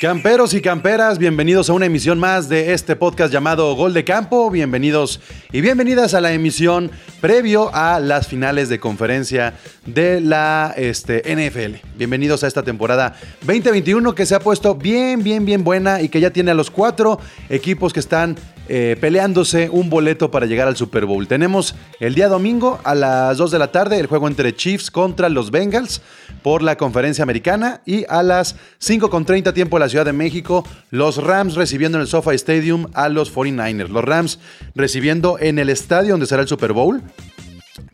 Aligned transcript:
Camperos 0.00 0.54
y 0.54 0.62
camperas, 0.62 1.18
bienvenidos 1.18 1.68
a 1.68 1.74
una 1.74 1.84
emisión 1.84 2.18
más 2.18 2.48
de 2.48 2.72
este 2.72 2.96
podcast 2.96 3.30
llamado 3.30 3.74
Gol 3.74 3.92
de 3.92 4.02
Campo. 4.02 4.50
Bienvenidos 4.50 5.20
y 5.52 5.60
bienvenidas 5.60 6.14
a 6.14 6.22
la 6.22 6.32
emisión 6.32 6.90
previo 7.20 7.70
a 7.74 8.00
las 8.00 8.26
finales 8.26 8.70
de 8.70 8.80
conferencia 8.80 9.52
de 9.84 10.22
la 10.22 10.72
este, 10.78 11.22
NFL. 11.28 11.86
Bienvenidos 11.98 12.42
a 12.42 12.46
esta 12.46 12.62
temporada 12.62 13.14
2021 13.42 14.14
que 14.14 14.24
se 14.24 14.34
ha 14.34 14.40
puesto 14.40 14.74
bien, 14.74 15.22
bien, 15.22 15.44
bien 15.44 15.64
buena 15.64 16.00
y 16.00 16.08
que 16.08 16.18
ya 16.18 16.30
tiene 16.30 16.52
a 16.52 16.54
los 16.54 16.70
cuatro 16.70 17.20
equipos 17.50 17.92
que 17.92 18.00
están 18.00 18.38
eh, 18.72 18.96
peleándose 19.00 19.68
un 19.68 19.90
boleto 19.90 20.30
para 20.30 20.46
llegar 20.46 20.68
al 20.68 20.76
Super 20.76 21.04
Bowl. 21.04 21.26
Tenemos 21.26 21.74
el 21.98 22.14
día 22.14 22.28
domingo 22.28 22.78
a 22.84 22.94
las 22.94 23.36
2 23.36 23.50
de 23.50 23.58
la 23.58 23.72
tarde 23.72 23.98
el 23.98 24.06
juego 24.06 24.28
entre 24.28 24.54
Chiefs 24.54 24.92
contra 24.92 25.28
los 25.28 25.50
Bengals 25.50 26.02
por 26.44 26.62
la 26.62 26.76
conferencia 26.76 27.24
americana 27.24 27.80
y 27.84 28.04
a 28.08 28.22
las 28.22 28.54
5.30 28.80 29.52
tiempo 29.54 29.76
de 29.76 29.80
la 29.80 29.88
Ciudad 29.88 30.04
de 30.04 30.12
México 30.12 30.64
los 30.90 31.16
Rams 31.16 31.56
recibiendo 31.56 31.98
en 31.98 32.02
el 32.02 32.06
SoFi 32.06 32.36
Stadium 32.36 32.86
a 32.94 33.08
los 33.08 33.34
49ers. 33.34 33.88
Los 33.88 34.04
Rams 34.04 34.38
recibiendo 34.76 35.36
en 35.40 35.58
el 35.58 35.68
estadio 35.68 36.12
donde 36.12 36.26
será 36.26 36.42
el 36.42 36.48
Super 36.48 36.72
Bowl 36.72 37.02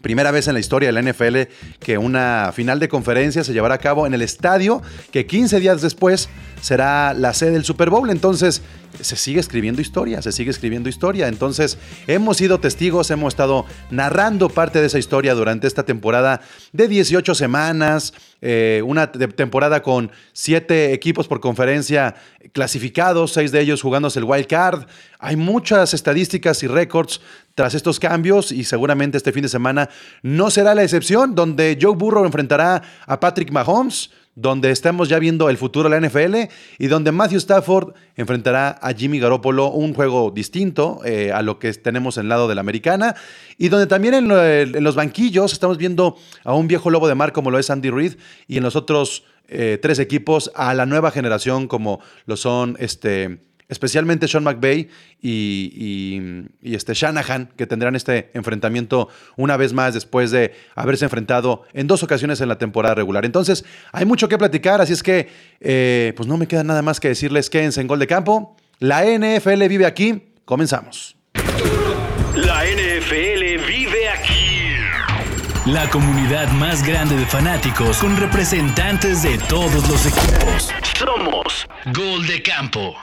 Primera 0.00 0.30
vez 0.30 0.46
en 0.48 0.54
la 0.54 0.60
historia 0.60 0.92
de 0.92 0.92
la 0.92 1.02
NFL 1.02 1.52
que 1.80 1.98
una 1.98 2.52
final 2.54 2.78
de 2.80 2.88
conferencia 2.88 3.44
se 3.44 3.52
llevará 3.52 3.74
a 3.74 3.78
cabo 3.78 4.06
en 4.06 4.14
el 4.14 4.22
estadio 4.22 4.82
que 5.10 5.26
15 5.26 5.60
días 5.60 5.82
después 5.82 6.28
será 6.60 7.14
la 7.14 7.34
sede 7.34 7.52
del 7.52 7.64
Super 7.64 7.90
Bowl. 7.90 8.10
Entonces, 8.10 8.62
se 9.00 9.16
sigue 9.16 9.40
escribiendo 9.40 9.80
historia, 9.80 10.22
se 10.22 10.32
sigue 10.32 10.50
escribiendo 10.50 10.88
historia. 10.88 11.28
Entonces, 11.28 11.78
hemos 12.06 12.38
sido 12.38 12.60
testigos, 12.60 13.10
hemos 13.10 13.34
estado 13.34 13.66
narrando 13.90 14.48
parte 14.48 14.80
de 14.80 14.86
esa 14.86 14.98
historia 14.98 15.34
durante 15.34 15.66
esta 15.66 15.84
temporada 15.84 16.40
de 16.72 16.88
18 16.88 17.34
semanas, 17.34 18.14
eh, 18.40 18.82
una 18.84 19.12
temporada 19.12 19.82
con 19.82 20.10
siete 20.32 20.92
equipos 20.92 21.28
por 21.28 21.40
conferencia 21.40 22.14
clasificados, 22.52 23.32
seis 23.32 23.52
de 23.52 23.60
ellos 23.60 23.82
jugándose 23.82 24.18
el 24.18 24.24
wild 24.24 24.46
card. 24.46 24.86
Hay 25.18 25.36
muchas 25.36 25.94
estadísticas 25.94 26.62
y 26.62 26.66
récords 26.66 27.20
tras 27.54 27.74
estos 27.74 27.98
cambios 27.98 28.52
y 28.52 28.64
seguramente 28.64 29.16
este 29.16 29.32
fin 29.32 29.42
de 29.42 29.48
semana 29.48 29.88
no 30.22 30.50
será 30.50 30.74
la 30.74 30.82
excepción, 30.82 31.34
donde 31.34 31.78
Joe 31.80 31.96
Burrow 31.96 32.24
enfrentará 32.24 32.82
a 33.06 33.18
Patrick 33.18 33.50
Mahomes 33.50 34.10
donde 34.36 34.70
estamos 34.70 35.08
ya 35.08 35.18
viendo 35.18 35.48
el 35.48 35.56
futuro 35.56 35.88
de 35.88 35.98
la 35.98 36.06
NFL 36.06 36.52
y 36.78 36.86
donde 36.86 37.10
Matthew 37.10 37.38
Stafford 37.38 37.94
enfrentará 38.14 38.78
a 38.80 38.92
Jimmy 38.92 39.18
Garoppolo, 39.18 39.70
un 39.70 39.94
juego 39.94 40.30
distinto 40.30 41.00
eh, 41.04 41.32
a 41.32 41.42
lo 41.42 41.58
que 41.58 41.72
tenemos 41.72 42.18
en 42.18 42.24
el 42.24 42.28
lado 42.28 42.46
de 42.46 42.54
la 42.54 42.60
americana, 42.60 43.16
y 43.56 43.68
donde 43.68 43.86
también 43.86 44.14
en, 44.14 44.84
los 44.84 44.94
banquillos 44.94 45.52
estamos 45.52 45.78
viendo 45.78 46.16
a 46.44 46.54
un 46.54 46.68
viejo 46.68 46.90
lobo 46.90 47.08
de 47.08 47.14
mar 47.14 47.32
como 47.32 47.50
lo 47.50 47.58
es 47.58 47.70
Andy 47.70 47.90
Reid 47.90 48.14
y 48.46 48.58
en 48.58 48.62
los 48.62 48.76
otros 48.76 49.24
eh, 49.48 49.78
tres 49.80 49.98
equipos 49.98 50.50
a 50.54 50.74
la 50.74 50.86
nueva 50.86 51.10
generación 51.10 51.66
como 51.66 52.00
lo 52.26 52.36
son 52.36 52.76
este, 52.78 53.38
especialmente 53.68 54.28
Sean 54.28 54.44
McVay 54.44 54.88
y, 55.20 56.20
este 56.62 56.94
Shanahan, 56.94 57.50
que 57.56 57.66
tendrán 57.66 57.96
este 57.96 58.30
enfrentamiento 58.34 59.08
una 59.36 59.56
vez 59.56 59.72
más 59.72 59.94
después 59.94 60.30
de 60.30 60.52
haberse 60.74 61.04
enfrentado 61.04 61.62
en 61.72 61.86
dos 61.86 62.02
ocasiones 62.02 62.40
en 62.40 62.48
la 62.48 62.58
temporada 62.58 62.94
regular. 62.94 63.24
Entonces, 63.24 63.64
hay 63.92 64.04
mucho 64.04 64.28
que 64.28 64.38
platicar, 64.38 64.80
así 64.80 64.92
es 64.92 65.02
que, 65.02 65.28
eh, 65.60 66.12
pues 66.16 66.28
no 66.28 66.36
me 66.36 66.46
queda 66.46 66.64
nada 66.64 66.82
más 66.82 67.00
que 67.00 67.08
decirles 67.08 67.50
que 67.50 67.64
en 67.64 67.86
gol 67.86 67.98
de 67.98 68.06
campo. 68.06 68.56
La 68.78 69.04
NFL 69.04 69.66
vive 69.68 69.86
aquí. 69.86 70.32
Comenzamos. 70.44 71.16
La 72.34 72.64
NFL. 72.64 73.35
La 75.66 75.90
comunidad 75.90 76.48
más 76.52 76.86
grande 76.86 77.16
de 77.16 77.26
fanáticos 77.26 77.98
con 77.98 78.16
representantes 78.16 79.24
de 79.24 79.36
todos 79.48 79.88
los 79.88 80.06
equipos. 80.06 80.70
Somos 80.96 81.66
Gol 81.86 82.24
de 82.24 82.40
Campo. 82.40 82.94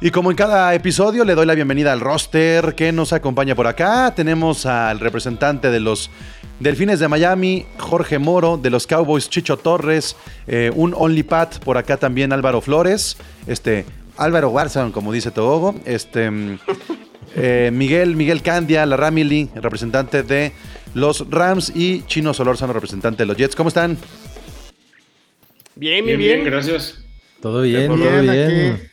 Y 0.00 0.10
como 0.10 0.30
en 0.30 0.36
cada 0.38 0.72
episodio, 0.72 1.26
le 1.26 1.34
doy 1.34 1.44
la 1.44 1.54
bienvenida 1.54 1.92
al 1.92 2.00
roster 2.00 2.74
que 2.74 2.90
nos 2.90 3.12
acompaña 3.12 3.54
por 3.54 3.66
acá. 3.66 4.14
Tenemos 4.14 4.64
al 4.64 4.98
representante 4.98 5.70
de 5.70 5.80
los 5.80 6.08
Delfines 6.58 7.00
de 7.00 7.08
Miami, 7.08 7.66
Jorge 7.76 8.18
Moro, 8.18 8.56
de 8.56 8.70
los 8.70 8.86
Cowboys, 8.86 9.28
Chicho 9.28 9.58
Torres, 9.58 10.16
eh, 10.46 10.72
un 10.74 10.94
Only 10.96 11.22
Pat 11.22 11.58
por 11.58 11.76
acá 11.76 11.98
también, 11.98 12.32
Álvaro 12.32 12.62
Flores, 12.62 13.18
este, 13.46 13.84
Álvaro 14.16 14.48
Warzon, 14.48 14.90
como 14.90 15.12
dice 15.12 15.30
Togo, 15.30 15.74
este, 15.84 16.30
eh, 17.34 17.70
Miguel, 17.72 18.16
Miguel 18.16 18.42
Candia, 18.42 18.84
la 18.86 18.96
Ramily, 18.96 19.50
representante 19.54 20.22
de 20.22 20.52
los 20.94 21.28
Rams, 21.30 21.72
y 21.74 22.02
Chino 22.06 22.34
Solórzano, 22.34 22.72
representante 22.72 23.22
de 23.22 23.26
los 23.26 23.36
Jets. 23.36 23.56
¿Cómo 23.56 23.68
están? 23.68 23.96
Bien, 25.74 26.04
bien, 26.04 26.18
bien. 26.18 26.44
gracias. 26.44 26.98
Todo 27.40 27.62
bien, 27.62 27.88
todo 27.88 28.20
bien. 28.20 28.92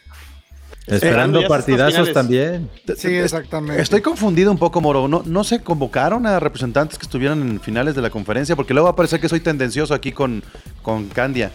Esperando 0.88 1.48
partidazos 1.48 2.12
también. 2.14 2.70
Sí, 2.98 3.14
exactamente. 3.16 3.82
Estoy 3.82 4.02
confundido 4.02 4.52
un 4.52 4.58
poco, 4.58 4.82
Moro. 4.82 5.08
¿No, 5.08 5.22
¿No 5.26 5.44
se 5.44 5.62
convocaron 5.62 6.26
a 6.26 6.40
representantes 6.40 6.98
que 6.98 7.04
estuvieran 7.04 7.42
en 7.42 7.62
finales 7.62 7.96
de 7.96 8.02
la 8.02 8.10
conferencia? 8.10 8.56
Porque 8.56 8.74
luego 8.74 8.86
va 8.86 8.92
a 8.92 8.96
parecer 8.96 9.20
que 9.20 9.30
soy 9.30 9.40
tendencioso 9.40 9.94
aquí 9.94 10.12
con, 10.12 10.44
con 10.82 11.08
Candia. 11.10 11.52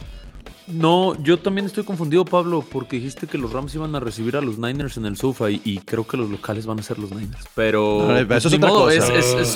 No, 0.66 1.14
yo 1.22 1.38
también 1.38 1.66
estoy 1.66 1.84
confundido, 1.84 2.24
Pablo, 2.24 2.64
porque 2.70 2.96
dijiste 2.96 3.26
que 3.26 3.36
los 3.36 3.52
Rams 3.52 3.74
iban 3.74 3.94
a 3.94 4.00
recibir 4.00 4.36
a 4.36 4.40
los 4.40 4.58
Niners 4.58 4.96
en 4.96 5.04
el 5.04 5.16
sofa 5.16 5.50
y, 5.50 5.80
creo 5.84 6.06
que 6.06 6.16
los 6.16 6.30
locales 6.30 6.64
van 6.64 6.78
a 6.78 6.82
ser 6.82 6.98
los 6.98 7.10
Niners. 7.10 7.44
Pero. 7.54 8.18
eso 8.18 8.48
es 8.48 8.54
otra 8.54 8.68
cosa. 8.68 9.14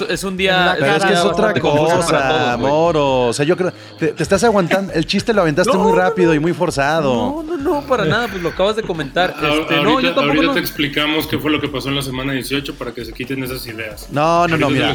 Es, 0.08 0.24
un 0.24 0.36
día. 0.36 0.76
Pero 0.78 0.96
es 0.96 1.04
que 1.04 1.12
es 1.14 1.20
otra 1.20 1.54
cosa, 1.54 2.56
Moro. 2.58 3.28
O 3.28 3.32
sea, 3.32 3.44
yo 3.44 3.56
creo. 3.56 3.72
Te, 3.98 4.14
estás 4.18 4.44
aguantando. 4.44 4.92
El 4.92 5.06
chiste 5.06 5.32
lo 5.32 5.42
aventaste 5.42 5.76
muy 5.78 5.92
rápido 5.92 6.34
y 6.34 6.38
muy 6.38 6.52
forzado. 6.52 7.14
No, 7.14 7.42
no, 7.42 7.56
no, 7.56 7.86
para 7.86 8.04
nada. 8.04 8.28
Pues 8.28 8.42
lo 8.42 8.50
acabas 8.50 8.76
de 8.76 8.82
comentar. 8.82 9.30
Este, 9.30 9.46
ahorita, 9.46 9.82
no, 9.82 10.00
yo 10.00 10.14
ahorita 10.14 10.54
te 10.54 10.60
explicamos 10.60 11.26
qué 11.26 11.38
fue 11.38 11.50
lo 11.50 11.60
que 11.60 11.68
pasó 11.68 11.88
en 11.88 11.96
la 11.96 12.02
semana 12.02 12.34
18 12.34 12.74
para 12.74 12.92
que 12.92 13.04
se 13.04 13.12
quiten 13.12 13.42
esas 13.42 13.66
ideas. 13.66 14.08
No, 14.10 14.46
no, 14.46 14.58
no, 14.58 14.68
mira. 14.68 14.94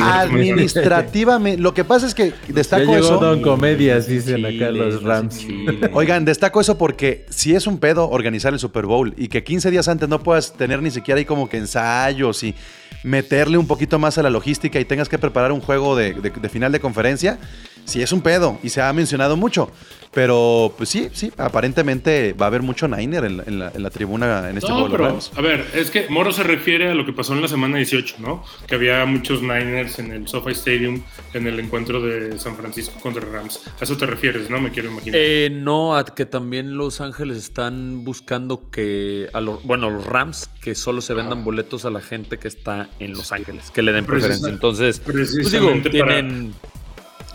Administrativamente. 0.00 1.62
Lo 1.62 1.72
que 1.74 1.84
pasa 1.84 2.06
es 2.06 2.14
que 2.14 2.32
destaco 2.48 2.84
ya 2.84 2.98
llegó 2.98 3.06
eso. 3.06 3.18
Don 3.18 3.40
Comedias, 3.40 4.08
dicen 4.08 4.44
acá 4.44 4.70
los 4.70 5.02
Rams. 5.02 5.43
Oigan, 5.92 6.24
destaco 6.24 6.60
eso 6.60 6.78
porque 6.78 7.26
si 7.30 7.54
es 7.54 7.66
un 7.66 7.78
pedo 7.78 8.08
organizar 8.08 8.52
el 8.52 8.58
Super 8.58 8.86
Bowl 8.86 9.14
y 9.16 9.28
que 9.28 9.44
15 9.44 9.70
días 9.70 9.88
antes 9.88 10.08
no 10.08 10.22
puedas 10.22 10.54
tener 10.54 10.82
ni 10.82 10.90
siquiera 10.90 11.18
ahí 11.18 11.24
como 11.24 11.48
que 11.48 11.58
ensayos 11.58 12.42
y 12.42 12.54
meterle 13.02 13.58
un 13.58 13.66
poquito 13.66 13.98
más 13.98 14.16
a 14.18 14.22
la 14.22 14.30
logística 14.30 14.80
y 14.80 14.84
tengas 14.84 15.08
que 15.08 15.18
preparar 15.18 15.52
un 15.52 15.60
juego 15.60 15.94
de, 15.94 16.14
de 16.14 16.48
final 16.48 16.72
de 16.72 16.80
conferencia, 16.80 17.38
si 17.84 18.02
es 18.02 18.12
un 18.12 18.22
pedo 18.22 18.58
y 18.62 18.70
se 18.70 18.80
ha 18.80 18.92
mencionado 18.92 19.36
mucho. 19.36 19.70
Pero, 20.14 20.72
pues 20.76 20.88
sí, 20.88 21.08
sí, 21.12 21.32
aparentemente 21.36 22.34
va 22.34 22.46
a 22.46 22.48
haber 22.48 22.62
mucho 22.62 22.86
Niner 22.86 23.24
en, 23.24 23.58
la, 23.58 23.90
tribuna 23.90 24.48
en 24.48 24.58
este 24.58 24.70
no, 24.70 24.88
pero, 24.88 25.18
A 25.36 25.40
ver, 25.40 25.66
es 25.74 25.90
que 25.90 26.08
Moro 26.08 26.32
se 26.32 26.44
refiere 26.44 26.88
a 26.90 26.94
lo 26.94 27.04
que 27.04 27.12
pasó 27.12 27.34
en 27.34 27.42
la 27.42 27.48
semana 27.48 27.78
18, 27.78 28.16
¿no? 28.20 28.44
Que 28.68 28.76
había 28.76 29.04
muchos 29.06 29.42
Niners 29.42 29.98
en 29.98 30.12
el 30.12 30.28
SoFi 30.28 30.52
Stadium 30.52 31.02
en 31.32 31.48
el 31.48 31.58
encuentro 31.58 32.00
de 32.00 32.38
San 32.38 32.56
Francisco 32.56 33.00
contra 33.00 33.24
Rams. 33.24 33.60
A 33.80 33.84
eso 33.84 33.96
te 33.96 34.06
refieres, 34.06 34.48
¿no? 34.48 34.60
Me 34.60 34.70
quiero 34.70 34.90
imaginar. 34.90 35.18
Eh, 35.20 35.50
no, 35.52 35.96
a 35.96 36.04
que 36.04 36.26
también 36.26 36.76
Los 36.76 37.00
Ángeles 37.00 37.36
están 37.38 38.04
buscando 38.04 38.70
que, 38.70 39.28
a 39.32 39.40
los, 39.40 39.64
bueno, 39.64 39.90
los 39.90 40.06
Rams, 40.06 40.48
que 40.62 40.76
solo 40.76 41.00
se 41.00 41.14
vendan 41.14 41.44
boletos 41.44 41.84
a 41.86 41.90
la 41.90 42.00
gente 42.00 42.38
que 42.38 42.46
está 42.46 42.88
en 43.00 43.12
Los 43.12 43.32
Ángeles, 43.32 43.72
que 43.72 43.82
le 43.82 43.92
den 43.92 44.06
preferencia. 44.06 44.48
Entonces, 44.48 45.00
pues 45.00 45.50
digo, 45.50 45.72
tienen... 45.90 46.54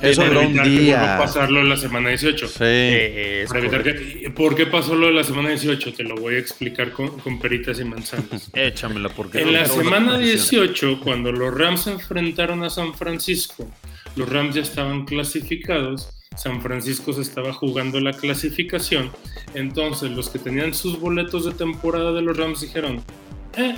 Eso 0.02 0.24
duró 0.26 0.42
un 0.42 0.64
día. 0.64 1.18
Pasarlo 1.18 1.60
en 1.60 1.70
la 1.70 1.78
semana 1.78 2.10
18. 2.10 2.48
Sí. 2.48 3.48
para 3.48 3.60
evitar 3.60 3.84
que, 3.84 4.32
¿Por 4.36 4.56
qué 4.56 4.66
pasó 4.66 4.96
lo 4.96 5.08
de 5.08 5.14
la 5.14 5.24
semana 5.24 5.50
18? 5.50 5.94
Te 5.94 6.04
lo 6.04 6.16
voy 6.16 6.36
a 6.36 6.40
explicar 6.40 6.92
con, 6.92 7.20
con 7.20 7.40
peritas 7.40 7.80
y 7.80 7.84
manzanas. 7.84 8.50
Échamela, 8.54 9.10
porque. 9.10 9.42
En 9.42 9.54
la 9.54 9.66
semana 9.66 10.18
18, 10.18 11.02
cuando 11.04 11.32
los 11.32 11.54
Rams 11.54 11.82
se 11.82 11.92
enfrentaron 11.92 12.64
a 12.64 12.70
San 12.70 12.94
Francisco, 12.94 13.70
los 14.16 14.30
Rams 14.30 14.56
ya 14.56 14.62
estaban 14.62 15.06
clasificados. 15.06 16.10
San 16.36 16.62
Francisco 16.62 17.12
se 17.12 17.22
estaba 17.22 17.52
jugando 17.52 18.00
la 18.00 18.14
clasificación. 18.14 19.12
Entonces, 19.56 20.12
los 20.12 20.30
que 20.30 20.40
tenían 20.40 20.74
sus 20.74 21.00
boletos 21.00 21.46
de 21.46 21.52
temporada 21.52 22.14
de 22.14 22.22
los 22.22 22.38
Rams 22.38 22.62
dijeron: 22.62 23.04
eh, 23.58 23.76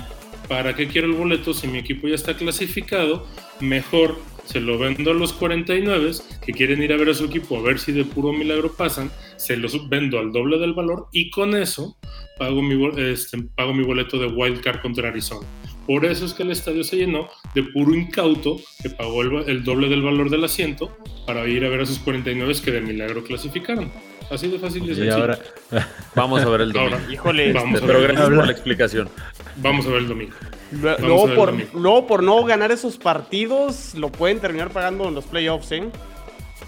¿para 0.48 0.76
qué 0.76 0.86
quiero 0.86 1.08
el 1.08 1.14
boleto 1.14 1.54
si 1.54 1.66
mi 1.66 1.78
equipo 1.78 2.06
ya 2.06 2.14
está 2.14 2.36
clasificado? 2.36 3.26
Mejor 3.58 4.20
se 4.52 4.60
lo 4.60 4.78
vendo 4.78 5.12
a 5.12 5.14
los 5.14 5.32
49 5.32 6.10
que 6.44 6.52
quieren 6.52 6.82
ir 6.82 6.92
a 6.92 6.98
ver 6.98 7.08
a 7.08 7.14
su 7.14 7.24
equipo 7.24 7.56
a 7.56 7.62
ver 7.62 7.78
si 7.78 7.90
de 7.90 8.04
puro 8.04 8.34
milagro 8.34 8.70
pasan, 8.74 9.10
se 9.36 9.56
los 9.56 9.88
vendo 9.88 10.18
al 10.18 10.30
doble 10.30 10.58
del 10.58 10.74
valor 10.74 11.08
y 11.10 11.30
con 11.30 11.56
eso 11.56 11.96
pago 12.38 12.60
mi, 12.60 12.90
este, 12.98 13.38
pago 13.56 13.72
mi 13.72 13.82
boleto 13.82 14.18
de 14.18 14.26
wildcard 14.26 14.82
contra 14.82 15.08
Arizona. 15.08 15.46
Por 15.86 16.04
eso 16.04 16.26
es 16.26 16.34
que 16.34 16.42
el 16.42 16.50
estadio 16.50 16.84
se 16.84 16.96
llenó 16.96 17.28
de 17.54 17.62
puro 17.62 17.94
incauto 17.94 18.56
que 18.82 18.90
pagó 18.90 19.22
el, 19.22 19.64
doble 19.64 19.88
del 19.88 20.02
valor 20.02 20.28
del 20.28 20.44
asiento 20.44 20.94
para 21.26 21.46
ir 21.46 21.64
a 21.64 21.70
ver 21.70 21.80
a 21.80 21.86
sus 21.86 21.98
49 22.00 22.52
que 22.62 22.72
de 22.72 22.82
milagro 22.82 23.24
clasificaron. 23.24 23.90
Así 24.30 24.48
de 24.48 24.58
fácil 24.58 24.84
y 24.84 25.08
ahora 25.08 25.38
vamos 26.14 26.42
a 26.42 26.48
ver 26.50 26.60
el 26.60 26.72
domingo. 26.72 26.98
Híjole, 27.10 27.52
vamos 27.54 27.80
pero 27.80 28.02
gracias 28.02 28.28
por 28.28 28.46
la 28.46 28.52
explicación. 28.52 29.08
Vamos 29.56 29.86
a 29.86 29.88
ver 29.88 29.98
el 29.98 30.08
domingo. 30.08 30.34
Luego 30.72 31.34
por, 31.34 32.06
por 32.06 32.22
no 32.22 32.44
ganar 32.44 32.72
esos 32.72 32.96
partidos, 32.96 33.94
lo 33.94 34.10
pueden 34.10 34.40
terminar 34.40 34.70
pagando 34.70 35.08
en 35.08 35.14
los 35.14 35.24
playoffs, 35.24 35.72
¿eh? 35.72 35.84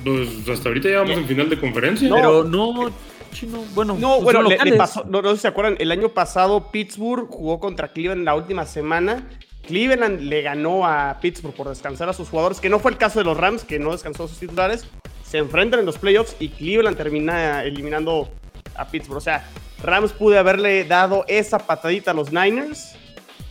Pues 0.05 0.49
hasta 0.49 0.69
ahorita 0.69 0.91
ya 0.91 0.99
vamos 0.99 1.17
en 1.17 1.27
final 1.27 1.49
de 1.49 1.59
conferencia. 1.59 2.11
Pero 2.15 2.45
no, 2.45 2.91
chino, 3.33 3.65
bueno. 3.75 3.97
No, 3.99 4.21
bueno, 4.21 4.43
le, 4.43 4.77
pasó, 4.77 5.05
no, 5.05 5.23
no 5.23 5.31
sé 5.31 5.37
si 5.37 5.43
se 5.43 5.49
acuerdan, 5.49 5.77
el 5.79 5.91
año 5.91 6.11
pasado 6.11 6.71
Pittsburgh 6.71 7.29
jugó 7.31 7.59
contra 7.59 7.89
Cleveland 7.89 8.21
en 8.21 8.25
la 8.27 8.35
última 8.35 8.67
semana. 8.67 9.27
Cleveland 9.67 10.21
le 10.21 10.43
ganó 10.43 10.87
a 10.87 11.19
Pittsburgh 11.23 11.55
por 11.55 11.69
descansar 11.71 12.09
a 12.11 12.13
sus 12.13 12.29
jugadores, 12.29 12.61
que 12.61 12.69
no 12.69 12.81
fue 12.81 12.91
el 12.91 12.99
caso 12.99 13.21
de 13.21 13.25
los 13.25 13.37
Rams, 13.37 13.65
que 13.65 13.79
no 13.79 13.93
descansó 13.93 14.25
a 14.25 14.29
sus 14.29 14.39
titulares. 14.39 14.87
Se 15.25 15.39
enfrentan 15.39 15.81
en 15.81 15.87
los 15.87 15.97
playoffs 15.97 16.37
y 16.39 16.51
Cleveland 16.51 16.99
termina 16.99 17.65
eliminando 17.65 18.29
a 18.77 18.87
Pittsburgh. 18.87 19.17
O 19.17 19.23
sea, 19.23 19.49
Rams 19.83 20.13
pude 20.13 20.37
haberle 20.37 20.85
dado 20.85 21.25
esa 21.29 21.59
patadita 21.59 22.11
a 22.11 22.15
los 22.15 22.31
Niners 22.31 22.95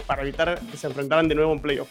para 0.05 0.21
evitar 0.23 0.59
que 0.71 0.77
se 0.77 0.87
enfrentaran 0.87 1.27
de 1.27 1.35
nuevo 1.35 1.53
en 1.53 1.59
playoff. 1.59 1.89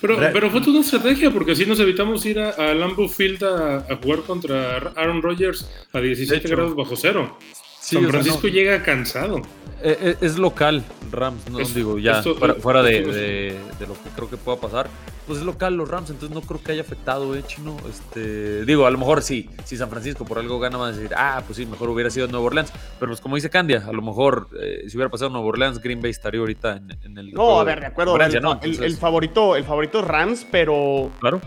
Pero, 0.00 0.16
pero 0.32 0.50
fue 0.50 0.60
toda 0.60 0.72
una 0.72 0.80
estrategia, 0.80 1.30
porque 1.30 1.52
así 1.52 1.66
nos 1.66 1.78
evitamos 1.80 2.24
ir 2.24 2.38
a, 2.38 2.74
Lambeau 2.74 3.08
Field 3.08 3.44
a, 3.44 3.98
jugar 4.02 4.20
contra 4.20 4.78
Aaron 4.96 5.20
Rodgers 5.20 5.68
a 5.92 6.00
17 6.00 6.48
grados 6.48 6.74
bajo 6.74 6.96
cero. 6.96 7.36
San 7.80 8.06
Francisco 8.08 8.48
llega 8.48 8.82
cansado. 8.82 9.42
Eh, 9.82 9.96
eh, 10.00 10.16
es, 10.20 10.36
local, 10.36 10.84
Rams, 11.10 11.48
no 11.50 11.58
digo, 11.58 11.98
ya 11.98 12.22
fuera, 12.22 12.82
de, 12.82 13.58
lo 13.80 13.94
que 13.94 14.10
creo 14.14 14.28
que 14.28 14.36
pueda 14.36 14.58
pasar. 14.58 14.88
Pues 15.26 15.38
es 15.38 15.44
local 15.44 15.74
los 15.74 15.88
Rams, 15.88 16.10
entonces 16.10 16.34
no 16.34 16.42
creo 16.42 16.62
que 16.62 16.72
haya 16.72 16.82
afectado, 16.82 17.34
eh, 17.34 17.42
chino. 17.46 17.76
Este, 17.88 18.66
digo, 18.66 18.84
a 18.84 18.90
lo 18.90 18.98
mejor 18.98 19.22
sí, 19.22 19.48
si 19.64 19.78
San 19.78 19.88
Francisco 19.88 20.26
por 20.26 20.38
algo 20.38 20.58
gana, 20.58 20.76
van 20.76 20.92
a 20.92 20.96
decir, 20.96 21.12
ah, 21.16 21.42
pues 21.46 21.56
sí, 21.56 21.64
mejor 21.64 21.88
hubiera 21.88 22.10
sido 22.10 22.26
Nuevo 22.26 22.46
Orleans. 22.46 22.70
Pero 22.98 23.10
pues 23.10 23.22
como 23.22 23.36
dice 23.36 23.48
Candia, 23.48 23.84
a 23.86 23.92
lo 23.92 24.02
mejor 24.02 24.48
eh, 24.60 24.84
si 24.88 24.96
hubiera 24.98 25.10
pasado 25.10 25.30
Nuevo 25.30 25.48
Orleans, 25.48 25.80
Green 25.80 26.02
Bay 26.02 26.10
estaría 26.10 26.40
ahorita 26.40 26.76
en, 26.76 27.16
el. 27.16 27.32
No, 27.32 27.60
a 27.60 27.64
ver, 27.64 27.80
de 27.80 27.86
acuerdo. 27.86 28.18
el, 28.20 28.96
favorito, 28.96 29.56
el 29.56 29.64
favorito 29.64 30.00
es 30.00 30.04
Rams, 30.04 30.46
pero. 30.50 31.10
Claro. 31.20 31.40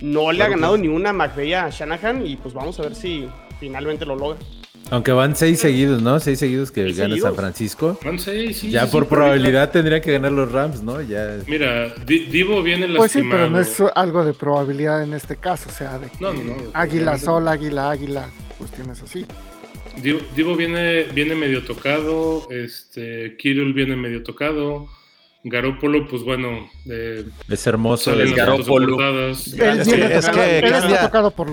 No 0.00 0.30
le 0.30 0.42
ha 0.42 0.48
ganado 0.48 0.76
ni 0.76 0.88
una 0.88 1.12
McVeigh 1.12 1.54
a 1.54 1.70
Shanahan 1.70 2.26
y 2.26 2.36
pues 2.36 2.54
vamos 2.54 2.78
a 2.78 2.82
ver 2.82 2.94
si 2.94 3.28
finalmente 3.58 4.04
lo 4.04 4.14
logra. 4.14 4.38
Aunque 4.92 5.10
van 5.10 5.34
seis 5.34 5.58
seguidos, 5.58 6.02
¿no? 6.02 6.20
Seis 6.20 6.38
seguidos 6.38 6.70
que 6.70 6.92
gana 6.92 7.16
San 7.16 7.34
Francisco. 7.34 7.98
Van 8.04 8.18
seis, 8.18 8.58
sí. 8.58 8.70
Ya 8.70 8.86
por 8.86 9.08
probabilidad 9.08 9.70
tendría 9.70 10.02
que 10.02 10.12
ganar 10.12 10.32
los 10.32 10.52
Rams, 10.52 10.82
¿no? 10.82 11.00
Ya. 11.00 11.38
Mira, 11.46 11.94
Divo 12.04 12.62
viene 12.62 12.86
lastimado. 12.86 12.98
Pues 12.98 13.12
sí, 13.12 13.22
pero 13.30 13.48
no 13.48 13.58
es 13.58 13.82
algo 13.94 14.22
de 14.22 14.34
probabilidad 14.34 15.02
en 15.02 15.14
este 15.14 15.36
caso, 15.36 15.70
o 15.70 15.72
sea, 15.72 15.98
de 15.98 16.10
no, 16.20 16.34
no, 16.34 16.54
águila 16.74 17.16
sol, 17.16 17.48
águila, 17.48 17.90
águila, 17.90 18.28
cuestiones 18.58 19.00
así. 19.00 19.24
Divo, 20.36 20.56
viene, 20.56 21.04
viene 21.04 21.36
medio 21.36 21.64
tocado, 21.64 22.46
este, 22.50 23.38
Kirill 23.38 23.72
viene 23.72 23.96
medio 23.96 24.22
tocado. 24.22 24.88
Garópolo, 25.44 26.06
pues 26.06 26.22
bueno. 26.22 26.70
es 26.84 27.66
hermoso 27.66 28.12
el 28.12 28.32
Garópolo. 28.32 29.30
Es 29.30 29.54
que, 29.54 30.16
es 30.16 30.28
que 30.28 30.72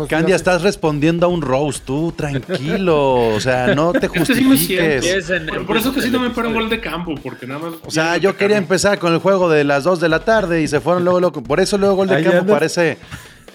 Candia, 0.08 0.36
estás 0.36 0.62
respondiendo 0.62 1.26
a 1.26 1.30
un 1.30 1.42
Rose, 1.42 1.82
tú, 1.84 2.12
tranquilo. 2.12 3.30
O 3.34 3.40
sea, 3.40 3.74
no 3.74 3.92
te 3.92 4.08
justifiques. 4.10 5.32
por, 5.66 5.78
eso 5.78 5.94
que 5.94 6.02
sí 6.02 6.12
no 6.12 6.20
me 6.20 6.28
un 6.28 6.54
gol 6.54 6.70
de 6.70 6.80
campo, 6.80 7.16
porque 7.22 7.48
nada 7.48 7.62
más. 7.62 7.74
O 7.84 7.90
sea, 7.90 8.18
yo 8.18 8.38
quería 8.38 8.58
empezar 8.58 9.00
con 9.00 9.14
el 9.14 9.20
juego 9.20 9.50
de 9.50 9.64
las 9.64 9.84
2 9.84 10.00
de 10.00 10.10
la 10.10 10.24
tarde 10.24 10.62
y 10.62 10.68
se 10.68 10.80
fueron 10.80 11.04
luego, 11.04 11.20
luego. 11.20 11.44
Por 11.44 11.60
eso 11.60 11.78
luego 11.78 11.96
gol 11.96 12.10
de 12.10 12.24
campo 12.24 12.54
parece 12.54 12.98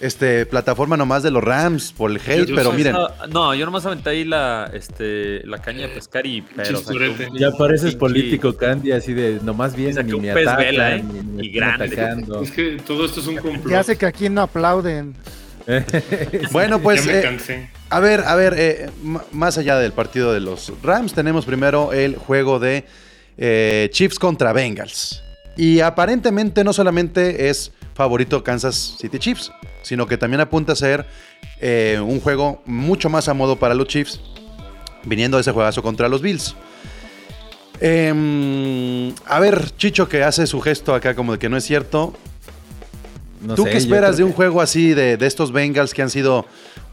este, 0.01 0.47
plataforma 0.47 0.97
nomás 0.97 1.23
de 1.23 1.31
los 1.31 1.43
Rams 1.43 1.93
por 1.93 2.11
el 2.11 2.19
hate, 2.19 2.55
pero 2.55 2.73
miren. 2.73 2.97
No, 3.31 3.55
yo 3.55 3.65
nomás 3.65 3.87
aventé 3.87 4.11
ahí 4.11 4.25
la, 4.25 4.71
este, 4.73 5.47
la 5.47 5.59
caña 5.59 5.89
de 5.89 5.95
pescar 5.95 6.27
y 6.27 6.43
pero, 6.43 6.83
Ya 7.35 7.51
pareces 7.53 7.95
político, 7.95 8.57
Candy, 8.57 8.93
así 8.93 9.13
de 9.13 9.41
nomás 9.43 9.75
bien 9.75 9.95
ni 10.07 10.21
me 10.21 10.35
vela, 10.35 10.97
¿eh? 10.97 11.05
y 11.39 11.49
grande. 11.51 11.87
Es 12.43 12.51
que 12.51 12.79
todo 12.87 13.05
esto 13.05 13.21
es 13.21 13.27
un 13.27 13.37
complot. 13.37 13.69
Ya 13.69 13.83
sé 13.83 13.97
que 13.97 14.07
aquí 14.07 14.29
no 14.29 14.43
aplauden. 14.43 15.15
bueno, 16.53 16.81
pues. 16.81 17.07
Eh, 17.07 17.69
a 17.91 18.01
ver, 18.01 18.21
a 18.27 18.35
ver, 18.35 18.55
eh, 18.57 18.91
más 19.33 19.59
allá 19.59 19.79
del 19.79 19.93
partido 19.93 20.33
de 20.33 20.41
los 20.41 20.73
Rams, 20.83 21.15
tenemos 21.15 21.45
primero 21.45 21.93
el 21.93 22.17
juego 22.17 22.59
de 22.59 22.85
eh, 23.39 23.89
Chiefs 23.93 24.19
contra 24.19 24.53
Bengals. 24.53 25.23
Y 25.57 25.81
aparentemente 25.81 26.65
no 26.65 26.73
solamente 26.73 27.49
es 27.49 27.73
favorito 27.95 28.43
Kansas 28.43 28.97
City 28.99 29.19
Chiefs, 29.19 29.53
sino 29.83 30.07
que 30.07 30.19
también 30.19 30.41
apunta 30.41 30.73
a 30.73 30.77
ser 30.77 31.07
eh, 31.61 32.01
un 32.05 32.21
juego 32.21 32.63
mucho 32.67 33.09
más 33.09 33.29
a 33.29 33.35
modo 33.35 33.57
para 33.57 33.75
los 33.75 33.87
Chiefs, 33.87 34.21
viniendo 35.05 35.37
de 35.37 35.43
ese 35.43 35.53
juegazo 35.53 35.83
contra 35.83 36.09
los 36.09 36.21
Bills. 36.21 36.55
Em, 37.81 39.13
a 39.27 39.41
ver, 39.41 39.71
Chicho, 39.77 40.09
que 40.09 40.23
hace 40.23 40.47
su 40.47 40.61
gesto 40.61 40.95
acá 40.95 41.15
como 41.15 41.33
de 41.33 41.39
que 41.39 41.49
no 41.49 41.57
es 41.57 41.65
cierto. 41.65 42.15
¿Tú 43.57 43.65
qué 43.65 43.77
esperas 43.77 44.17
de 44.17 44.25
un 44.25 44.33
juego 44.33 44.61
así 44.61 44.95
de, 44.95 45.19
estos 45.21 45.53
Bengals 45.53 45.93
que 45.93 46.03
han 46.03 46.11
sido 46.11 46.47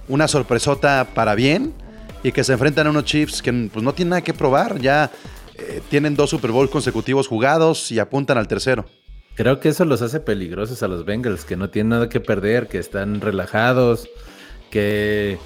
una 0.09 0.27
sorpresota 0.27 1.07
para 1.13 1.33
bien 1.33 1.73
y 2.23 2.31
que 2.31 2.43
se 2.43 2.53
enfrentan 2.53 2.87
a 2.87 2.89
unos 2.89 3.05
Chiefs 3.05 3.41
que 3.41 3.53
pues, 3.71 3.83
no 3.83 3.93
tienen 3.93 4.09
nada 4.09 4.21
que 4.21 4.33
probar? 4.33 4.79
Ya 4.79 5.11
eh, 5.55 5.81
tienen 5.89 6.15
dos 6.15 6.29
Super 6.29 6.51
Bowls 6.51 6.69
consecutivos 6.69 7.27
jugados 7.27 7.91
y 7.91 7.99
apuntan 7.99 8.37
al 8.37 8.47
tercero. 8.47 8.85
Creo 9.35 9.59
que 9.59 9.69
eso 9.69 9.85
los 9.85 10.01
hace 10.01 10.19
peligrosos 10.19 10.83
a 10.83 10.87
los 10.87 11.05
Bengals, 11.05 11.45
que 11.45 11.55
no 11.55 11.69
tienen 11.69 11.89
nada 11.89 12.09
que 12.09 12.19
perder, 12.19 12.67
que 12.67 12.77
están 12.77 13.21
relajados, 13.21 14.09
que 14.69 15.37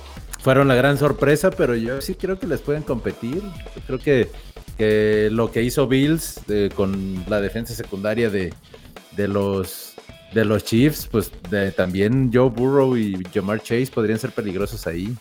fueron 0.41 0.67
la 0.67 0.75
gran 0.75 0.97
sorpresa, 0.97 1.51
pero 1.51 1.75
yo 1.75 2.01
sí 2.01 2.15
creo 2.15 2.39
que 2.39 2.47
les 2.47 2.61
pueden 2.61 2.83
competir. 2.83 3.41
creo 3.87 3.99
que, 3.99 5.29
lo 5.31 5.51
que 5.51 5.63
hizo 5.63 5.87
Bills 5.87 6.41
eh, 6.49 6.69
con 6.75 7.23
la 7.27 7.41
defensa 7.41 7.73
secundaria 7.73 8.29
de, 8.29 8.53
los 9.15 9.93
de 10.33 10.45
los 10.45 10.63
Chiefs, 10.65 11.07
pues 11.09 11.31
también 11.75 12.31
Joe 12.33 12.49
Burrow 12.49 12.97
y 12.97 13.23
Jamar 13.33 13.61
Chase 13.61 13.87
podrían 13.87 14.19
ser 14.19 14.31
peligrosos 14.31 14.85
ahí. 14.87 15.15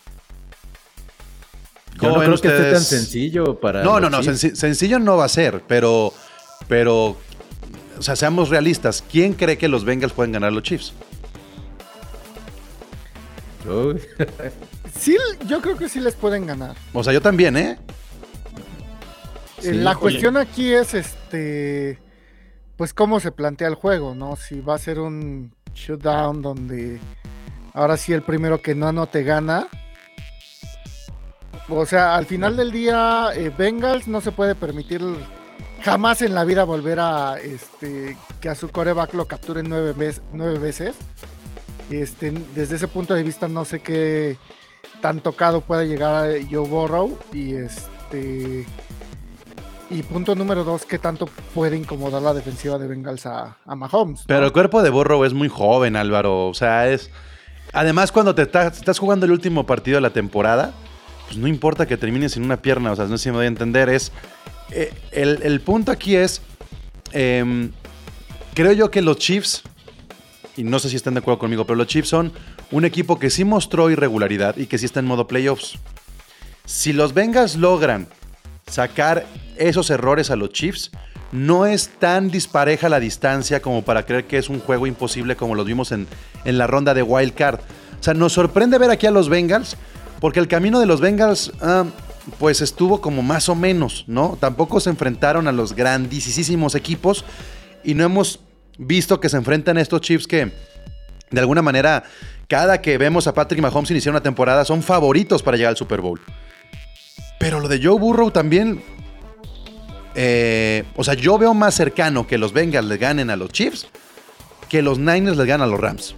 Yo 2.00 2.08
no 2.08 2.18
creo 2.18 2.36
que 2.38 2.48
esté 2.48 2.72
tan 2.72 2.82
sencillo 2.82 3.60
para. 3.60 3.84
No, 3.84 4.00
no, 4.00 4.10
no, 4.10 4.22
sencillo 4.22 4.98
no 4.98 5.16
va 5.16 5.26
a 5.26 5.28
ser, 5.28 5.62
pero, 5.68 6.12
pero 6.66 7.16
o 7.98 8.02
sea, 8.02 8.16
seamos 8.16 8.48
realistas. 8.48 9.04
¿Quién 9.10 9.34
cree 9.34 9.58
que 9.58 9.68
los 9.68 9.84
Bengals 9.84 10.12
pueden 10.12 10.32
ganar 10.32 10.52
los 10.52 10.62
Chiefs? 10.62 10.92
sí, 14.94 15.16
yo 15.46 15.60
creo 15.60 15.76
que 15.76 15.88
sí 15.88 16.00
les 16.00 16.14
pueden 16.14 16.46
ganar. 16.46 16.76
O 16.92 17.02
sea, 17.02 17.12
yo 17.12 17.20
también, 17.20 17.56
¿eh? 17.56 17.78
eh 19.62 19.72
la 19.72 19.94
cuestión 19.94 20.36
aquí 20.36 20.72
es 20.72 20.94
este 20.94 21.98
pues 22.76 22.92
cómo 22.92 23.20
se 23.20 23.32
plantea 23.32 23.68
el 23.68 23.74
juego, 23.74 24.14
¿no? 24.14 24.36
Si 24.36 24.60
va 24.60 24.74
a 24.74 24.78
ser 24.78 24.98
un 24.98 25.52
shutdown 25.74 26.42
donde 26.42 27.00
ahora 27.72 27.96
sí 27.96 28.12
el 28.12 28.22
primero 28.22 28.60
que 28.60 28.74
no 28.74 28.88
anote 28.88 29.22
gana. 29.22 29.68
O 31.68 31.86
sea, 31.86 32.16
al 32.16 32.26
final 32.26 32.56
del 32.56 32.72
día, 32.72 33.30
eh, 33.34 33.50
Bengals 33.56 34.06
no 34.06 34.20
se 34.20 34.32
puede 34.32 34.54
permitir 34.54 35.00
jamás 35.84 36.22
en 36.22 36.34
la 36.34 36.44
vida 36.44 36.64
volver 36.64 36.98
a 36.98 37.36
este, 37.38 38.16
que 38.40 38.48
a 38.48 38.54
su 38.54 38.70
coreback 38.70 39.14
lo 39.14 39.26
capturen 39.26 39.68
nueve, 39.68 39.92
veces. 40.58 40.96
Este, 41.90 42.32
desde 42.54 42.76
ese 42.76 42.88
punto 42.88 43.14
de 43.14 43.22
vista 43.22 43.46
no 43.46 43.66
sé 43.66 43.80
qué 43.80 44.38
tan 45.02 45.20
tocado 45.20 45.60
puede 45.60 45.86
llegar 45.86 46.14
a 46.14 46.32
Joe 46.50 46.66
Burrow 46.66 47.18
y 47.30 47.56
este 47.56 48.66
y 49.90 50.02
punto 50.02 50.34
número 50.34 50.64
dos, 50.64 50.86
qué 50.86 50.98
tanto 50.98 51.26
puede 51.54 51.76
incomodar 51.76 52.22
la 52.22 52.32
defensiva 52.32 52.78
de 52.78 52.88
Bengals 52.88 53.26
a, 53.26 53.58
Mahomes. 53.66 54.24
Pero 54.26 54.46
el 54.46 54.52
cuerpo 54.52 54.82
de 54.82 54.88
Burrow 54.88 55.24
es 55.24 55.34
muy 55.34 55.48
joven, 55.48 55.94
Álvaro. 55.94 56.48
O 56.48 56.54
sea, 56.54 56.88
es. 56.88 57.10
Además, 57.72 58.10
cuando 58.10 58.34
te 58.34 58.42
estás, 58.42 58.98
jugando 58.98 59.26
el 59.26 59.32
último 59.32 59.66
partido 59.66 59.96
de 59.96 60.00
la 60.00 60.10
temporada, 60.10 60.72
pues 61.26 61.36
no 61.36 61.46
importa 61.46 61.86
que 61.86 61.98
termines 61.98 62.32
sin 62.32 62.44
una 62.44 62.56
pierna. 62.56 62.92
O 62.92 62.96
sea, 62.96 63.04
no 63.04 63.18
sé 63.18 63.24
si 63.24 63.30
me 63.30 63.36
voy 63.36 63.44
a 63.44 63.48
entender. 63.48 63.90
Es 63.90 64.10
eh, 64.70 64.92
el, 65.12 65.60
punto 65.60 65.92
aquí 65.92 66.16
es, 66.16 66.40
em, 67.12 67.70
creo 68.54 68.72
yo 68.72 68.90
que 68.90 69.02
los 69.02 69.18
Chiefs, 69.18 69.62
y 70.56 70.64
no 70.64 70.78
sé 70.78 70.88
si 70.88 70.96
están 70.96 71.14
de 71.14 71.20
acuerdo 71.20 71.38
conmigo, 71.38 71.64
pero 71.66 71.76
los 71.76 71.86
Chiefs 71.86 72.08
son 72.08 72.32
un 72.70 72.84
equipo 72.84 73.18
que 73.18 73.30
sí 73.30 73.44
mostró 73.44 73.90
irregularidad 73.90 74.56
y 74.56 74.66
que 74.66 74.78
sí 74.78 74.86
está 74.86 75.00
en 75.00 75.06
modo 75.06 75.26
playoffs. 75.26 75.78
Si 76.64 76.92
los 76.92 77.12
Bengals 77.14 77.56
logran 77.56 78.08
sacar 78.66 79.26
esos 79.56 79.90
errores 79.90 80.30
a 80.30 80.36
los 80.36 80.50
Chiefs, 80.50 80.90
no 81.30 81.66
es 81.66 81.88
tan 81.98 82.30
dispareja 82.30 82.88
la 82.88 83.00
distancia 83.00 83.60
como 83.60 83.82
para 83.82 84.06
creer 84.06 84.24
que 84.24 84.38
es 84.38 84.48
un 84.48 84.60
juego 84.60 84.86
imposible 84.86 85.36
como 85.36 85.54
lo 85.54 85.64
vimos 85.64 85.92
en, 85.92 86.06
en 86.44 86.58
la 86.58 86.66
ronda 86.66 86.94
de 86.94 87.02
Wild 87.02 87.34
Card. 87.34 87.60
O 87.98 88.02
sea, 88.02 88.14
nos 88.14 88.32
sorprende 88.32 88.78
ver 88.78 88.90
aquí 88.90 89.06
a 89.06 89.10
los 89.10 89.28
Bengals, 89.28 89.76
porque 90.20 90.40
el 90.40 90.48
camino 90.48 90.80
de 90.80 90.86
los 90.86 91.00
Bengals 91.00 91.52
ah, 91.60 91.84
pues 92.38 92.60
estuvo 92.60 93.00
como 93.00 93.22
más 93.22 93.48
o 93.48 93.54
menos, 93.54 94.04
¿no? 94.06 94.36
Tampoco 94.40 94.80
se 94.80 94.90
enfrentaron 94.90 95.48
a 95.48 95.52
los 95.52 95.74
grandísimos 95.74 96.74
equipos 96.74 97.24
y 97.82 97.94
no 97.94 98.04
hemos 98.04 98.40
visto 98.78 99.20
que 99.20 99.28
se 99.28 99.36
enfrentan 99.36 99.76
a 99.76 99.80
estos 99.80 100.00
Chiefs 100.00 100.26
que, 100.26 100.52
de 101.30 101.40
alguna 101.40 101.62
manera, 101.62 102.04
cada 102.48 102.80
que 102.80 102.98
vemos 102.98 103.26
a 103.26 103.34
Patrick 103.34 103.60
Mahomes 103.60 103.90
iniciar 103.90 104.12
una 104.12 104.22
temporada 104.22 104.64
son 104.64 104.82
favoritos 104.82 105.42
para 105.42 105.56
llegar 105.56 105.70
al 105.70 105.76
Super 105.76 106.00
Bowl. 106.00 106.20
Pero 107.38 107.60
lo 107.60 107.68
de 107.68 107.82
Joe 107.82 107.98
Burrow 107.98 108.30
también. 108.30 108.82
Eh, 110.14 110.84
o 110.96 111.02
sea, 111.02 111.14
yo 111.14 111.38
veo 111.38 111.54
más 111.54 111.74
cercano 111.74 112.26
que 112.26 112.38
los 112.38 112.52
Bengals 112.52 112.88
le 112.88 112.98
ganen 112.98 113.30
a 113.30 113.36
los 113.36 113.50
Chiefs 113.50 113.88
que 114.68 114.82
los 114.82 114.98
Niners 114.98 115.36
les 115.36 115.46
ganen 115.46 115.62
a 115.62 115.70
los 115.70 115.80
Rams. 115.80 116.14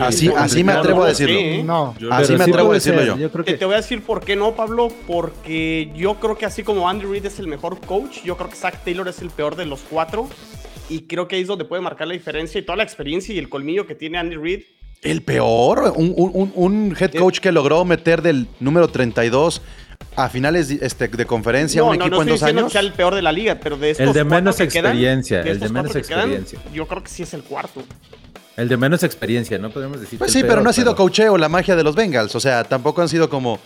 Así, 0.00 0.30
así 0.36 0.64
me 0.64 0.72
atrevo 0.72 1.04
a 1.04 1.08
decirlo. 1.08 1.38
Sí, 1.38 1.44
¿eh? 1.44 1.62
No. 1.64 1.94
Yo- 1.98 2.12
Así 2.12 2.32
me 2.32 2.44
sí 2.44 2.50
atrevo 2.50 2.70
a 2.70 2.74
decirlo 2.74 2.98
ser, 3.00 3.08
yo. 3.08 3.16
Yo 3.18 3.30
creo 3.30 3.44
Te, 3.44 3.52
que 3.52 3.58
te 3.58 3.64
voy 3.64 3.74
a 3.74 3.78
decir 3.78 4.02
por 4.02 4.24
qué 4.24 4.36
no, 4.36 4.54
Pablo, 4.54 4.88
porque 5.06 5.90
yo 5.96 6.14
creo 6.20 6.36
que 6.36 6.46
así 6.46 6.62
como 6.62 6.88
Andy 6.88 7.06
Reid 7.06 7.26
es 7.26 7.38
el 7.38 7.46
mejor 7.48 7.80
coach, 7.80 8.22
yo 8.24 8.36
creo 8.36 8.48
que 8.50 8.56
Zach 8.56 8.82
Taylor 8.84 9.06
es 9.08 9.20
el 9.22 9.30
peor 9.30 9.56
de 9.56 9.66
los 9.66 9.80
cuatro. 9.88 10.28
Y 10.88 11.02
creo 11.02 11.28
que 11.28 11.36
ahí 11.36 11.42
es 11.42 11.48
donde 11.48 11.64
puede 11.64 11.80
marcar 11.80 12.06
la 12.06 12.12
diferencia 12.14 12.58
y 12.58 12.62
toda 12.62 12.76
la 12.76 12.82
experiencia 12.82 13.34
y 13.34 13.38
el 13.38 13.48
colmillo 13.48 13.86
que 13.86 13.94
tiene 13.94 14.18
Andy 14.18 14.36
Reid. 14.36 14.60
El 15.02 15.22
peor, 15.22 15.92
un, 15.96 16.12
un- 16.16 16.52
un- 16.54 16.96
head 16.98 17.12
coach 17.14 17.38
que 17.40 17.52
logró 17.52 17.84
meter 17.84 18.22
del 18.22 18.48
número 18.60 18.88
32 18.88 19.60
a 20.16 20.28
finales 20.28 20.68
de, 20.68 20.84
este, 20.86 21.08
de 21.08 21.26
conferencia 21.26 21.80
a 21.80 21.84
No, 21.84 21.90
un 21.90 21.98
no, 21.98 22.04
equipo 22.04 22.16
no 22.16 22.22
en 22.22 22.28
dos 22.28 22.42
años. 22.42 22.64
que 22.64 22.70
sea 22.70 22.80
el 22.80 22.92
peor 22.92 23.14
de 23.14 23.22
la 23.22 23.32
liga, 23.32 23.58
pero 23.62 23.76
de 23.76 23.90
estos 23.90 24.06
El 24.08 24.12
de 24.12 24.24
menos 24.24 24.56
que 24.56 24.68
quedan, 24.68 24.92
experiencia, 24.92 25.40
el 25.42 25.58
de 25.60 25.68
menos 25.68 25.92
que 25.92 26.02
quedan, 26.02 26.32
experiencia. 26.32 26.58
yo 26.72 26.86
creo 26.86 27.02
que 27.02 27.08
sí 27.10 27.22
es 27.22 27.34
el 27.34 27.42
cuarto. 27.42 27.82
El 28.56 28.68
de 28.68 28.76
menos 28.76 29.02
experiencia, 29.02 29.58
no 29.58 29.70
podemos 29.70 30.00
decir. 30.00 30.18
Pues 30.18 30.32
sí, 30.32 30.42
pero 30.42 30.62
no 30.62 30.70
ha 30.70 30.72
sido 30.72 30.94
coacheo 30.94 31.36
la 31.38 31.48
magia 31.48 31.76
de 31.76 31.82
los 31.82 31.94
Bengals. 31.94 32.34
O 32.34 32.40
sea, 32.40 32.64
tampoco 32.64 33.02
han 33.02 33.08
sido 33.08 33.28
como 33.28 33.58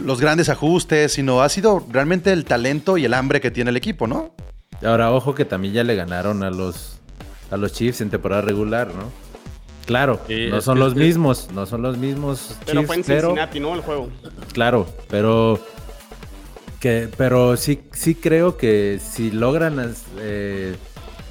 los 0.00 0.20
grandes 0.20 0.48
ajustes, 0.48 1.12
sino 1.12 1.42
ha 1.42 1.48
sido 1.48 1.84
realmente 1.90 2.32
el 2.32 2.44
talento 2.44 2.96
y 2.98 3.04
el 3.04 3.14
hambre 3.14 3.40
que 3.40 3.50
tiene 3.50 3.70
el 3.70 3.76
equipo, 3.76 4.06
¿no? 4.06 4.34
Ahora, 4.82 5.10
ojo 5.12 5.34
que 5.34 5.44
también 5.44 5.74
ya 5.74 5.84
le 5.84 5.94
ganaron 5.96 6.42
a 6.42 6.50
los, 6.50 6.98
a 7.50 7.56
los 7.56 7.72
Chiefs 7.72 8.00
en 8.00 8.10
temporada 8.10 8.42
regular, 8.42 8.88
¿no? 8.94 9.10
Claro, 9.86 10.20
Sí, 10.26 10.48
no 10.50 10.60
son 10.60 10.74
que 10.76 10.84
los 10.84 10.94
mismos, 10.94 11.48
no 11.52 11.64
son 11.64 11.80
los 11.80 11.96
mismos 11.96 12.56
Pero 12.66 12.80
Chiefs, 12.80 12.86
fue 12.86 12.96
en 12.96 13.02
pero, 13.04 13.28
Cincinnati, 13.28 13.58
¿no? 13.60 13.74
El 13.74 13.80
juego. 13.80 14.10
claro, 14.52 14.86
pero 15.08 15.58
que, 16.78 17.08
pero 17.16 17.56
sí, 17.56 17.80
sí 17.92 18.14
creo 18.14 18.56
que 18.56 19.00
si 19.02 19.30
logran, 19.30 19.94
eh, 20.20 20.76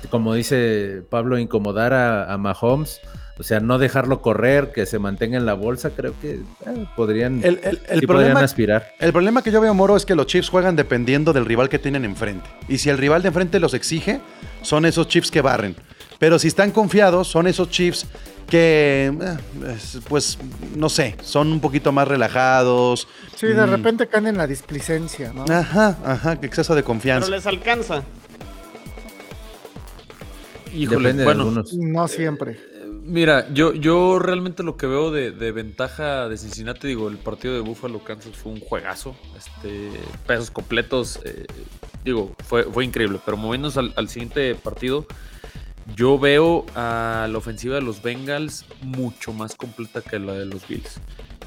como 0.10 0.34
dice 0.34 1.02
Pablo, 1.10 1.38
incomodar 1.38 1.94
a, 1.94 2.32
a 2.34 2.38
Mahomes, 2.38 3.00
o 3.40 3.44
sea, 3.44 3.60
no 3.60 3.78
dejarlo 3.78 4.22
correr, 4.22 4.72
que 4.74 4.86
se 4.88 4.98
mantenga 4.98 5.38
en 5.38 5.46
la 5.46 5.54
bolsa, 5.54 5.92
creo 5.92 6.14
que 6.20 6.32
eh, 6.66 6.86
podrían, 6.96 7.42
El, 7.44 7.60
el- 7.64 7.80
el 7.88 8.00
sí 8.00 8.08
podrían 8.08 8.08
problema, 8.32 8.40
aspirar. 8.42 8.88
el 9.00 9.12
problema 9.14 9.42
que 9.44 9.52
yo 9.52 9.62
veo, 9.62 9.74
Moro, 9.76 9.96
es 9.96 10.06
que 10.06 10.16
los 10.16 10.26
Chiefs 10.26 10.50
juegan 10.50 10.76
dependiendo 10.76 11.34
del 11.34 11.46
rival 11.46 11.70
que 11.70 11.78
tienen 11.78 12.04
enfrente. 12.04 12.50
Y 12.68 12.80
si 12.80 12.90
el 12.90 12.98
rival 12.98 13.22
de 13.22 13.28
enfrente 13.28 13.60
los 13.60 13.74
exige, 13.76 14.22
son 14.64 14.86
esos 14.86 15.08
Chiefs 15.08 15.30
que 15.30 15.42
barren. 15.42 15.76
Pero 16.20 16.40
si 16.40 16.48
están 16.48 16.72
confiados, 16.72 17.28
son 17.28 17.46
esos 17.46 17.70
Chiefs 17.70 18.08
que, 18.50 19.14
eh, 19.22 19.38
es- 19.76 20.00
pues, 20.08 20.40
no 20.76 20.90
sé, 20.90 21.16
son 21.22 21.52
un 21.52 21.60
poquito 21.60 21.92
más 21.92 22.08
relajados. 22.08 23.08
Sí, 23.36 23.46
de 23.48 23.68
Mm. 23.68 23.70
repente 23.70 24.08
caen 24.08 24.26
en 24.28 24.38
la 24.38 24.48
displicencia, 24.48 25.32
¿no? 25.34 25.46
Ajá, 25.54 25.96
ajá, 26.04 26.38
que 26.40 26.48
exceso 26.48 26.74
de 26.74 26.82
Pero 26.82 26.88
confianza. 26.88 27.30
les 27.30 27.46
alcanza. 27.46 28.02
Híjole, 30.74 31.00
Depende 31.00 31.20
de 31.20 31.24
bueno, 31.26 31.42
algunos. 31.42 31.74
No 31.74 32.08
siempre. 32.08 32.58
Mira, 33.04 33.52
yo, 33.54 33.74
yo 33.74 34.20
realmente 34.20 34.64
lo 34.64 34.76
que 34.76 34.86
veo 34.86 35.12
de, 35.12 35.32
de 35.32 35.52
ventaja 35.54 36.28
de 36.28 36.38
Cincinnati, 36.38 36.88
digo, 36.88 37.08
el 37.08 37.18
partido 37.18 37.54
de 37.54 37.62
Buffalo 37.62 38.04
Kansas 38.04 38.36
fue 38.36 38.52
un 38.52 38.60
juegazo. 38.60 39.16
Este, 39.38 39.92
pesos 40.26 40.52
completos, 40.52 41.20
eh, 41.24 41.46
digo, 42.04 42.36
fue, 42.46 42.64
fue 42.64 42.84
increíble. 42.84 43.20
Pero 43.24 43.38
moviéndonos 43.38 43.78
al, 43.78 43.94
al 43.96 44.10
siguiente 44.10 44.56
partido, 44.56 45.08
yo 45.96 46.20
veo 46.20 46.66
a 46.76 47.28
la 47.32 47.38
ofensiva 47.38 47.76
de 47.76 47.82
los 47.82 48.02
Bengals 48.02 48.66
mucho 48.82 49.32
más 49.32 49.56
completa 49.56 50.02
que 50.02 50.20
la 50.20 50.34
de 50.34 50.46
los 50.46 50.68
Bills. 50.68 51.00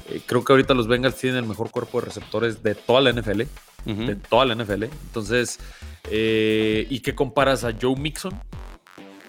Eh, 0.09 0.21
creo 0.25 0.43
que 0.43 0.53
ahorita 0.53 0.73
los 0.73 0.87
Bengals 0.87 1.15
tienen 1.15 1.43
el 1.43 1.47
mejor 1.47 1.69
cuerpo 1.69 1.99
de 1.99 2.07
receptores 2.07 2.63
de 2.63 2.75
toda 2.75 3.01
la 3.01 3.11
NFL. 3.11 3.43
De 3.85 4.15
toda 4.15 4.45
la 4.45 4.53
NFL. 4.53 4.83
Entonces, 4.83 5.59
eh, 6.09 6.85
¿y 6.89 6.99
qué 6.99 7.15
comparas 7.15 7.63
a 7.63 7.73
Joe 7.79 7.95
Mixon? 7.95 8.31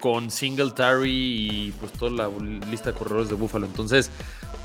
Con 0.03 0.33
Singletary 0.33 1.11
y 1.11 1.75
pues 1.79 1.93
toda 1.93 2.11
la 2.11 2.31
lista 2.69 2.91
de 2.91 2.99
corredores 2.99 3.29
de 3.29 3.37
Buffalo. 3.37 3.67
Entonces, 3.67 4.11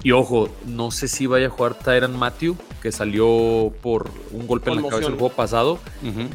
y 0.02 0.12
ojo, 0.12 0.50
no 0.66 0.90
sé 0.90 1.08
si 1.08 1.28
vaya 1.28 1.46
a 1.46 1.50
jugar 1.52 1.76
Tyran 1.76 2.18
Matthew, 2.18 2.58
que 2.82 2.92
salió 2.92 3.72
por 3.84 4.10
un 4.32 4.48
golpe 4.48 4.72
en 4.72 4.82
la 4.82 4.90
cabeza 4.90 5.10
el 5.10 5.14
juego 5.14 5.36
pasado. 5.36 5.80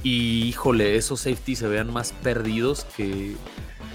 Y 0.05 0.45
híjole, 0.45 0.95
esos 0.95 1.19
safety 1.19 1.57
se 1.57 1.67
vean 1.67 1.93
más 1.93 2.13
perdidos 2.23 2.87
que. 2.97 3.35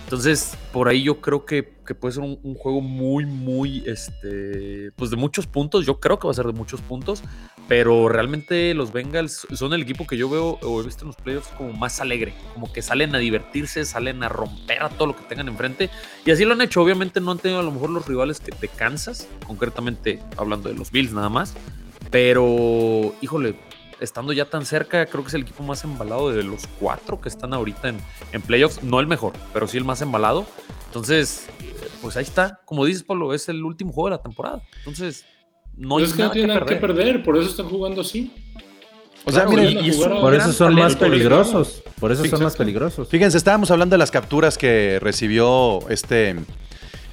Entonces, 0.07 0.57
por 0.71 0.87
ahí 0.87 1.03
yo 1.03 1.19
creo 1.19 1.43
que, 1.43 1.73
que 1.85 1.93
puede 1.93 2.13
ser 2.13 2.23
un, 2.23 2.55
juego 2.55 2.79
muy, 2.79 3.25
muy, 3.25 3.83
este, 3.85 4.89
pues 4.95 5.11
de 5.11 5.17
muchos 5.17 5.47
puntos. 5.47 5.85
Yo 5.85 5.99
creo 5.99 6.17
que 6.17 6.27
va 6.27 6.31
a 6.31 6.33
ser 6.33 6.45
de 6.45 6.53
muchos 6.53 6.79
puntos, 6.79 7.21
pero 7.67 8.07
realmente 8.07 8.73
los 8.73 8.93
Bengals 8.93 9.45
son 9.51 9.73
el 9.73 9.81
equipo 9.81 10.07
que 10.07 10.15
yo 10.15 10.29
veo 10.29 10.59
o 10.61 10.79
he 10.79 10.85
visto 10.85 11.03
en 11.03 11.07
los 11.07 11.17
playoffs 11.17 11.49
como 11.57 11.73
más 11.73 11.99
alegre, 11.99 12.33
como 12.53 12.71
que 12.71 12.81
salen 12.81 13.13
a 13.15 13.17
divertirse, 13.17 13.83
salen 13.83 14.23
a 14.23 14.29
romper 14.29 14.81
a 14.81 14.87
todo 14.87 15.07
lo 15.07 15.15
que 15.17 15.23
tengan 15.23 15.49
enfrente. 15.49 15.89
Y 16.25 16.31
así 16.31 16.45
lo 16.45 16.53
han 16.53 16.61
hecho. 16.61 16.81
Obviamente 16.81 17.19
no 17.19 17.31
han 17.31 17.39
tenido 17.39 17.59
a 17.59 17.63
lo 17.63 17.71
mejor 17.73 17.89
los 17.89 18.07
rivales 18.07 18.39
que 18.39 18.55
de 18.61 18.69
Kansas, 18.69 19.27
concretamente 19.45 20.21
hablando 20.37 20.69
de 20.69 20.75
los 20.75 20.89
Bills 20.89 21.11
nada 21.11 21.27
más. 21.27 21.53
Pero, 22.11 23.13
híjole, 23.19 23.57
estando 23.99 24.33
ya 24.33 24.45
tan 24.45 24.65
cerca, 24.65 25.05
creo 25.05 25.23
que 25.23 25.29
es 25.29 25.33
el 25.33 25.41
equipo 25.41 25.63
más 25.63 25.83
embalado 25.83 26.31
de 26.31 26.43
los 26.43 26.67
cuatro 26.79 27.19
que 27.19 27.29
están 27.29 27.53
ahorita 27.53 27.89
en, 27.89 27.97
en 28.31 28.41
playoffs. 28.41 28.83
No 28.83 28.99
el 28.99 29.07
mejor, 29.07 29.33
pero 29.53 29.67
sí 29.67 29.77
el 29.77 29.83
más 29.85 30.01
embalado. 30.01 30.45
Entonces, 30.87 31.47
pues 32.01 32.15
ahí 32.17 32.23
está. 32.23 32.61
Como 32.65 32.85
dices, 32.85 33.03
Pablo, 33.03 33.33
es 33.33 33.49
el 33.49 33.63
último 33.63 33.91
juego 33.91 34.09
de 34.09 34.15
la 34.17 34.21
temporada. 34.23 34.61
Entonces, 34.79 35.25
no 35.75 35.97
hay 35.97 36.03
Pues 36.05 36.11
es 36.11 36.15
que 36.15 36.21
no 36.21 36.23
nada 36.25 36.33
tienen 36.33 36.49
que 36.49 36.53
nada 36.59 36.65
que 36.65 36.75
perder. 36.75 36.97
perder, 37.05 37.23
por 37.23 37.37
eso 37.37 37.49
están 37.49 37.69
jugando 37.69 38.01
así. 38.01 38.33
O 39.25 39.31
sea, 39.31 39.45
Claro, 39.45 39.57
miren, 39.61 39.83
y- 39.83 39.87
y 39.87 39.89
es 39.89 39.97
un 39.97 40.21
Por 40.21 40.33
eso 40.35 40.53
son 40.53 40.73
más 40.75 40.95
peligrosos. 40.95 41.83
Por 41.99 42.11
eso 42.11 42.23
son 42.25 42.43
más 42.43 42.55
peligrosos. 42.55 43.09
Fíjense, 43.09 43.37
estábamos 43.37 43.71
hablando 43.71 43.95
de 43.95 43.97
las 43.97 44.11
capturas 44.11 44.57
que 44.57 44.99
recibió 45.01 45.79
este, 45.89 46.35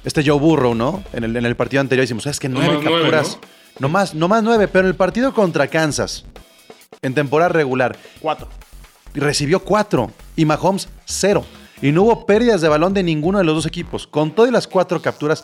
este 0.05 0.23
Joe 0.25 0.39
Burrow, 0.39 0.75
¿no? 0.75 1.03
En 1.13 1.23
el, 1.25 1.35
en 1.35 1.45
el 1.45 1.55
partido 1.55 1.81
anterior 1.81 2.05
hicimos, 2.05 2.25
es 2.27 2.39
que 2.39 2.47
nueve 2.47 2.79
nueve, 2.81 2.89
capturas. 3.01 3.37
¿no? 3.79 3.89
más, 3.89 4.13
no 4.15 4.27
más 4.29 4.43
nueve, 4.43 4.69
pero 4.69 4.87
el 4.87 4.95
partido 4.95 5.33
contra 5.33 5.67
Kansas, 5.67 6.23
en 7.01 7.13
temporada 7.13 7.49
regular, 7.49 7.97
Cuatro. 8.21 8.47
recibió 9.13 9.59
cuatro 9.59 10.11
y 10.35 10.45
Mahomes 10.45 10.89
cero. 11.05 11.45
Y 11.81 11.91
no 11.91 12.03
hubo 12.03 12.25
pérdidas 12.25 12.61
de 12.61 12.69
balón 12.69 12.93
de 12.93 13.03
ninguno 13.03 13.37
de 13.37 13.43
los 13.43 13.55
dos 13.55 13.65
equipos. 13.65 14.07
Con 14.07 14.31
todas 14.33 14.51
las 14.51 14.67
cuatro 14.67 15.01
capturas, 15.01 15.43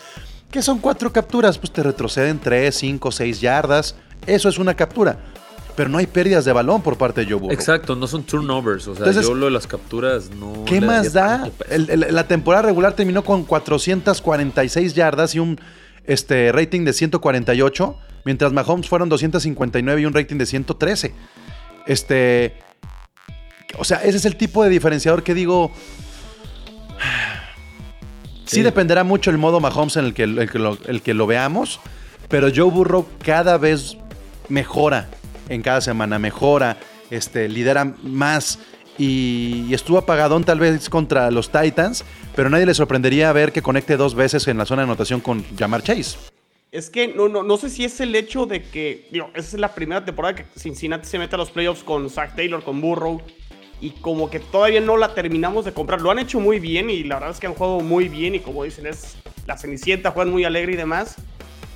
¿qué 0.49 0.61
son 0.61 0.79
cuatro 0.79 1.11
capturas? 1.11 1.57
Pues 1.57 1.71
te 1.71 1.83
retroceden 1.83 2.39
tres, 2.39 2.75
cinco, 2.75 3.11
seis 3.11 3.41
yardas. 3.41 3.95
Eso 4.25 4.47
es 4.49 4.57
una 4.57 4.73
captura. 4.75 5.17
Pero 5.75 5.89
no 5.89 5.97
hay 5.97 6.05
pérdidas 6.07 6.43
de 6.45 6.51
balón 6.51 6.81
por 6.81 6.97
parte 6.97 7.21
de 7.21 7.27
Joe 7.27 7.35
Burrow. 7.39 7.53
Exacto, 7.53 7.95
no 7.95 8.05
son 8.07 8.23
turnovers. 8.23 8.87
O 8.87 8.95
sea, 8.95 9.05
Entonces, 9.05 9.25
yo 9.27 9.33
lo 9.35 9.45
de 9.45 9.51
las 9.51 9.67
capturas 9.67 10.29
no. 10.31 10.65
¿Qué 10.65 10.81
más 10.81 11.13
da? 11.13 11.49
El- 11.69 11.89
el- 11.89 12.07
la 12.13 12.27
temporada 12.27 12.63
regular 12.63 12.93
terminó 12.93 13.23
con 13.23 13.43
446 13.45 14.93
yardas 14.93 15.35
y 15.35 15.39
un 15.39 15.59
este, 16.05 16.51
rating 16.51 16.83
de 16.83 16.93
148, 16.93 17.95
mientras 18.25 18.51
Mahomes 18.51 18.89
fueron 18.89 19.07
259 19.09 20.01
y 20.01 20.05
un 20.05 20.13
rating 20.13 20.37
de 20.37 20.45
113. 20.45 21.13
Este, 21.87 22.53
o 23.77 23.83
sea, 23.83 23.97
ese 24.03 24.17
es 24.17 24.25
el 24.25 24.35
tipo 24.35 24.63
de 24.63 24.69
diferenciador 24.69 25.23
que 25.23 25.33
digo. 25.33 25.71
Sí, 28.45 28.57
Sí. 28.57 28.63
dependerá 28.63 29.05
mucho 29.05 29.29
el 29.31 29.37
modo 29.37 29.61
Mahomes 29.61 29.95
en 29.95 30.03
el 30.03 30.13
que, 30.13 30.23
el 30.23 30.49
que 30.49 30.59
lo, 30.59 30.77
el 30.85 31.01
que 31.01 31.13
lo 31.13 31.25
veamos, 31.25 31.79
pero 32.27 32.49
Joe 32.53 32.69
Burrow 32.69 33.07
cada 33.23 33.57
vez 33.57 33.95
mejora 34.49 35.07
en 35.47 35.61
cada 35.61 35.79
semana, 35.79 36.19
mejora, 36.19 36.75
este, 37.11 37.47
lidera 37.47 37.85
más 38.03 38.59
y, 38.97 39.67
y 39.69 39.73
estuvo 39.73 39.99
apagadón 39.99 40.43
tal 40.43 40.59
vez 40.59 40.89
contra 40.89 41.31
los 41.31 41.49
Titans, 41.49 42.03
pero 42.35 42.49
nadie 42.49 42.65
le 42.65 42.73
sorprendería 42.73 43.31
ver 43.31 43.53
que 43.53 43.61
conecte 43.61 43.95
dos 43.95 44.15
veces 44.15 44.45
en 44.49 44.57
la 44.57 44.65
zona 44.65 44.81
de 44.81 44.87
anotación 44.89 45.21
con 45.21 45.45
Jamar 45.57 45.81
Chase. 45.81 46.17
Es 46.71 46.89
que 46.89 47.09
no, 47.09 47.27
no, 47.27 47.43
no 47.43 47.57
sé 47.57 47.69
si 47.69 47.83
es 47.83 47.99
el 47.99 48.15
hecho 48.15 48.45
de 48.45 48.63
que, 48.63 49.09
esa 49.11 49.29
es 49.35 49.53
la 49.55 49.75
primera 49.75 50.05
temporada 50.05 50.35
que 50.35 50.45
Cincinnati 50.57 51.05
se 51.05 51.19
mete 51.19 51.35
a 51.35 51.37
los 51.37 51.51
playoffs 51.51 51.83
con 51.83 52.09
Zach 52.09 52.33
Taylor, 52.33 52.63
con 52.63 52.79
Burrow, 52.79 53.21
y 53.81 53.89
como 53.89 54.29
que 54.29 54.39
todavía 54.39 54.79
no 54.79 54.95
la 54.95 55.13
terminamos 55.13 55.65
de 55.65 55.73
comprar. 55.73 55.99
Lo 55.99 56.11
han 56.11 56.19
hecho 56.19 56.39
muy 56.39 56.59
bien 56.59 56.89
y 56.89 57.03
la 57.03 57.15
verdad 57.15 57.31
es 57.31 57.41
que 57.41 57.47
han 57.47 57.55
jugado 57.55 57.81
muy 57.81 58.07
bien 58.07 58.35
y 58.35 58.39
como 58.39 58.63
dicen 58.63 58.85
es 58.85 59.17
la 59.47 59.57
Cenicienta, 59.57 60.11
juegan 60.11 60.31
muy 60.31 60.45
alegre 60.45 60.71
y 60.71 60.75
demás. 60.77 61.17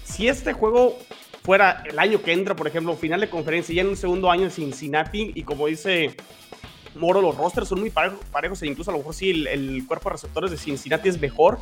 Si 0.06 0.30
este 0.30 0.54
juego 0.54 0.98
fuera 1.44 1.84
el 1.90 2.00
año 2.00 2.22
que 2.22 2.32
entra, 2.32 2.56
por 2.56 2.68
ejemplo, 2.68 2.96
final 2.96 3.20
de 3.20 3.30
conferencia, 3.30 3.76
ya 3.76 3.82
en 3.82 3.90
un 3.90 3.98
segundo 3.98 4.32
año 4.32 4.44
en 4.44 4.52
Cincinnati, 4.52 5.34
y 5.36 5.44
como 5.44 5.68
dice 5.68 6.16
Moro, 6.96 7.22
los 7.22 7.36
rosters 7.36 7.68
son 7.68 7.82
muy 7.82 7.90
parejo- 7.90 8.20
parejos 8.32 8.62
e 8.62 8.68
incluso 8.68 8.92
a 8.92 8.94
lo 8.94 9.00
mejor 9.00 9.14
sí 9.14 9.32
el, 9.32 9.48
el 9.48 9.84
cuerpo 9.86 10.08
de 10.08 10.14
receptores 10.14 10.52
de 10.52 10.58
Cincinnati 10.58 11.10
es 11.10 11.20
mejor, 11.20 11.60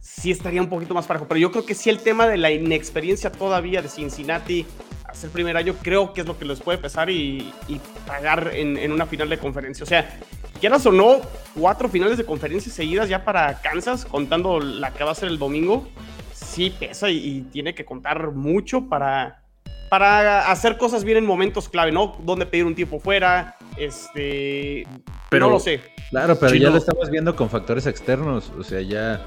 sí 0.00 0.30
estaría 0.30 0.60
un 0.60 0.68
poquito 0.68 0.94
más 0.94 1.06
parejo. 1.06 1.26
Pero 1.28 1.38
yo 1.38 1.50
creo 1.52 1.64
que 1.66 1.74
sí 1.74 1.90
el 1.90 1.98
tema 1.98 2.26
de 2.26 2.36
la 2.38 2.50
inexperiencia 2.50 3.30
todavía 3.30 3.82
de 3.82 3.88
Cincinnati 3.88 4.66
hacer 5.04 5.26
el 5.26 5.32
primer 5.32 5.56
año, 5.56 5.74
creo 5.82 6.12
que 6.12 6.20
es 6.20 6.26
lo 6.26 6.38
que 6.38 6.44
les 6.44 6.60
puede 6.60 6.78
pesar 6.78 7.10
y, 7.10 7.52
y 7.66 7.80
pagar 8.06 8.52
en, 8.54 8.76
en 8.76 8.92
una 8.92 9.06
final 9.06 9.28
de 9.28 9.38
conferencia. 9.38 9.82
O 9.82 9.86
sea, 9.86 10.20
quieras 10.60 10.86
o 10.86 10.92
no, 10.92 11.20
cuatro 11.58 11.88
finales 11.88 12.16
de 12.16 12.24
conferencia 12.24 12.70
seguidas 12.72 13.08
ya 13.08 13.24
para 13.24 13.60
Kansas, 13.60 14.04
contando 14.04 14.60
la 14.60 14.92
que 14.92 15.02
va 15.02 15.10
a 15.10 15.14
ser 15.16 15.28
el 15.28 15.38
domingo, 15.38 15.88
sí 16.32 16.72
pesa 16.78 17.10
y, 17.10 17.16
y 17.16 17.40
tiene 17.42 17.74
que 17.74 17.84
contar 17.84 18.30
mucho 18.30 18.88
para, 18.88 19.42
para 19.88 20.48
hacer 20.50 20.78
cosas 20.78 21.02
bien 21.02 21.18
en 21.18 21.26
momentos 21.26 21.68
clave, 21.68 21.90
¿no? 21.90 22.16
Donde 22.22 22.46
pedir 22.46 22.64
un 22.64 22.76
tiempo 22.76 23.00
fuera, 23.00 23.56
este... 23.76 24.86
Pero- 25.28 25.46
no 25.46 25.52
lo 25.54 25.60
sé. 25.60 25.80
Claro, 26.10 26.36
pero 26.38 26.52
Chino- 26.52 26.64
ya 26.66 26.70
lo 26.70 26.78
estamos 26.78 27.10
viendo 27.10 27.34
con 27.34 27.50
factores 27.50 27.86
externos. 27.86 28.52
O 28.58 28.62
sea, 28.62 28.80
ya 28.80 29.24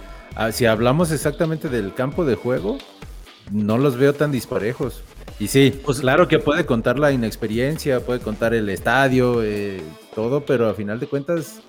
si 0.51 0.65
hablamos 0.65 1.11
exactamente 1.11 1.69
del 1.69 1.93
campo 1.93 2.25
de 2.25 2.35
juego, 2.35 2.77
no 3.51 3.77
los 3.77 3.97
veo 3.97 4.13
tan 4.13 4.31
disparejos. 4.31 5.03
Y 5.39 5.47
sí, 5.47 5.79
pues 5.83 5.99
claro 5.99 6.27
que 6.27 6.39
puede 6.39 6.65
contar 6.65 6.99
la 6.99 7.11
inexperiencia, 7.11 7.99
puede 7.99 8.19
contar 8.19 8.53
el 8.53 8.69
estadio, 8.69 9.43
eh, 9.43 9.81
todo, 10.15 10.45
pero 10.45 10.69
a 10.69 10.73
final 10.73 10.99
de 10.99 11.07
cuentas, 11.07 11.61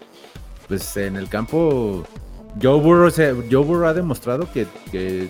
pues 0.69 0.97
en 0.97 1.17
el 1.17 1.29
campo, 1.29 2.07
Joe 2.61 2.81
Burrow, 2.81 3.11
Joe 3.51 3.65
Burrow 3.65 3.89
ha 3.89 3.95
demostrado 3.95 4.51
que, 4.53 4.67
que, 4.93 5.29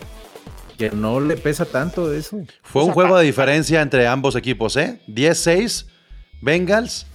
que, 0.76 0.90
no 0.90 1.20
le 1.20 1.36
pesa 1.36 1.64
tanto 1.64 2.12
eso. 2.12 2.38
Fue 2.62 2.84
un 2.84 2.92
juego 2.92 3.16
de 3.16 3.24
diferencia 3.24 3.80
entre 3.80 4.06
ambos 4.06 4.36
equipos, 4.36 4.76
¿eh? 4.76 5.00
10-6, 5.08 5.86
Bengals. 6.42 7.06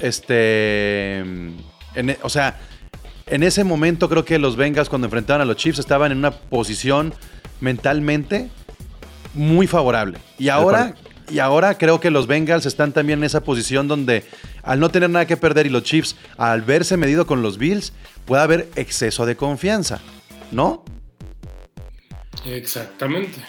Este. 0.00 1.18
En, 1.18 2.16
o 2.22 2.28
sea, 2.28 2.58
en 3.30 3.42
ese 3.42 3.64
momento 3.64 4.08
creo 4.08 4.24
que 4.24 4.38
los 4.38 4.56
Bengals 4.56 4.88
cuando 4.88 5.06
enfrentaban 5.06 5.42
a 5.42 5.44
los 5.44 5.56
Chiefs 5.56 5.78
estaban 5.78 6.12
en 6.12 6.18
una 6.18 6.30
posición 6.30 7.14
mentalmente 7.60 8.50
muy 9.34 9.66
favorable. 9.66 10.18
Y 10.38 10.48
ahora, 10.48 10.94
y 11.30 11.38
ahora 11.38 11.76
creo 11.76 12.00
que 12.00 12.10
los 12.10 12.26
Bengals 12.26 12.66
están 12.66 12.92
también 12.92 13.20
en 13.20 13.24
esa 13.24 13.42
posición 13.42 13.88
donde 13.88 14.24
al 14.62 14.80
no 14.80 14.90
tener 14.90 15.10
nada 15.10 15.26
que 15.26 15.36
perder 15.36 15.66
y 15.66 15.70
los 15.70 15.82
Chiefs 15.82 16.16
al 16.36 16.62
verse 16.62 16.96
medido 16.96 17.26
con 17.26 17.42
los 17.42 17.58
Bills 17.58 17.92
puede 18.24 18.42
haber 18.42 18.68
exceso 18.76 19.26
de 19.26 19.36
confianza, 19.36 20.00
¿no? 20.50 20.84
Exactamente. 22.44 23.40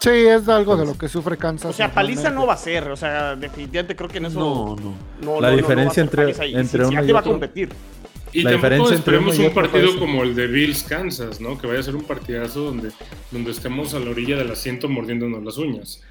Sí. 0.00 0.10
es 0.10 0.48
algo 0.48 0.76
de 0.76 0.86
lo 0.86 0.96
que 0.96 1.08
sufre 1.08 1.36
Kansas. 1.36 1.70
O 1.70 1.72
sea, 1.72 1.92
paliza 1.92 2.30
no 2.30 2.46
va 2.46 2.54
a 2.54 2.58
ser, 2.58 2.88
o 2.88 2.96
sea, 2.96 3.34
definitivamente 3.34 3.96
creo 3.96 4.08
que 4.08 4.18
en 4.18 4.26
eso 4.26 4.38
no, 4.78 4.98
no. 5.20 5.40
la 5.40 5.50
diferencia 5.50 6.02
entre, 6.02 6.30
entre 6.58 6.86
uno 6.86 7.04
y 7.04 7.12
va 7.12 7.20
a 7.20 7.24
competir. 7.24 7.70
Y 8.32 8.42
la 8.42 8.60
tampoco 8.60 8.92
esperemos 8.92 9.38
un 9.38 9.52
partido 9.52 9.98
como 9.98 10.22
el 10.22 10.34
de 10.34 10.46
Bills 10.46 10.82
Kansas, 10.82 11.40
¿no? 11.40 11.58
Que 11.58 11.66
vaya 11.66 11.80
a 11.80 11.82
ser 11.82 11.96
un 11.96 12.04
partidazo 12.04 12.60
donde, 12.60 12.90
donde 13.30 13.50
estemos 13.50 13.94
a 13.94 14.00
la 14.00 14.10
orilla 14.10 14.36
del 14.36 14.50
asiento 14.50 14.88
mordiéndonos 14.88 15.42
las 15.42 15.58
uñas. 15.58 16.02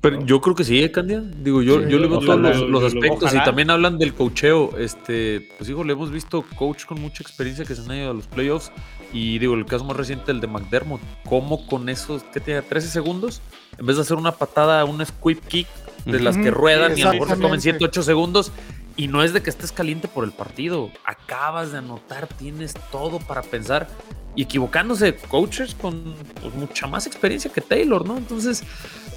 Pero 0.00 0.24
yo 0.24 0.40
creo 0.40 0.54
que 0.54 0.64
sí, 0.64 0.82
¿eh, 0.82 0.90
Candia. 0.90 1.20
Digo, 1.20 1.62
yo, 1.62 1.86
yo 1.86 1.98
le 1.98 2.06
veo 2.06 2.20
todos 2.20 2.40
los, 2.40 2.84
aspectos 2.84 3.34
y 3.34 3.44
también 3.44 3.70
hablan 3.70 3.98
del 3.98 4.14
coacheo. 4.14 4.78
Este, 4.78 5.48
pues 5.58 5.68
digo, 5.68 5.84
le 5.84 5.92
hemos 5.92 6.10
visto 6.10 6.44
coach 6.56 6.84
con 6.86 7.00
mucha 7.00 7.22
experiencia 7.22 7.64
que 7.64 7.74
se 7.74 7.82
han 7.82 7.96
ido 7.96 8.10
a 8.10 8.14
los 8.14 8.26
playoffs. 8.26 8.72
Y 9.12 9.38
digo, 9.38 9.54
el 9.54 9.66
caso 9.66 9.84
más 9.84 9.96
reciente, 9.96 10.32
el 10.32 10.40
de 10.40 10.46
McDermott, 10.46 11.00
¿cómo 11.28 11.66
con 11.66 11.88
esos, 11.88 12.24
qué 12.32 12.40
tiene, 12.40 12.62
13 12.62 12.88
segundos? 12.88 13.42
En 13.78 13.86
vez 13.86 13.96
de 13.96 14.02
hacer 14.02 14.16
una 14.16 14.32
patada, 14.32 14.84
un 14.84 15.04
squib 15.04 15.40
kick 15.46 15.68
de 16.06 16.20
las 16.20 16.36
que 16.36 16.50
ruedan 16.50 16.96
y 16.98 17.02
a 17.02 17.06
lo 17.06 17.12
mejor 17.12 17.28
se 17.28 17.36
tomen 17.36 17.60
7, 17.60 17.78
8 17.84 18.02
segundos, 18.02 18.52
y 18.96 19.08
no 19.08 19.22
es 19.22 19.32
de 19.32 19.42
que 19.42 19.50
estés 19.50 19.72
caliente 19.72 20.08
por 20.08 20.24
el 20.24 20.32
partido. 20.32 20.90
Acabas 21.04 21.72
de 21.72 21.78
anotar, 21.78 22.28
tienes 22.28 22.74
todo 22.92 23.18
para 23.18 23.42
pensar. 23.42 23.88
Y 24.36 24.42
equivocándose 24.42 25.14
coaches 25.14 25.76
con 25.76 26.14
pues, 26.40 26.54
mucha 26.54 26.88
más 26.88 27.06
experiencia 27.06 27.52
que 27.52 27.60
Taylor, 27.60 28.06
¿no? 28.06 28.16
Entonces, 28.16 28.64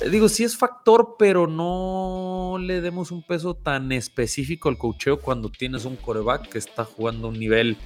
eh, 0.02 0.10
digo, 0.10 0.30
sí 0.30 0.44
es 0.44 0.56
factor, 0.56 1.16
pero 1.18 1.48
no 1.48 2.58
le 2.60 2.82
demos 2.82 3.12
un 3.12 3.24
peso 3.24 3.56
tan 3.56 3.92
específico 3.92 4.70
al 4.70 4.78
coacheo 4.78 5.20
cuando 5.20 5.50
tienes 5.50 5.86
un 5.86 5.96
coreback 5.96 6.50
que 6.50 6.60
está 6.60 6.86
jugando 6.86 7.30
un 7.30 7.40
nivel 7.40 7.78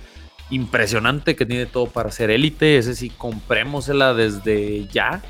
impresionante, 0.49 1.37
que 1.37 1.45
tiene 1.45 1.65
todo 1.65 1.87
para 1.87 2.11
ser 2.11 2.31
élite. 2.31 2.77
Ese 2.77 2.95
sí, 2.95 3.09
comprémosela 3.09 4.13
desde 4.13 4.87
ya 4.87 5.21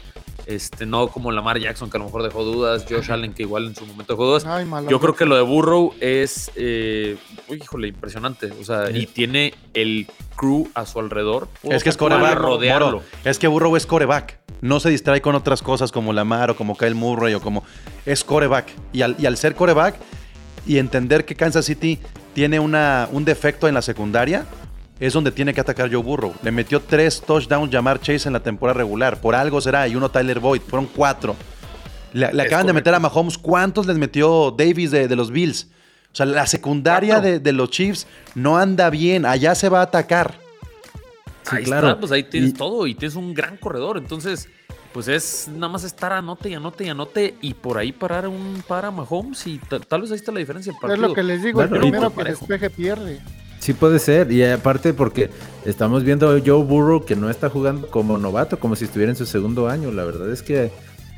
este, 0.45 0.85
no 0.85 1.07
como 1.07 1.31
Lamar 1.31 1.59
Jackson, 1.59 1.89
que 1.89 1.97
a 1.97 1.99
lo 1.99 2.05
mejor 2.05 2.23
dejó 2.23 2.43
dudas, 2.43 2.85
Josh 2.89 3.11
Allen, 3.11 3.33
que 3.33 3.43
igual 3.43 3.67
en 3.67 3.75
su 3.75 3.85
momento 3.85 4.13
dejó 4.13 4.25
dudas. 4.25 4.45
Yo 4.89 4.99
creo 4.99 5.15
que 5.15 5.25
lo 5.25 5.35
de 5.35 5.41
Burrow 5.41 5.93
es, 5.99 6.51
eh, 6.55 7.17
uy, 7.47 7.57
híjole, 7.61 7.87
impresionante. 7.87 8.51
O 8.59 8.63
sea, 8.63 8.89
y 8.91 9.05
tiene 9.05 9.53
el 9.73 10.07
crew 10.35 10.69
a 10.73 10.85
su 10.85 10.99
alrededor. 10.99 11.47
Es 11.63 11.83
que 11.83 11.89
es 11.89 11.97
coreback. 11.97 12.37
Rodearlo. 12.37 13.03
es 13.23 13.39
que 13.39 13.47
Burrow 13.47 13.75
es 13.75 13.85
coreback. 13.85 14.39
No 14.61 14.79
se 14.79 14.89
distrae 14.89 15.21
con 15.21 15.35
otras 15.35 15.61
cosas 15.61 15.91
como 15.91 16.13
Lamar 16.13 16.51
o 16.51 16.55
como 16.55 16.77
Kyle 16.77 16.95
Murray 16.95 17.33
o 17.33 17.41
como. 17.41 17.63
Es 18.05 18.23
coreback. 18.23 18.67
Y 18.93 19.01
al, 19.01 19.15
y 19.19 19.25
al 19.25 19.37
ser 19.37 19.55
coreback 19.55 19.95
y 20.65 20.77
entender 20.77 21.25
que 21.25 21.35
Kansas 21.35 21.65
City 21.65 21.99
tiene 22.33 22.59
una, 22.59 23.07
un 23.11 23.25
defecto 23.25 23.67
en 23.67 23.73
la 23.73 23.81
secundaria, 23.81 24.45
es 25.01 25.13
donde 25.13 25.31
tiene 25.31 25.51
que 25.51 25.59
atacar 25.59 25.91
Joe 25.91 26.03
Burrow. 26.03 26.35
Le 26.43 26.51
metió 26.51 26.79
tres 26.79 27.21
touchdowns 27.21 27.71
llamar 27.71 27.99
Chase 27.99 28.29
en 28.29 28.33
la 28.33 28.39
temporada 28.39 28.77
regular. 28.77 29.19
Por 29.19 29.33
algo 29.33 29.59
será. 29.59 29.87
Y 29.87 29.95
uno 29.95 30.11
Tyler 30.11 30.39
Boyd. 30.39 30.61
Fueron 30.61 30.87
cuatro. 30.95 31.35
Le, 32.13 32.27
acaban 32.39 32.67
de 32.67 32.73
meter 32.73 32.93
a 32.93 32.99
Mahomes. 32.99 33.39
¿Cuántos 33.39 33.87
les 33.87 33.97
metió 33.97 34.53
Davis 34.55 34.91
de, 34.91 35.15
los 35.15 35.31
Bills? 35.31 35.69
O 36.13 36.15
sea, 36.15 36.27
la 36.27 36.45
secundaria 36.45 37.19
de, 37.19 37.51
los 37.51 37.71
Chiefs 37.71 38.05
no 38.35 38.59
anda 38.59 38.91
bien. 38.91 39.25
Allá 39.25 39.55
se 39.55 39.69
va 39.69 39.79
a 39.79 39.83
atacar. 39.83 40.35
ahí 41.49 41.63
claro. 41.63 41.87
Está, 41.87 41.99
pues 41.99 42.11
ahí 42.11 42.23
tienes 42.23 42.53
todo 42.53 42.85
y 42.85 42.93
tienes 42.93 43.15
un 43.15 43.33
gran 43.33 43.57
corredor. 43.57 43.97
Entonces, 43.97 44.49
pues 44.93 45.07
es 45.07 45.49
nada 45.51 45.69
más 45.69 45.83
estar 45.83 46.13
anote 46.13 46.47
y 46.49 46.53
anote 46.53 46.83
y 46.83 46.89
anote 46.89 47.35
y 47.41 47.55
por 47.55 47.79
ahí 47.79 47.91
parar 47.91 48.27
un 48.27 48.63
para 48.67 48.91
Mahomes 48.91 49.47
y 49.47 49.57
tal 49.87 50.01
vez 50.01 50.11
ahí 50.11 50.17
está 50.17 50.31
la 50.31 50.39
diferencia. 50.41 50.73
Es 50.91 50.99
lo 50.99 51.11
que 51.15 51.23
les 51.23 51.41
digo, 51.41 51.63
el 51.63 51.69
primero 51.69 52.13
que 52.13 52.23
despeje 52.23 52.69
pierde. 52.69 53.19
Sí 53.61 53.73
puede 53.73 53.99
ser, 53.99 54.31
y 54.31 54.43
aparte 54.43 54.91
porque 54.91 55.29
estamos 55.65 56.03
viendo 56.03 56.27
a 56.27 56.39
Joe 56.43 56.63
Burrow 56.63 57.05
que 57.05 57.15
no 57.15 57.29
está 57.29 57.47
jugando 57.47 57.87
como 57.87 58.17
novato, 58.17 58.59
como 58.59 58.75
si 58.75 58.85
estuviera 58.85 59.11
en 59.11 59.15
su 59.15 59.27
segundo 59.27 59.69
año. 59.69 59.91
La 59.91 60.03
verdad 60.03 60.31
es 60.31 60.41
que 60.41 60.71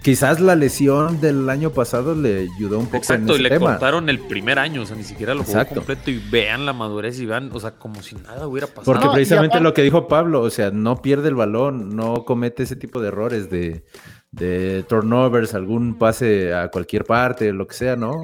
quizás 0.03 0.41
la 0.41 0.57
lesión 0.57 1.21
del 1.21 1.49
año 1.49 1.69
pasado 1.69 2.15
le 2.15 2.49
ayudó 2.57 2.79
un 2.79 2.87
poco. 2.87 2.97
Exacto, 2.97 3.37
y 3.37 3.43
le 3.43 3.57
contaron 3.57 4.09
el 4.09 4.19
primer 4.19 4.59
año, 4.59 4.81
o 4.81 4.85
sea, 4.85 4.97
ni 4.97 5.05
siquiera 5.05 5.33
lo 5.33 5.45
jugó 5.45 5.65
completo 5.73 6.11
y 6.11 6.21
vean 6.29 6.65
la 6.65 6.73
madurez 6.73 7.17
y 7.21 7.25
vean, 7.25 7.49
o 7.53 7.61
sea, 7.61 7.71
como 7.71 8.03
si 8.03 8.15
nada 8.15 8.45
hubiera 8.45 8.67
pasado. 8.67 8.83
Porque 8.91 9.07
precisamente 9.13 9.61
lo 9.61 9.73
que 9.73 9.81
dijo 9.81 10.09
Pablo, 10.09 10.41
o 10.41 10.49
sea, 10.49 10.69
no 10.69 11.01
pierde 11.01 11.29
el 11.29 11.35
balón, 11.35 11.95
no 11.95 12.25
comete 12.25 12.63
ese 12.63 12.75
tipo 12.75 12.99
de 12.99 13.07
errores 13.07 13.49
de, 13.49 13.85
de 14.31 14.83
turnovers, 14.89 15.53
algún 15.53 15.97
pase 15.97 16.53
a 16.53 16.67
cualquier 16.67 17.05
parte, 17.05 17.53
lo 17.53 17.67
que 17.67 17.75
sea, 17.75 17.95
¿no? 17.95 18.21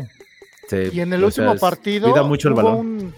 y 0.71 0.99
en 0.99 1.13
el 1.13 1.23
último 1.23 1.55
partido 1.55 2.11
cuida 2.11 2.21
mucho 2.21 2.47
el 2.49 2.53
balón 2.53 3.11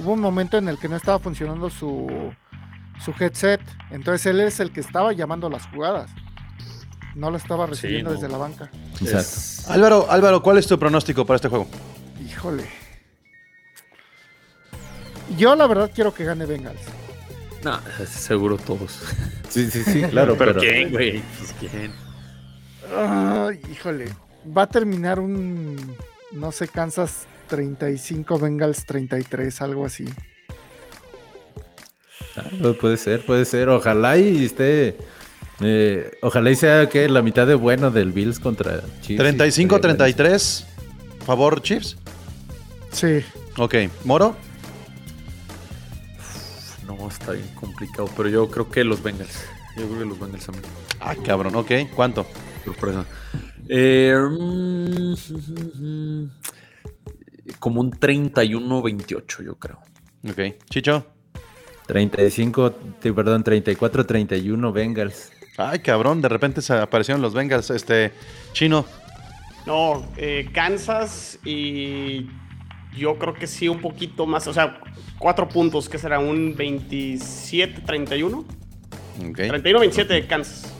hubo 0.00 0.12
un 0.12 0.20
momento 0.20 0.56
en 0.58 0.68
el 0.68 0.78
que 0.78 0.88
no 0.88 0.96
estaba 0.96 1.18
funcionando 1.18 1.70
su, 1.70 2.32
su 3.04 3.14
headset. 3.18 3.60
Entonces 3.90 4.26
él 4.26 4.40
es 4.40 4.60
el 4.60 4.72
que 4.72 4.80
estaba 4.80 5.12
llamando 5.12 5.48
las 5.48 5.66
jugadas. 5.66 6.10
No 7.14 7.30
lo 7.30 7.36
estaba 7.36 7.66
recibiendo 7.66 8.12
desde 8.12 8.28
la 8.28 8.38
banca. 8.38 8.70
Exacto. 9.00 9.72
Álvaro, 9.72 10.06
Álvaro, 10.10 10.42
¿cuál 10.42 10.58
es 10.58 10.66
tu 10.66 10.78
pronóstico 10.78 11.26
para 11.26 11.36
este 11.36 11.48
juego? 11.48 11.68
Híjole. 12.24 12.64
Yo 15.36 15.54
la 15.54 15.66
verdad 15.66 15.90
quiero 15.94 16.14
que 16.14 16.24
gane 16.24 16.46
Bengals. 16.46 16.80
No, 17.64 17.78
seguro 18.06 18.56
todos. 18.56 19.00
Sí, 19.48 19.70
sí, 19.70 19.82
sí, 19.84 20.02
claro. 20.10 20.36
pero, 20.38 20.54
¿quién, 20.54 20.90
güey? 20.90 21.22
Pues, 21.38 21.54
quién. 21.58 21.92
híjole. 23.70 24.06
Va 24.56 24.62
a 24.62 24.66
terminar 24.66 25.20
un, 25.20 25.96
no 26.32 26.52
sé, 26.52 26.68
Kansas 26.68 27.26
35, 27.50 28.38
Bengals 28.38 28.86
33, 28.86 29.60
algo 29.60 29.84
así. 29.84 30.06
Ah, 32.36 32.44
pues 32.62 32.76
puede 32.76 32.96
ser, 32.96 33.26
puede 33.26 33.44
ser. 33.44 33.68
Ojalá 33.68 34.16
y 34.16 34.44
esté. 34.44 34.96
Eh, 35.60 36.12
ojalá 36.22 36.50
y 36.50 36.56
sea 36.56 36.88
que 36.88 37.06
la 37.08 37.20
mitad 37.20 37.46
de 37.46 37.54
bueno 37.54 37.90
del 37.90 38.12
Bills 38.12 38.38
contra 38.38 38.82
Chiefs. 39.02 39.22
35-33, 39.22 40.64
favor 41.26 41.60
Chiefs. 41.60 41.96
Sí. 42.92 43.22
Ok, 43.58 43.74
Moro. 44.04 44.36
No, 46.86 47.08
está 47.08 47.32
bien 47.32 47.48
complicado, 47.54 48.08
pero 48.16 48.28
yo 48.28 48.48
creo 48.48 48.70
que 48.70 48.84
los 48.84 49.02
Bengals. 49.02 49.44
Yo 49.76 49.86
creo 49.86 49.98
que 49.98 50.04
los 50.06 50.18
Bengals 50.18 50.46
también. 50.46 50.64
Ah, 51.00 51.14
cabrón, 51.16 51.54
ok. 51.56 51.72
¿Cuánto? 51.94 52.26
Sorpresa. 52.64 53.04
Eh, 53.68 54.14
mm, 54.16 55.14
como 57.58 57.80
un 57.80 57.92
31-28, 57.92 59.44
yo 59.44 59.56
creo. 59.56 59.78
Ok. 60.28 60.56
Chicho. 60.68 61.06
35, 61.86 62.74
perdón, 63.02 63.42
34-31 63.42 64.72
Bengals. 64.72 65.32
Ay, 65.56 65.80
cabrón, 65.80 66.22
de 66.22 66.28
repente 66.28 66.62
se 66.62 66.72
aparecieron 66.74 67.20
los 67.20 67.34
Bengals. 67.34 67.70
Este, 67.70 68.12
Chino. 68.52 68.86
No, 69.66 70.06
eh, 70.16 70.48
Kansas 70.52 71.38
y 71.44 72.28
yo 72.96 73.18
creo 73.18 73.34
que 73.34 73.46
sí 73.46 73.68
un 73.68 73.80
poquito 73.80 74.26
más, 74.26 74.46
o 74.46 74.54
sea, 74.54 74.80
cuatro 75.18 75.48
puntos, 75.48 75.88
que 75.88 75.98
será 75.98 76.18
un 76.18 76.56
27-31. 76.56 78.38
Ok. 78.38 79.38
31-27 79.38 80.06
de 80.06 80.26
Kansas. 80.26 80.72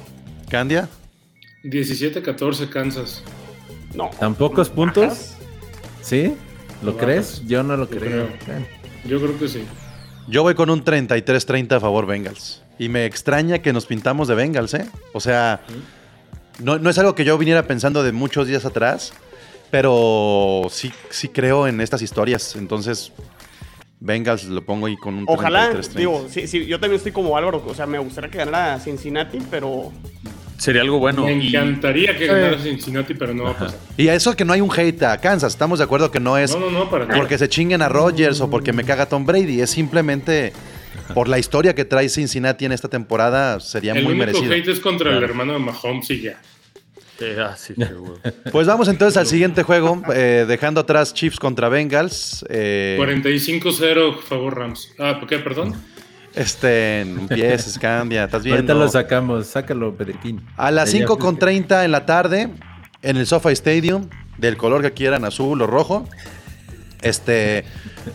¿Candia? 0.49 0.89
17-14 1.65 2.69
Kansas. 2.71 3.23
No. 3.95 4.11
¿Tan 4.19 4.35
pocos 4.35 4.71
puntos? 4.71 5.35
¿Sí? 6.01 6.35
¿Lo 6.83 6.97
crees? 6.97 7.43
Yo 7.47 7.63
no 7.63 7.77
lo 7.77 7.89
creo. 7.89 8.29
Yo 9.05 9.21
creo 9.21 9.39
que 9.39 9.49
sí. 9.49 9.65
Yo 10.29 10.43
voy 10.43 10.55
con 10.55 10.71
un 10.71 10.85
33-30 10.85 11.73
a 11.77 11.81
favor 11.81 12.07
Bengals. 12.07 12.63
Y 12.79 12.89
me 12.89 13.05
extraña 13.05 13.59
que 13.59 13.73
nos 13.73 13.87
pintamos 13.87 14.29
de 14.29 14.35
Bengals, 14.35 14.75
¿eh? 14.75 14.89
O 15.13 15.21
sea, 15.21 15.61
no, 16.63 16.77
es 16.89 16.99
algo 16.99 17.15
que 17.15 17.25
yo 17.25 17.37
viniera 17.37 17.67
pensando 17.67 18.03
de 18.03 18.13
muchos 18.13 18.47
días 18.47 18.65
atrás, 18.65 19.13
pero 19.71 20.67
sí, 20.71 20.93
sí 21.11 21.29
creo 21.29 21.67
en 21.67 21.81
estas 21.81 22.01
historias. 22.01 22.57
Entonces, 22.57 23.13
Bengals 23.99 24.45
lo 24.45 24.65
pongo 24.65 24.87
ahí 24.87 24.97
con 24.97 25.15
un 25.15 25.25
Ojalá, 25.27 25.75
digo, 25.95 26.27
sí, 26.31 26.47
sí, 26.47 26.65
yo 26.67 26.81
también 26.81 26.97
estoy 26.97 27.13
como 27.13 27.37
Álvaro, 27.37 27.63
o 27.67 27.75
sea, 27.75 27.87
me 27.87 27.99
gustaría 27.99 28.31
que 28.31 28.39
ganara 28.39 28.79
Cincinnati, 28.81 29.39
pero 29.51 29.93
Sería 30.61 30.83
algo 30.83 30.99
bueno. 30.99 31.25
Me 31.25 31.33
encantaría 31.33 32.15
que 32.19 32.27
ganara 32.27 32.59
Cincinnati, 32.59 33.15
pero 33.15 33.33
no 33.33 33.45
va 33.45 33.51
a 33.53 33.59
pasar. 33.59 33.79
Y 33.97 34.09
a 34.09 34.15
eso 34.15 34.37
que 34.37 34.45
no 34.45 34.53
hay 34.53 34.61
un 34.61 34.71
hate 34.71 35.03
a 35.05 35.17
Kansas. 35.17 35.55
Estamos 35.55 35.79
de 35.79 35.87
acuerdo 35.87 36.11
que 36.11 36.21
no 36.21 36.37
es 36.37 36.55
No, 36.55 36.61
no, 36.61 36.71
no, 36.71 36.91
para 36.91 37.09
porque 37.09 37.39
se 37.39 37.49
chinguen 37.49 37.81
a 37.81 37.89
Rodgers 37.89 38.43
o 38.43 38.51
porque 38.51 38.75
me 38.75 38.85
caga 38.85 39.07
Tom 39.07 39.25
Brady. 39.25 39.63
Es 39.63 39.71
simplemente 39.71 40.53
por 41.15 41.29
la 41.29 41.39
historia 41.39 41.75
que 41.75 41.87
trae 41.87 42.11
Cincinnati 42.11 42.67
en 42.67 42.73
esta 42.73 42.89
temporada. 42.89 43.59
Sería 43.61 43.93
El 43.93 44.05
muy 44.05 44.13
único 44.13 44.27
merecido. 44.27 44.53
hate 44.53 44.69
es 44.69 44.81
contra 44.81 45.17
el 45.17 45.23
hermano 45.25 45.55
de 45.55 45.61
Mahomes 45.61 46.11
y 46.11 46.21
ya. 46.21 46.39
ah, 47.39 47.57
sí. 47.57 47.73
Pues 48.53 48.67
vamos 48.67 48.89
entonces 48.89 49.17
al 49.17 49.27
siguiente 49.27 49.63
juego, 49.63 50.03
eh, 50.15 50.45
dejando 50.47 50.83
atrás 50.83 51.15
Chiefs 51.15 51.39
contra 51.39 51.71
Bengals. 51.71 52.45
Eh, 52.51 52.99
45-0, 53.01 54.21
favor 54.21 54.59
Rams. 54.59 54.93
Ah, 54.99 55.17
¿por 55.19 55.27
qué? 55.27 55.39
Perdón. 55.39 55.75
Este, 56.41 57.01
empieces, 57.03 57.79
cambia, 57.79 58.25
estás 58.25 58.43
viendo. 58.43 58.73
Ahorita 58.73 58.75
lo 58.75 58.89
sacamos, 58.89 59.47
sácalo, 59.47 59.95
Pedriquín. 59.95 60.41
A 60.57 60.71
las 60.71 60.91
Ya, 60.91 60.99
5 60.99 61.15
pues, 61.15 61.25
con 61.25 61.39
30 61.39 61.85
en 61.85 61.93
la 61.93 62.07
tarde, 62.07 62.49
en 63.03 63.17
el 63.19 63.27
SoFi 63.27 63.53
Stadium, 63.53 64.09
del 64.39 64.57
color 64.57 64.81
que 64.81 64.93
quieran, 64.93 65.25
azul 65.27 65.61
o 65.61 65.67
rojo. 65.67 66.09
Este, 67.03 67.65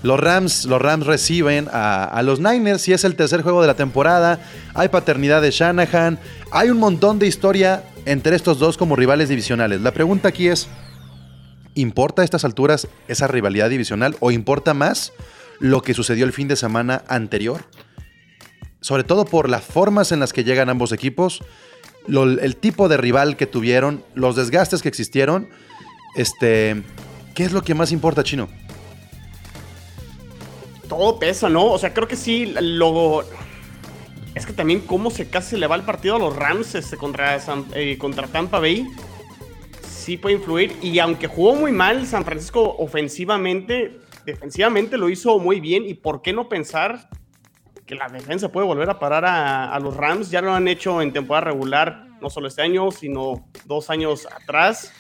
los 0.01 0.19
Rams, 0.19 0.65
los 0.65 0.81
Rams 0.81 1.05
reciben 1.05 1.67
a, 1.71 2.03
a 2.03 2.23
los 2.23 2.39
Niners 2.39 2.87
y 2.87 2.93
es 2.93 3.03
el 3.03 3.15
tercer 3.15 3.43
juego 3.43 3.61
de 3.61 3.67
la 3.67 3.75
temporada. 3.75 4.39
Hay 4.73 4.89
paternidad 4.89 5.41
de 5.41 5.51
Shanahan. 5.51 6.19
Hay 6.51 6.69
un 6.71 6.79
montón 6.79 7.19
de 7.19 7.27
historia 7.27 7.83
entre 8.05 8.35
estos 8.35 8.57
dos 8.57 8.77
como 8.77 8.95
rivales 8.95 9.29
divisionales. 9.29 9.81
La 9.81 9.91
pregunta 9.91 10.29
aquí 10.29 10.47
es, 10.47 10.67
¿importa 11.75 12.23
a 12.23 12.25
estas 12.25 12.43
alturas 12.43 12.87
esa 13.07 13.27
rivalidad 13.27 13.69
divisional 13.69 14.15
o 14.19 14.31
importa 14.31 14.73
más 14.73 15.13
lo 15.59 15.81
que 15.81 15.93
sucedió 15.93 16.25
el 16.25 16.33
fin 16.33 16.47
de 16.47 16.55
semana 16.55 17.03
anterior? 17.07 17.65
Sobre 18.85 19.03
todo 19.03 19.25
por 19.25 19.49
las 19.49 19.63
formas 19.63 20.11
en 20.11 20.19
las 20.19 20.31
que 20.31 20.43
llegan 20.43 20.69
ambos 20.69 20.91
equipos, 20.91 21.41
el 22.07 22.55
tipo 22.55 22.87
de 22.87 22.97
rival 22.97 23.35
que 23.35 23.47
tuvieron, 23.47 24.03
los 24.13 24.35
desgastes 24.35 24.83
que 24.83 24.89
existieron. 24.89 25.49
Este, 26.15 26.83
¿qué 27.33 27.45
es 27.45 27.51
lo 27.51 27.63
que 27.63 27.73
más 27.73 27.91
importa, 27.91 28.21
Chino? 28.23 28.47
todo 30.87 31.17
pesa, 31.17 31.49
¿no? 31.49 31.65
O 31.65 31.79
sea, 31.79 31.95
creo 31.95 32.07
que 32.07 32.15
sí, 32.15 32.53
lo... 32.61 33.23
Es 34.35 34.45
que 34.45 34.53
también 34.53 34.81
cómo 34.81 35.09
se 35.09 35.31
casi 35.31 35.57
le 35.57 35.65
va 35.65 35.77
el 35.77 35.81
partido 35.81 36.17
a 36.17 36.19
los 36.19 36.35
Rams 36.35 36.75
este, 36.75 36.95
contra, 36.95 37.39
eh, 37.73 37.97
contra 37.97 38.27
Tampa 38.27 38.59
Bay. 38.59 38.85
Sí 39.81 40.17
puede 40.17 40.35
influir. 40.35 40.77
Y 40.83 40.99
aunque 40.99 41.25
jugó 41.25 41.55
muy 41.55 41.71
mal 41.71 42.05
San 42.05 42.23
Francisco 42.23 42.75
ofensivamente, 42.77 43.97
defensivamente 44.27 44.99
lo 44.99 45.09
hizo 45.09 45.39
muy 45.39 45.59
bien. 45.59 45.89
¿Y 45.89 45.95
por 45.95 46.21
qué 46.21 46.33
no 46.33 46.47
pensar 46.47 47.09
que 47.85 47.95
la 47.95 48.07
defensa 48.07 48.51
puede 48.51 48.65
volver 48.65 48.89
a 48.89 48.99
parar 48.99 49.25
a, 49.25 49.77
los 49.79 49.95
Rams? 49.95 50.31
Ya 50.31 50.41
lo 50.41 50.53
han 50.53 50.67
hecho 50.67 51.01
en 51.01 51.13
temporada 51.13 51.45
regular, 51.45 52.07
no 52.21 52.29
solo 52.29 52.47
este 52.47 52.61
año, 52.61 52.91
sino 52.91 53.47
dos 53.65 53.89
años 53.89 54.27
atrás. 54.27 54.91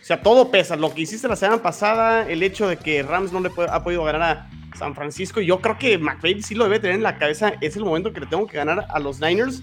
O 0.00 0.04
sea, 0.04 0.22
todo 0.22 0.50
pesa. 0.50 0.76
Lo 0.76 0.94
que 0.94 1.02
hiciste 1.02 1.28
la 1.28 1.36
semana 1.36 1.62
pasada, 1.62 2.28
el 2.28 2.42
hecho 2.42 2.68
de 2.68 2.76
que 2.76 3.02
Rams 3.02 3.32
no 3.32 3.40
le 3.40 3.50
ha 3.68 3.82
podido 3.82 4.04
ganar 4.04 4.22
a 4.22 4.50
San 4.76 4.94
Francisco, 4.94 5.40
yo 5.40 5.60
creo 5.60 5.78
que 5.78 5.98
McVay 5.98 6.42
sí 6.42 6.54
lo 6.54 6.64
debe 6.64 6.80
tener 6.80 6.96
en 6.96 7.02
la 7.02 7.18
cabeza. 7.18 7.54
Es 7.60 7.76
el 7.76 7.84
momento 7.84 8.12
que 8.12 8.20
le 8.20 8.26
tengo 8.26 8.46
que 8.46 8.56
ganar 8.56 8.86
a 8.88 8.98
los 9.00 9.20
Niners. 9.20 9.62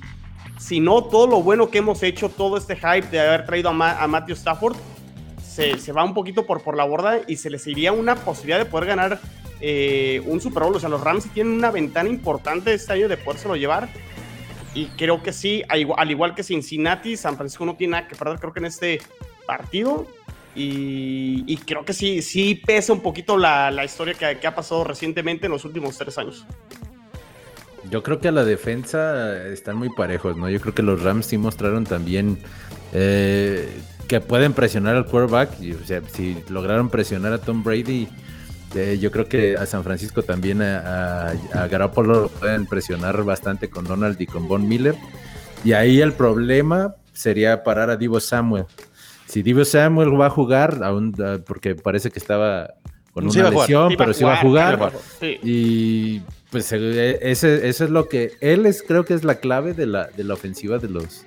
Si 0.60 0.80
no, 0.80 1.04
todo 1.04 1.28
lo 1.28 1.42
bueno 1.42 1.70
que 1.70 1.80
hemos 1.80 2.04
hecho, 2.04 2.30
todo 2.30 2.58
este 2.58 2.76
hype 2.76 3.08
de 3.10 3.20
haber 3.20 3.46
traído 3.46 3.70
a 3.70 4.08
Matthew 4.08 4.36
Stafford, 4.36 4.76
se, 5.56 5.92
va 5.92 6.04
un 6.04 6.14
poquito 6.14 6.46
por, 6.46 6.62
por 6.62 6.76
la 6.76 6.84
borda 6.84 7.22
y 7.28 7.38
se 7.38 7.50
les 7.50 7.66
iría 7.68 7.92
una 7.92 8.16
posibilidad 8.16 8.60
de 8.60 8.66
poder 8.66 8.88
ganar 8.88 9.20
eh, 9.62 10.22
un 10.26 10.42
Super 10.42 10.64
Bowl. 10.64 10.76
O 10.76 10.80
sea, 10.80 10.90
los 10.90 11.02
Rams 11.02 11.30
tienen 11.34 11.54
una 11.54 11.72
ventana 11.72 12.10
importante 12.10 12.74
este 12.74 12.94
año 12.94 13.08
de 13.08 13.18
podérselo 13.18 13.56
llevar. 13.56 13.90
Y 14.74 14.88
creo 14.88 15.24
que 15.24 15.32
sí, 15.32 15.64
al 15.70 15.80
igual, 15.80 16.00
al 16.00 16.12
igual 16.12 16.36
que 16.36 16.44
Cincinnati, 16.44 17.16
San 17.16 17.38
Francisco 17.38 17.66
no 17.66 17.76
tiene 17.76 17.92
nada 17.92 18.08
que 18.08 18.16
perder, 18.16 18.40
creo 18.40 18.52
que 18.52 18.60
en 18.60 18.66
este 18.66 19.02
partido. 19.48 20.08
Y, 20.58 21.58
creo 21.66 21.84
que 21.84 21.92
sí, 21.92 22.22
sí 22.22 22.56
pesa 22.56 22.94
un 22.94 23.02
poquito 23.02 23.38
la, 23.38 23.72
la 23.72 23.84
historia 23.84 24.14
que, 24.14 24.38
que 24.40 24.48
ha 24.48 24.56
pasado 24.56 24.86
recientemente 24.86 25.48
en 25.48 25.52
los 25.52 25.66
últimos 25.66 25.98
tres 25.98 26.18
años. 26.18 26.46
Yo 27.90 28.02
creo 28.04 28.20
que 28.20 28.30
a 28.30 28.32
la 28.32 28.44
defensa 28.44 29.48
están 29.48 29.78
muy 29.78 29.90
parejos, 29.90 30.36
¿no? 30.38 30.50
Yo 30.50 30.60
creo 30.60 30.74
que 30.74 30.82
los 30.82 31.04
Rams 31.04 31.28
sí 31.28 31.38
mostraron 31.38 31.84
también 31.84 32.40
eh, 32.94 33.70
que 34.08 34.22
pueden 34.22 34.54
presionar 34.54 34.96
al 34.96 35.06
quarterback. 35.06 35.60
Y, 35.62 35.74
o 35.74 35.86
sea, 35.86 36.02
si 36.12 36.38
lograron 36.50 36.90
presionar 36.90 37.34
a 37.34 37.38
Tom 37.38 37.64
Brady, 37.64 38.08
eh, 38.76 38.98
yo 39.00 39.12
creo 39.12 39.28
que 39.28 39.56
a 39.56 39.66
San 39.66 39.84
Francisco 39.84 40.24
también 40.24 40.62
a, 40.62 41.30
a, 41.30 41.32
a 41.54 41.68
Garoppolo 41.68 42.22
lo 42.22 42.30
pueden 42.30 42.66
presionar 42.66 43.24
bastante 43.24 43.70
con 43.70 43.86
Donald 43.86 44.20
y 44.20 44.26
con 44.26 44.48
Von 44.48 44.68
Miller. 44.68 44.96
Y 45.64 45.74
ahí 45.74 46.02
el 46.02 46.14
problema 46.14 46.96
sería 47.14 47.64
parar 47.64 47.90
a 47.90 47.98
Divo 47.98 48.20
Samuel. 48.20 48.66
Si 49.26 49.42
Divo 49.42 49.66
Samuel 49.66 50.20
va 50.20 50.28
a 50.28 50.30
jugar, 50.30 50.82
aún, 50.84 51.14
ah, 51.20 51.38
porque 51.46 51.76
parece 51.76 52.12
que 52.12 52.20
estaba 52.20 52.76
con 53.12 53.32
Sí 53.32 53.40
una 53.40 53.50
lesión, 53.50 53.90
Sí 53.92 53.98
pero 53.98 54.14
sí 54.14 54.24
va 54.24 54.34
a 54.34 54.38
jugar, 54.42 54.76
jugar. 54.76 54.94
Sí. 55.20 55.40
Y 55.42 56.22
pues 56.52 56.72
eh, 56.72 57.18
ese, 57.22 57.68
eso 57.68 57.86
es 57.86 57.90
lo 57.90 58.08
que 58.08 58.34
él 58.42 58.66
es, 58.66 58.84
creo 58.84 59.06
que 59.06 59.14
es 59.14 59.24
la 59.24 59.36
clave 59.36 59.74
de 59.74 59.88
la, 59.88 60.08
de 60.08 60.24
la 60.24 60.36
ofensiva 60.36 60.78
de 60.78 60.90
los 60.90 61.26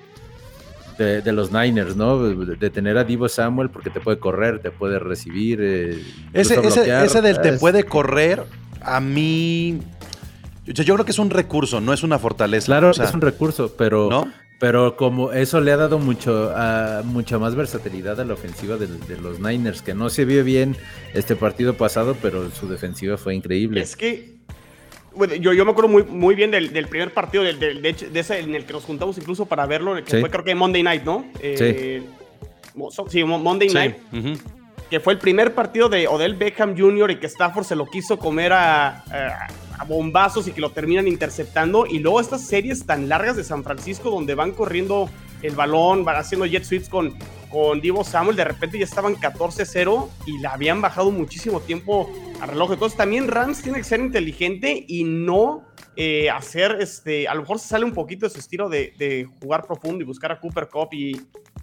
de, 0.98 1.22
de 1.22 1.32
los 1.32 1.52
Niners, 1.52 1.96
¿no? 1.96 2.22
De, 2.22 2.56
de 2.56 2.70
tener 2.70 2.98
a 2.98 3.04
Divo 3.04 3.28
Samuel 3.28 3.70
porque 3.70 3.88
te 3.90 4.00
puede 4.00 4.18
correr, 4.18 4.60
te 4.60 4.70
puede 4.70 4.98
recibir. 4.98 5.60
eh, 5.62 6.02
Ese, 6.32 6.60
del 7.22 7.40
te 7.40 7.52
puede 7.54 7.84
correr, 7.84 8.44
a 8.82 9.00
mí. 9.00 9.78
Yo, 10.66 10.82
yo 10.82 10.94
creo 10.94 11.04
que 11.06 11.12
es 11.12 11.18
un 11.18 11.30
recurso, 11.30 11.80
no 11.80 11.92
es 11.92 12.02
una 12.02 12.18
fortaleza. 12.18 12.66
Claro, 12.66 12.90
O 12.90 12.94
sea, 12.94 13.06
es 13.06 13.14
un 13.14 13.22
recurso, 13.22 13.72
pero, 13.78 14.08
¿No? 14.10 14.30
pero 14.60 14.96
como 14.96 15.32
eso 15.32 15.60
le 15.60 15.72
ha 15.72 15.76
dado 15.76 15.98
mucho 15.98 16.52
mucha 17.04 17.38
más 17.38 17.54
versatilidad 17.54 18.20
a 18.20 18.24
la 18.24 18.34
ofensiva 18.34 18.76
de, 18.76 18.86
de 18.86 19.18
los 19.20 19.40
Niners, 19.40 19.80
que 19.80 19.94
no 19.94 20.10
se 20.10 20.24
vio 20.26 20.44
bien 20.44 20.76
este 21.14 21.36
partido 21.36 21.74
pasado, 21.74 22.16
pero 22.20 22.50
su 22.50 22.68
defensiva 22.68 23.16
fue 23.16 23.34
increíble. 23.34 23.80
Es 23.80 23.96
que, 23.96 24.36
yo, 25.40 25.52
yo 25.52 25.64
me 25.64 25.70
acuerdo 25.72 25.88
muy, 25.88 26.04
muy 26.04 26.34
bien 26.34 26.50
del, 26.50 26.72
del 26.72 26.86
primer 26.88 27.12
partido, 27.12 27.42
del, 27.44 27.58
del- 27.58 27.82
de, 27.82 28.20
ese 28.20 28.38
en 28.40 28.54
el 28.54 28.64
que 28.64 28.72
nos 28.72 28.84
juntamos 28.84 29.18
incluso 29.18 29.46
para 29.46 29.66
verlo, 29.66 29.94
que 30.04 30.10
Sí. 30.10 30.20
fue 30.20 30.30
creo 30.30 30.44
que 30.44 30.54
Monday 30.54 30.82
Night, 30.82 31.02
¿no? 31.04 31.24
Eh, 31.40 32.02
Sí, 33.08 33.24
Mo- 33.24 33.38
Monday 33.38 33.68
Sí. 33.68 33.74
Night, 33.74 33.96
que 34.88 35.00
fue 35.00 35.12
el 35.12 35.18
primer 35.18 35.54
partido 35.54 35.88
de 35.88 36.06
Odell 36.06 36.34
Beckham 36.34 36.78
Jr. 36.78 37.10
y 37.10 37.16
que 37.16 37.26
Stafford 37.26 37.64
se 37.64 37.74
lo 37.76 37.86
quiso 37.86 38.18
comer 38.18 38.52
a, 38.52 38.88
a- 39.00 39.48
a 39.78 39.84
bombazos 39.84 40.46
y 40.48 40.52
que 40.52 40.60
lo 40.60 40.70
terminan 40.70 41.06
interceptando. 41.08 41.86
Y 41.86 41.98
luego 41.98 42.20
estas 42.20 42.42
series 42.46 42.84
tan 42.86 43.08
largas 43.08 43.36
de 43.36 43.44
San 43.44 43.62
Francisco 43.64 44.10
donde 44.10 44.34
van 44.34 44.52
corriendo 44.52 45.08
el 45.42 45.54
balón, 45.54 46.04
van 46.04 46.16
haciendo 46.16 46.46
jet 46.46 46.64
sweeps 46.64 46.88
con, 46.88 47.14
con 47.50 47.80
Divo 47.80 48.04
Samuel, 48.04 48.36
de 48.36 48.44
repente 48.44 48.78
ya 48.78 48.84
estaban 48.84 49.16
14-0 49.16 50.08
y 50.26 50.38
la 50.38 50.52
habían 50.52 50.80
bajado 50.80 51.10
muchísimo 51.10 51.60
tiempo 51.60 52.10
al 52.40 52.50
reloj. 52.50 52.72
Entonces 52.72 52.96
también 52.96 53.28
Rams 53.28 53.62
tiene 53.62 53.78
que 53.78 53.84
ser 53.84 54.00
inteligente 54.00 54.84
y 54.86 55.04
no 55.04 55.64
eh, 55.96 56.30
hacer, 56.30 56.78
este, 56.80 57.26
a 57.26 57.34
lo 57.34 57.40
mejor 57.40 57.58
se 57.58 57.68
sale 57.68 57.84
un 57.84 57.92
poquito 57.92 58.26
de 58.26 58.30
su 58.30 58.38
estilo 58.38 58.68
de, 58.68 59.28
jugar 59.40 59.66
profundo 59.66 60.02
y 60.02 60.06
buscar 60.06 60.30
a 60.30 60.38
Cooper 60.38 60.68
Cup 60.68 60.90
y, 60.92 61.20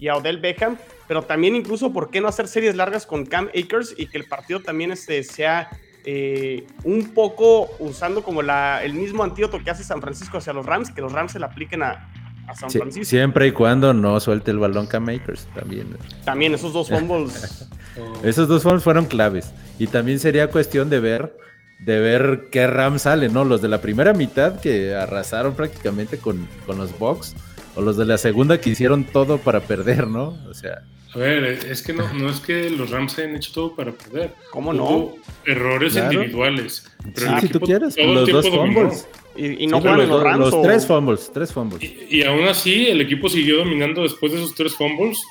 a 0.09 0.17
Odell 0.17 0.39
Beckham, 0.39 0.77
pero 1.07 1.21
también 1.21 1.55
incluso, 1.55 1.93
¿por 1.93 2.09
qué 2.09 2.19
no 2.19 2.27
hacer 2.27 2.47
series 2.47 2.75
largas 2.75 3.05
con 3.05 3.25
Cam 3.25 3.49
Akers 3.55 3.95
y 3.97 4.07
que 4.07 4.17
el 4.17 4.25
partido 4.25 4.59
también 4.59 4.91
este, 4.91 5.23
sea 5.23 5.69
eh, 6.03 6.67
un 6.83 7.13
poco 7.13 7.69
usando 7.79 8.23
como 8.23 8.41
la, 8.41 8.83
el 8.83 8.93
mismo 8.93 9.23
antídoto 9.23 9.63
que 9.63 9.71
hace 9.71 9.83
San 9.83 10.01
Francisco 10.01 10.37
hacia 10.37 10.51
los 10.51 10.65
Rams, 10.65 10.91
que 10.91 11.01
los 11.01 11.13
Rams 11.13 11.31
se 11.31 11.39
le 11.39 11.45
apliquen 11.45 11.81
a, 11.81 12.09
a 12.47 12.55
San 12.55 12.69
Sí, 12.69 12.77
Francisco? 12.79 13.05
siempre 13.09 13.47
y 13.47 13.51
cuando 13.51 13.93
no 13.93 14.19
suelte 14.19 14.51
el 14.51 14.59
balón 14.59 14.87
Cam 14.87 15.09
Akers 15.09 15.47
también. 15.55 15.87
También 16.23 16.53
esos 16.53 16.73
dos 16.73 16.89
fumbles. 16.89 17.67
Esos 18.23 18.47
dos 18.49 18.61
fumbles 18.63 18.83
fueron 18.83 19.05
claves. 19.05 19.53
Y 19.79 19.87
también 19.87 20.19
sería 20.19 20.49
cuestión 20.49 20.89
de 20.89 20.99
ver, 20.99 21.37
de 21.79 21.99
ver 22.01 22.49
qué 22.51 22.67
Rams 22.67 23.03
sale, 23.03 23.29
¿no? 23.29 23.45
Los 23.45 23.61
de 23.61 23.69
la 23.69 23.79
primera 23.79 24.11
mitad 24.13 24.59
que 24.59 24.93
arrasaron 24.93 25.53
prácticamente 25.55 26.17
con, 26.17 26.45
con 26.65 26.77
los 26.77 26.97
Bucks, 26.99 27.35
o 27.75 27.81
los 27.81 27.95
de 27.95 28.03
la 28.05 28.17
segunda 28.17 28.59
que 28.59 28.69
hicieron 28.71 29.05
todo 29.05 29.37
para 29.37 29.61
perder, 29.61 30.07
¿no? 30.07 30.37
O 30.49 30.53
sea, 30.53 30.81
A 31.13 31.17
ver, 31.19 31.45
es 31.45 31.81
que 31.81 31.93
no, 31.93 32.11
no 32.13 32.29
es 32.29 32.41
que 32.41 32.69
los 32.69 32.89
Rams 32.89 33.17
hayan 33.17 33.35
hecho 33.37 33.51
todo 33.53 33.75
para 33.75 33.93
perder. 33.93 34.33
¿Cómo 34.51 34.71
Hubo 34.71 35.15
no? 35.15 35.15
Errores 35.49 35.93
Claro. 35.93 36.11
individuales. 36.13 36.91
Pero 37.13 37.27
sí, 37.27 37.33
el 37.33 37.41
si 37.41 37.47
tú 37.47 37.59
quieres, 37.61 37.95
los 37.97 38.29
dos 38.29 38.45
dominó. 38.51 38.91
Y, 39.35 39.63
y 39.63 39.67
no 39.67 39.77
Sí, 39.77 39.81
juegan 39.83 39.97
los, 39.97 40.03
en 40.05 40.09
los 40.09 40.09
dos- 40.09 40.23
Rams. 40.23 40.39
los 40.39 40.53
o- 40.53 40.61
tres 40.61 40.87
fumbles, 40.87 41.31
tres 41.33 41.51
fumbles. 41.53 41.83
Y, 41.83 42.17
y 42.19 42.23
aún 42.23 42.45
así, 42.47 42.87
el 42.87 43.01
equipo 43.01 43.27
siguió 43.29 43.57
dominando 43.57 44.03
después 44.03 44.31
de 44.31 44.37
esos 44.39 44.55
tres 44.55 44.73
fumbles. 44.75 45.21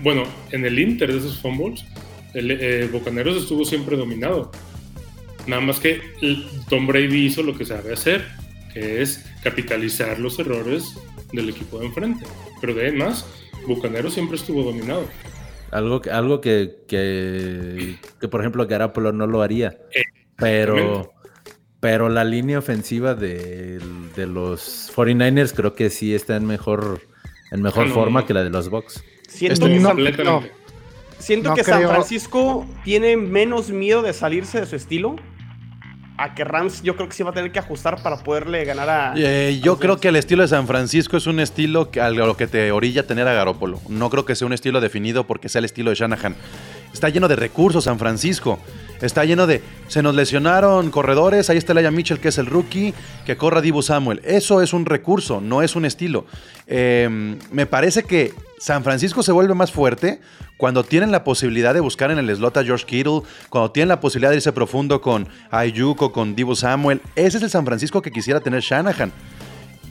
Bueno, 0.00 0.24
en 0.50 0.64
el 0.64 0.78
Inter 0.78 1.12
de 1.12 1.18
esos 1.18 1.38
fumbles, 1.40 1.84
el 2.34 2.50
eh, 2.50 2.88
Bocaneros 2.92 3.36
estuvo 3.36 3.64
siempre 3.64 3.96
dominado. 3.96 4.50
Nada 5.46 5.62
más 5.62 5.80
que 5.80 6.00
el- 6.22 6.46
Tom 6.68 6.86
Brady 6.86 7.26
hizo 7.26 7.42
lo 7.42 7.56
que 7.56 7.64
sabe 7.64 7.92
hacer, 7.92 8.24
que 8.72 9.02
es 9.02 9.26
capitalizar 9.42 10.18
los 10.18 10.38
errores 10.38 10.84
del 11.32 11.48
equipo 11.48 11.78
de 11.78 11.86
enfrente. 11.86 12.24
Pero 12.60 12.74
de 12.74 12.92
más, 12.92 13.26
Bucaneros 13.66 14.14
siempre 14.14 14.36
estuvo 14.36 14.62
dominado. 14.62 15.04
Algo, 15.70 16.00
que- 16.00 16.10
algo 16.10 16.40
que, 16.40 16.76
que, 16.88 17.96
que, 18.20 18.28
por 18.28 18.40
ejemplo, 18.40 18.66
Garapolo 18.66 19.12
no 19.12 19.26
lo 19.26 19.42
haría. 19.42 19.78
Pero, 20.36 21.12
Pero 21.80 22.08
la 22.10 22.24
línea 22.24 22.58
ofensiva 22.58 23.14
de, 23.14 23.80
de 24.14 24.26
los 24.26 24.92
49ers 24.94 25.52
creo 25.54 25.74
que 25.74 25.88
sí 25.88 26.14
está 26.14 26.36
en 26.36 26.46
mejor, 26.46 27.00
en 27.50 27.62
mejor 27.62 27.86
No, 27.88 27.94
forma 27.94 28.20
no. 28.20 28.26
que 28.26 28.34
la 28.34 28.44
de 28.44 28.50
los 28.50 28.68
Bucks. 28.68 29.02
Siento 29.26 29.54
Estoy 29.54 29.72
que, 29.72 29.80
San, 29.80 29.90
completamente. 29.92 30.52
siento 31.18 31.48
No 31.50 31.54
que 31.54 31.64
San. 31.64 31.82
Francisco 31.88 32.66
tiene 32.84 33.16
menos 33.16 33.70
miedo 33.70 34.02
de 34.02 34.12
salirse 34.12 34.60
de 34.60 34.66
su 34.66 34.76
estilo. 34.76 35.16
A 36.18 36.34
que 36.34 36.44
Rams 36.44 36.82
yo 36.82 36.96
creo 36.96 37.08
que 37.08 37.14
sí 37.14 37.22
va 37.22 37.30
a 37.30 37.32
tener 37.32 37.50
que 37.50 37.58
ajustar 37.60 38.02
para 38.02 38.18
poderle 38.18 38.62
ganar 38.66 38.90
a... 38.90 39.14
Eh, 39.16 39.58
yo 39.64 39.78
creo 39.78 39.96
que 40.00 40.08
el 40.08 40.16
estilo 40.16 40.42
de 40.42 40.48
San 40.48 40.66
Francisco 40.66 41.16
es 41.16 41.26
un 41.26 41.40
estilo 41.40 41.90
que, 41.90 42.02
a 42.02 42.10
lo 42.10 42.36
que 42.36 42.46
te 42.46 42.70
orilla 42.72 43.06
tener 43.06 43.26
a 43.26 43.32
Garópolo. 43.32 43.80
No 43.88 44.10
creo 44.10 44.26
que 44.26 44.34
sea 44.34 44.46
un 44.46 44.52
estilo 44.52 44.82
definido 44.82 45.26
porque 45.26 45.48
sea 45.48 45.60
el 45.60 45.64
estilo 45.64 45.88
de 45.88 45.96
Shanahan. 45.96 46.36
Está 46.92 47.08
lleno 47.08 47.26
de 47.26 47.36
recursos 47.36 47.84
San 47.84 47.98
Francisco. 47.98 48.58
Está 49.00 49.24
lleno 49.24 49.46
de. 49.46 49.62
Se 49.88 50.02
nos 50.02 50.14
lesionaron 50.14 50.90
corredores. 50.90 51.50
Ahí 51.50 51.56
está 51.56 51.74
Laia 51.74 51.90
Mitchell, 51.90 52.20
que 52.20 52.28
es 52.28 52.38
el 52.38 52.46
rookie. 52.46 52.94
Que 53.24 53.36
corra 53.36 53.60
Dibu 53.60 53.82
Samuel. 53.82 54.20
Eso 54.24 54.62
es 54.62 54.72
un 54.72 54.86
recurso, 54.86 55.40
no 55.40 55.62
es 55.62 55.76
un 55.76 55.84
estilo. 55.84 56.26
Eh, 56.66 57.36
me 57.50 57.66
parece 57.66 58.02
que 58.02 58.34
San 58.58 58.84
Francisco 58.84 59.22
se 59.22 59.32
vuelve 59.32 59.54
más 59.54 59.72
fuerte 59.72 60.20
cuando 60.56 60.84
tienen 60.84 61.10
la 61.10 61.24
posibilidad 61.24 61.72
de 61.72 61.80
buscar 61.80 62.10
en 62.10 62.18
el 62.18 62.34
slot 62.36 62.58
a 62.58 62.64
George 62.64 62.84
Kittle. 62.84 63.22
Cuando 63.48 63.70
tienen 63.70 63.88
la 63.88 64.00
posibilidad 64.00 64.30
de 64.30 64.36
irse 64.36 64.52
profundo 64.52 65.00
con 65.00 65.28
Ayuk 65.50 66.02
o 66.02 66.12
con 66.12 66.36
Dibu 66.36 66.54
Samuel. 66.54 67.00
Ese 67.16 67.38
es 67.38 67.42
el 67.42 67.50
San 67.50 67.64
Francisco 67.64 68.02
que 68.02 68.10
quisiera 68.10 68.40
tener 68.40 68.60
Shanahan. 68.60 69.12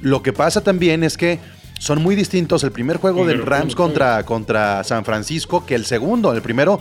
Lo 0.02 0.22
que 0.22 0.32
pasa 0.32 0.62
también 0.62 1.04
es 1.04 1.18
que 1.18 1.40
son 1.80 2.04
muy 2.04 2.16
distintos 2.16 2.64
el 2.64 2.72
primer 2.72 2.98
juego 2.98 3.26
del 3.26 3.46
Rams 3.46 3.74
¿cómo 3.74 3.88
contra, 3.88 4.24
contra 4.24 4.84
San 4.84 5.04
Francisco 5.04 5.66
que 5.66 5.76
el 5.76 5.86
segundo. 5.86 6.34
El 6.34 6.42
primero 6.42 6.80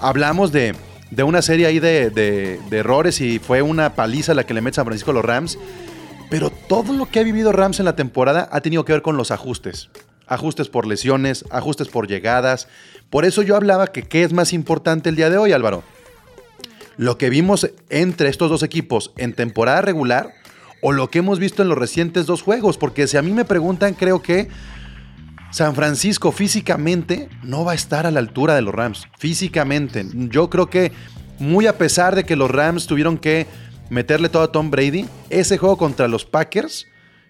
hablamos 0.00 0.52
de, 0.52 0.74
de 1.10 1.22
una 1.22 1.42
serie 1.42 1.66
ahí 1.66 1.78
de, 1.78 2.10
de- 2.10 2.60
de 2.68 2.76
errores 2.78 3.20
y 3.20 3.38
fue 3.38 3.62
una 3.62 3.94
paliza 3.94 4.34
la 4.34 4.44
que 4.44 4.54
le 4.54 4.60
mete 4.60 4.76
San 4.76 4.84
Francisco 4.86 5.10
a 5.12 5.14
los 5.14 5.24
Rams. 5.24 5.58
Pero 6.28 6.50
todo 6.50 6.92
lo 6.92 7.06
que 7.06 7.20
ha 7.20 7.22
vivido 7.22 7.52
Rams 7.52 7.78
en 7.78 7.84
la 7.84 7.94
temporada 7.96 8.48
ha 8.50 8.60
tenido 8.60 8.84
que 8.84 8.92
ver 8.92 9.02
con 9.02 9.16
los 9.16 9.30
ajustes. 9.30 9.90
Ajustes 10.26 10.68
por 10.68 10.86
lesiones, 10.86 11.44
ajustes 11.50 11.86
por 11.88 12.08
llegadas. 12.08 12.66
Por 13.10 13.24
eso 13.24 13.42
yo 13.42 13.54
hablaba 13.54 13.86
que 13.86 14.02
qué 14.02 14.24
es 14.24 14.32
más 14.32 14.52
importante 14.52 15.08
el 15.08 15.14
día 15.16 15.30
de 15.30 15.38
hoy, 15.38 15.52
Álvaro. 15.52 15.84
Lo 16.96 17.16
que 17.18 17.30
vimos 17.30 17.70
entre 17.90 18.28
estos 18.28 18.50
dos 18.50 18.62
equipos 18.64 19.12
en 19.16 19.34
temporada 19.34 19.82
regular 19.82 20.32
o 20.82 20.90
lo 20.92 21.10
que 21.10 21.18
hemos 21.20 21.38
visto 21.38 21.62
en 21.62 21.68
los 21.68 21.78
recientes 21.78 22.26
dos 22.26 22.42
juegos. 22.42 22.76
Porque 22.78 23.06
si 23.06 23.16
a 23.16 23.22
mí 23.22 23.30
me 23.30 23.44
preguntan, 23.44 23.94
creo 23.94 24.20
que 24.20 24.48
San 25.50 25.74
Francisco 25.74 26.32
físicamente 26.32 27.28
no 27.42 27.64
va 27.64 27.72
a 27.72 27.74
estar 27.74 28.06
a 28.06 28.10
la 28.10 28.20
altura 28.20 28.54
de 28.54 28.62
los 28.62 28.74
Rams. 28.74 29.06
Físicamente. 29.18 30.04
Yo 30.12 30.50
creo 30.50 30.68
que 30.68 30.92
muy 31.38 31.66
a 31.66 31.78
pesar 31.78 32.14
de 32.14 32.24
que 32.24 32.36
los 32.36 32.50
Rams 32.50 32.86
tuvieron 32.86 33.18
que 33.18 33.46
meterle 33.90 34.28
todo 34.28 34.42
a 34.42 34.52
Tom 34.52 34.70
Brady, 34.70 35.06
ese 35.30 35.58
juego 35.58 35.76
contra 35.76 36.08
los 36.08 36.24
Packers 36.24 36.86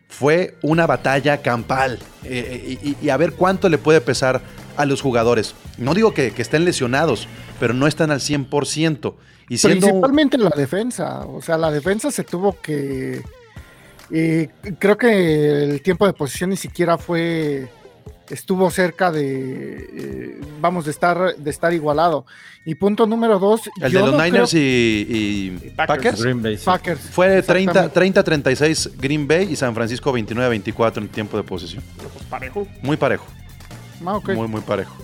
fue 0.09 0.57
una 0.63 0.87
batalla 0.87 1.43
campal. 1.43 1.99
Eh, 2.25 2.79
y, 2.83 2.97
y 3.05 3.11
a 3.11 3.17
ver 3.17 3.33
cuánto 3.33 3.69
le 3.69 3.79
puede 3.79 4.01
pesar 4.01 4.41
a 4.77 4.87
los 4.87 5.01
jugadores. 5.03 5.55
No 5.79 5.95
digo 5.95 6.13
que, 6.15 6.33
que 6.33 6.43
estén 6.43 6.65
lesionados, 6.65 7.29
pero 7.59 7.75
no 7.75 7.87
están 7.87 8.11
al 8.11 8.21
100%. 8.21 9.15
Y 9.49 9.59
siendo... 9.59 9.87
Principalmente 9.87 10.39
la 10.39 10.51
defensa. 10.51 11.21
O 11.27 11.41
sea, 11.41 11.57
la 11.57 11.71
defensa 11.71 12.11
se 12.11 12.25
tuvo 12.25 12.61
que. 12.61 13.23
eh, 14.11 14.49
creo 14.79 14.97
que 14.97 15.63
el 15.65 15.83
tiempo 15.83 16.07
de 16.07 16.13
posición 16.13 16.51
ni 16.51 16.57
siquiera 16.57 16.99
fue. 16.99 17.69
Estuvo 18.31 18.71
cerca 18.71 19.11
de. 19.12 19.87
eh, 19.93 20.41
vamos, 20.61 20.85
de 20.85 20.91
estar, 20.91 21.37
de 21.37 21.51
estar 21.51 21.73
igualado. 21.73 22.27
Y 22.65 22.75
punto 22.75 23.07
número 23.07 23.39
dos. 23.39 23.62
El 23.81 23.93
yo 23.93 24.01
de 24.01 24.07
los 24.07 24.17
no 24.17 24.25
Niners 24.25 24.51
creo- 24.51 24.62
y, 24.62 25.07
y 25.09 25.71
Packers. 25.77 25.87
Packers. 25.87 26.23
Green 26.23 26.43
Bay. 26.43 26.57
sí. 26.59 26.65
Packers. 26.65 27.01
Fue 27.11 27.43
30 27.43 27.85
Exactamente. 27.87 28.21
30-36 28.23 28.93
Green 28.99 29.29
Bay 29.29 29.49
y 29.53 29.57
San 29.57 29.75
Francisco 29.75 30.12
29-24 30.12 30.99
en 30.99 31.09
tiempo 31.09 31.37
de 31.37 31.43
posesión. 31.45 31.83
Pues, 31.97 32.25
parejo. 32.25 32.67
Muy 32.83 32.97
parejo. 32.97 33.27
Ah, 34.05 34.17
ok. 34.17 34.31
Muy, 34.31 34.49
muy 34.49 34.61
parejo. 34.62 34.97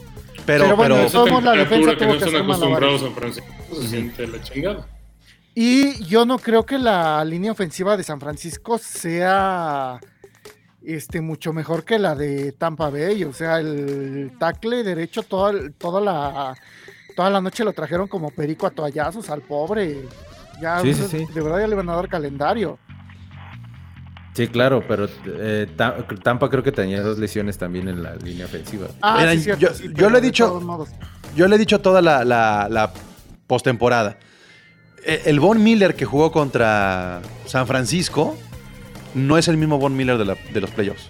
Pero, 0.45 0.65
Pero 0.65 0.77
bueno, 0.77 0.95
pero- 0.97 1.11
todos 1.11 1.43
la 1.45 1.53
defensa 1.53 1.95
que 1.97 2.05
no 2.07 2.19
que 2.19 2.25
están 2.25 2.43
acostumbrados 2.43 3.03
a 3.05 3.11
Francisco, 3.13 3.49
se 3.81 3.89
siente 3.89 4.27
la 4.27 4.43
chingada. 4.43 4.87
Y 5.55 6.03
yo 6.07 6.25
no 6.25 6.39
creo 6.39 6.65
que 6.67 6.79
la 6.79 7.25
línea 7.25 7.53
ofensiva 7.53 7.97
de 7.97 8.03
San 8.03 8.19
Francisco 8.19 8.79
sea 8.79 10.01
este, 10.85 11.21
mucho 11.21 11.53
mejor 11.53 11.85
que 11.85 11.99
la 11.99 12.15
de 12.15 12.53
Tampa 12.53 12.91
Bay. 12.91 13.25
O 13.25 13.33
sea, 13.33 13.59
el 13.61 14.33
tackle 14.39 14.83
derecho 14.83 15.23
toda, 15.23 15.53
toda, 15.79 16.01
la, 16.01 16.55
toda 17.17 17.31
la 17.31 17.41
noche 17.41 17.65
lo 17.65 17.73
trajeron 17.73 18.09
como 18.09 18.31
perico 18.31 18.67
a 18.67 18.71
toallazos 18.71 19.31
al 19.31 19.43
pobre. 19.43 20.03
Ya, 20.61 20.81
Sí, 20.81 20.91
o 20.91 20.95
sí, 20.95 21.01
sea, 21.03 21.09
sí. 21.21 21.27
de 21.33 21.41
verdad 21.41 21.61
ya 21.61 21.67
le 21.69 21.75
van 21.77 21.89
a 21.91 21.97
dar 21.97 22.09
calendario. 22.09 22.79
Sí, 24.35 24.49
claro, 24.49 24.83
pero 24.89 25.09
eh, 25.27 25.67
Ta- 25.77 26.07
Tampa 26.23 26.49
creo 26.49 26.63
que 26.63 26.73
tenía 26.73 27.03
dos 27.03 27.19
lesiones 27.19 27.59
también 27.59 27.89
en 27.89 28.03
la 28.03 28.15
línea 28.17 28.47
ofensiva. 28.47 28.87
Ah, 29.03 29.17
Mira, 29.19 29.33
sí, 29.33 29.41
cierto, 29.41 29.61
yo- 29.61 29.75
sí, 29.75 29.85
yo 29.89 29.93
pero 29.95 30.11
le 30.11 30.19
he 30.19 30.21
dicho- 30.23 30.87
yo 31.37 31.49
le 31.49 31.57
he 31.57 31.59
dicho 31.59 31.81
toda 31.83 32.01
la, 32.01 32.25
la, 32.25 32.67
la 32.71 32.93
postemporada. 33.47 34.19
Eh, 35.05 35.23
El 35.27 35.39
Von 35.39 35.63
Miller 35.63 35.95
que 35.95 36.07
jugó 36.07 36.33
contra 36.33 37.21
San 37.45 37.67
Francisco 37.67 38.39
no 39.15 39.39
es 39.39 39.49
el 39.49 39.57
mismo 39.57 39.79
Von 39.79 39.97
Miller 39.97 40.19
de, 40.19 40.25
la- 40.25 40.37
de 40.53 40.61
los 40.61 40.71
playoffs. 40.71 41.09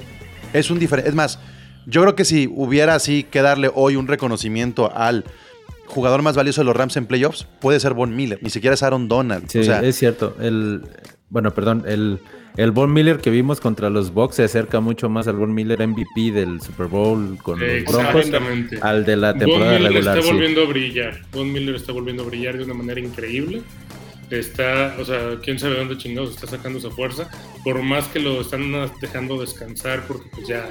Es 0.52 0.70
un 0.70 0.78
diferente. 0.78 1.08
Es 1.08 1.14
más, 1.14 1.38
yo 1.86 2.02
creo 2.02 2.14
que 2.14 2.24
si 2.24 2.48
hubiera 2.52 2.94
así 2.94 3.24
que 3.24 3.42
darle 3.42 3.70
hoy 3.74 3.96
un 3.96 4.06
reconocimiento 4.06 4.94
al 4.94 5.24
jugador 5.86 6.22
más 6.22 6.36
valioso 6.36 6.60
de 6.60 6.64
los 6.66 6.76
Rams 6.76 6.96
en 6.96 7.06
playoffs, 7.06 7.46
puede 7.60 7.80
ser 7.80 7.94
Von 7.94 8.14
Miller. 8.16 8.38
Ni 8.42 8.50
siquiera 8.50 8.74
es 8.74 8.82
Aaron 8.82 9.08
Donald. 9.08 9.48
Sí, 9.48 9.58
o 9.58 9.64
sea, 9.64 9.80
es 9.82 9.96
cierto. 9.98 10.36
El, 10.40 10.82
bueno, 11.28 11.52
perdón, 11.52 11.84
el, 11.86 12.18
el 12.56 12.70
Von 12.70 12.92
Miller 12.92 13.18
que 13.18 13.30
vimos 13.30 13.60
contra 13.60 13.88
los 13.90 14.12
Bucks 14.12 14.36
se 14.36 14.44
acerca 14.44 14.80
mucho 14.80 15.08
más 15.08 15.26
al 15.28 15.36
Von 15.36 15.52
Miller 15.54 15.86
MVP 15.86 16.32
del 16.32 16.60
Super 16.60 16.86
Bowl 16.86 17.36
con 17.42 17.58
los 17.60 17.68
Broncos 17.84 18.14
Exactamente. 18.26 18.78
al 18.80 19.04
de 19.04 19.16
la 19.16 19.30
Von 19.32 19.38
temporada 19.40 19.72
Miller 19.78 19.92
regular. 19.92 20.18
está 20.18 20.28
sí. 20.28 20.32
volviendo 20.34 20.62
a 20.62 20.66
brillar. 20.66 21.20
Von 21.32 21.52
Miller 21.52 21.74
está 21.74 21.92
volviendo 21.92 22.22
a 22.22 22.26
brillar 22.26 22.58
de 22.58 22.64
una 22.64 22.74
manera 22.74 23.00
increíble. 23.00 23.62
Está, 24.38 24.96
o 24.98 25.04
sea, 25.04 25.38
quién 25.42 25.58
sabe 25.58 25.76
dónde 25.76 25.98
chingados 25.98 26.30
está 26.30 26.46
sacando 26.46 26.78
esa 26.78 26.90
fuerza. 26.90 27.30
Por 27.64 27.82
más 27.82 28.08
que 28.08 28.18
lo 28.18 28.40
están 28.40 28.72
dejando 29.00 29.40
descansar, 29.40 30.06
porque 30.06 30.28
pues 30.32 30.48
ya 30.48 30.70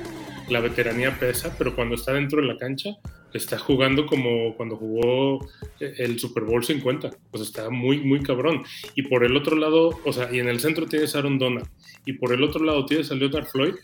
la 0.50 0.60
veteranía 0.60 1.18
pesa, 1.20 1.56
pero 1.58 1.76
cuando 1.76 1.96
está 1.96 2.14
dentro 2.14 2.42
de 2.42 2.48
la 2.48 2.58
cancha, 2.58 2.98
está 3.34 3.58
jugando 3.58 4.06
como 4.06 4.56
cuando 4.56 4.76
jugó 4.76 5.48
el 5.80 6.20
Super 6.20 6.44
Bowl 6.44 6.64
50. 6.64 7.12
Pues 7.30 7.44
está 7.44 7.70
muy, 7.70 8.00
muy 8.00 8.22
cabrón. 8.22 8.64
Y 8.96 9.04
por 9.04 9.24
el 9.24 9.36
otro 9.36 9.56
lado, 9.56 10.00
o 10.06 10.14
sea, 10.14 10.34
y 10.34 10.40
en 10.40 10.48
el 10.48 10.60
centro 10.60 10.86
tienes 10.88 11.16
a 11.16 11.20
Aaron 11.20 11.40
Donald. 11.40 11.68
Y 12.06 12.14
por 12.14 12.34
el 12.34 12.44
otro 12.44 12.64
lado 12.64 12.86
tienes 12.86 13.12
a 13.12 13.16
Leonard 13.16 13.46
Floyd. 13.46 13.76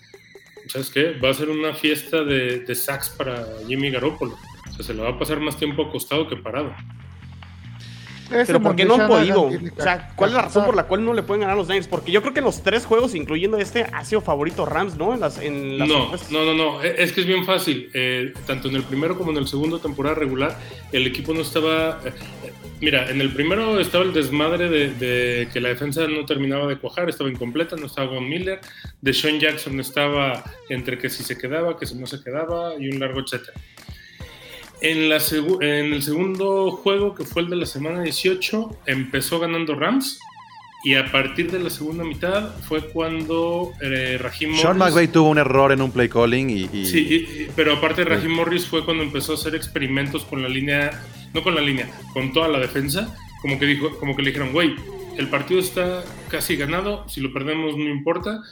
¿Sabes 0.67 0.89
qué? 0.89 1.11
Va 1.13 1.29
a 1.29 1.33
ser 1.33 1.49
una 1.49 1.73
fiesta 1.73 2.23
de, 2.23 2.59
de 2.59 2.75
sacks 2.75 3.09
para 3.09 3.45
Jimmy 3.67 3.89
Garoppolo. 3.89 4.37
O 4.69 4.73
sea, 4.73 4.83
se 4.83 4.93
le 4.93 5.01
va 5.01 5.09
a 5.09 5.19
pasar 5.19 5.39
más 5.39 5.57
tiempo 5.57 5.83
acostado 5.83 6.27
que 6.27 6.35
parado. 6.35 6.73
Pero 8.29 8.61
¿por 8.61 8.75
qué 8.75 8.85
no 8.85 8.95
han 8.95 9.07
podido? 9.07 9.43
O 9.43 9.81
sea, 9.81 10.11
¿cuál 10.15 10.31
es 10.31 10.35
la 10.35 10.41
razón 10.43 10.65
por 10.65 10.75
la 10.75 10.83
cual 10.83 11.03
no 11.05 11.13
le 11.13 11.23
pueden 11.23 11.41
ganar 11.41 11.55
a 11.55 11.57
los 11.57 11.67
Niners? 11.67 11.87
Porque 11.87 12.11
yo 12.11 12.21
creo 12.21 12.33
que 12.33 12.39
en 12.39 12.45
los 12.45 12.61
tres 12.63 12.85
juegos, 12.85 13.15
incluyendo 13.15 13.57
este, 13.57 13.83
ha 13.83 14.03
sido 14.05 14.21
favorito 14.21 14.65
Rams, 14.65 14.97
¿no? 14.97 15.13
En 15.13 15.19
las, 15.19 15.39
en 15.39 15.77
las 15.77 15.87
No, 15.87 16.03
encuestas. 16.05 16.31
no, 16.31 16.43
no, 16.45 16.53
no. 16.53 16.83
E- 16.83 16.95
Es 17.01 17.13
que 17.13 17.21
es 17.21 17.27
bien 17.27 17.45
fácil. 17.45 17.89
Eh, 17.93 18.33
tanto 18.45 18.67
en 18.69 18.75
el 18.75 18.83
primero 18.83 19.17
como 19.17 19.31
en 19.31 19.37
el 19.37 19.47
segundo 19.47 19.79
temporada 19.79 20.15
regular, 20.15 20.57
el 20.91 21.07
equipo 21.07 21.33
no 21.33 21.41
estaba. 21.41 21.99
eh, 22.05 22.11
eh, 22.45 22.53
mira, 22.81 23.09
en 23.09 23.21
el 23.21 23.31
primero 23.33 23.79
estaba 23.79 24.03
el 24.03 24.13
desmadre 24.13 24.69
de, 24.69 24.89
de 24.93 25.47
que 25.53 25.59
la 25.61 25.69
defensa 25.69 26.05
no 26.07 26.25
terminaba 26.25 26.67
de 26.67 26.77
cuajar, 26.77 27.09
estaba 27.09 27.29
incompleta, 27.29 27.75
no 27.75 27.85
estaba 27.87 28.07
Von 28.07 28.27
Miller. 28.27 28.59
De 29.01 29.13
Sean 29.13 29.39
Jackson 29.39 29.79
estaba 29.79 30.43
entre 30.69 30.97
que 30.97 31.09
si 31.09 31.23
se 31.23 31.37
quedaba, 31.37 31.77
que 31.77 31.85
si 31.85 31.95
no 31.95 32.07
se 32.07 32.21
quedaba 32.23 32.73
y 32.79 32.89
un 32.89 32.99
largo 32.99 33.21
etcétera. 33.21 33.53
En, 34.81 35.09
la 35.09 35.17
segu- 35.17 35.61
en 35.63 35.93
el 35.93 36.03
segundo 36.03 36.71
juego, 36.71 37.15
que 37.15 37.23
fue 37.25 37.41
el 37.41 37.49
de 37.49 37.55
la 37.55 37.65
semana 37.65 38.01
18, 38.03 38.77
empezó 38.85 39.39
ganando 39.39 39.75
Rams. 39.75 40.19
Y 40.83 40.93
a 40.93 41.11
partir 41.11 41.51
de 41.51 41.59
la 41.59 41.71
segunda 41.71 42.03
mitad 42.03 42.55
fue 42.67 42.81
cuando 42.89 43.73
eh, 43.81 44.19
Sean 44.55 44.77
Morris- 44.77 44.77
McVay 44.77 45.07
tuvo 45.07 45.29
un 45.31 45.39
error 45.39 45.71
en 45.71 45.81
un 45.81 45.91
play 45.91 46.07
calling 46.07 46.49
y. 46.51 46.69
y- 46.71 46.85
Sí, 46.85 46.99
y- 47.09 47.15
y- 47.43 47.47
pero 47.55 47.73
aparte 47.73 48.05
Raheem 48.05 48.31
Morris 48.31 48.65
fue 48.67 48.85
cuando 48.85 49.03
empezó 49.03 49.31
a 49.31 49.35
hacer 49.35 49.55
experimentos 49.55 50.23
con 50.23 50.43
la 50.43 50.47
línea, 50.47 50.91
no 51.33 51.41
con 51.41 51.55
la 51.55 51.61
línea, 51.61 51.89
con 52.13 52.31
toda 52.31 52.47
la 52.47 52.59
defensa, 52.59 53.13
como 53.41 53.57
que 53.59 53.65
dijo, 53.65 53.97
como 53.99 54.15
que 54.15 54.21
le 54.21 54.29
dijeron, 54.29 54.53
güey, 54.53 54.75
el 55.17 55.27
partido 55.29 55.59
está 55.59 56.03
casi 56.29 56.55
ganado, 56.55 57.09
si 57.09 57.21
lo 57.21 57.33
perdemos 57.33 57.75
no 57.75 57.89
importa, 57.89 58.43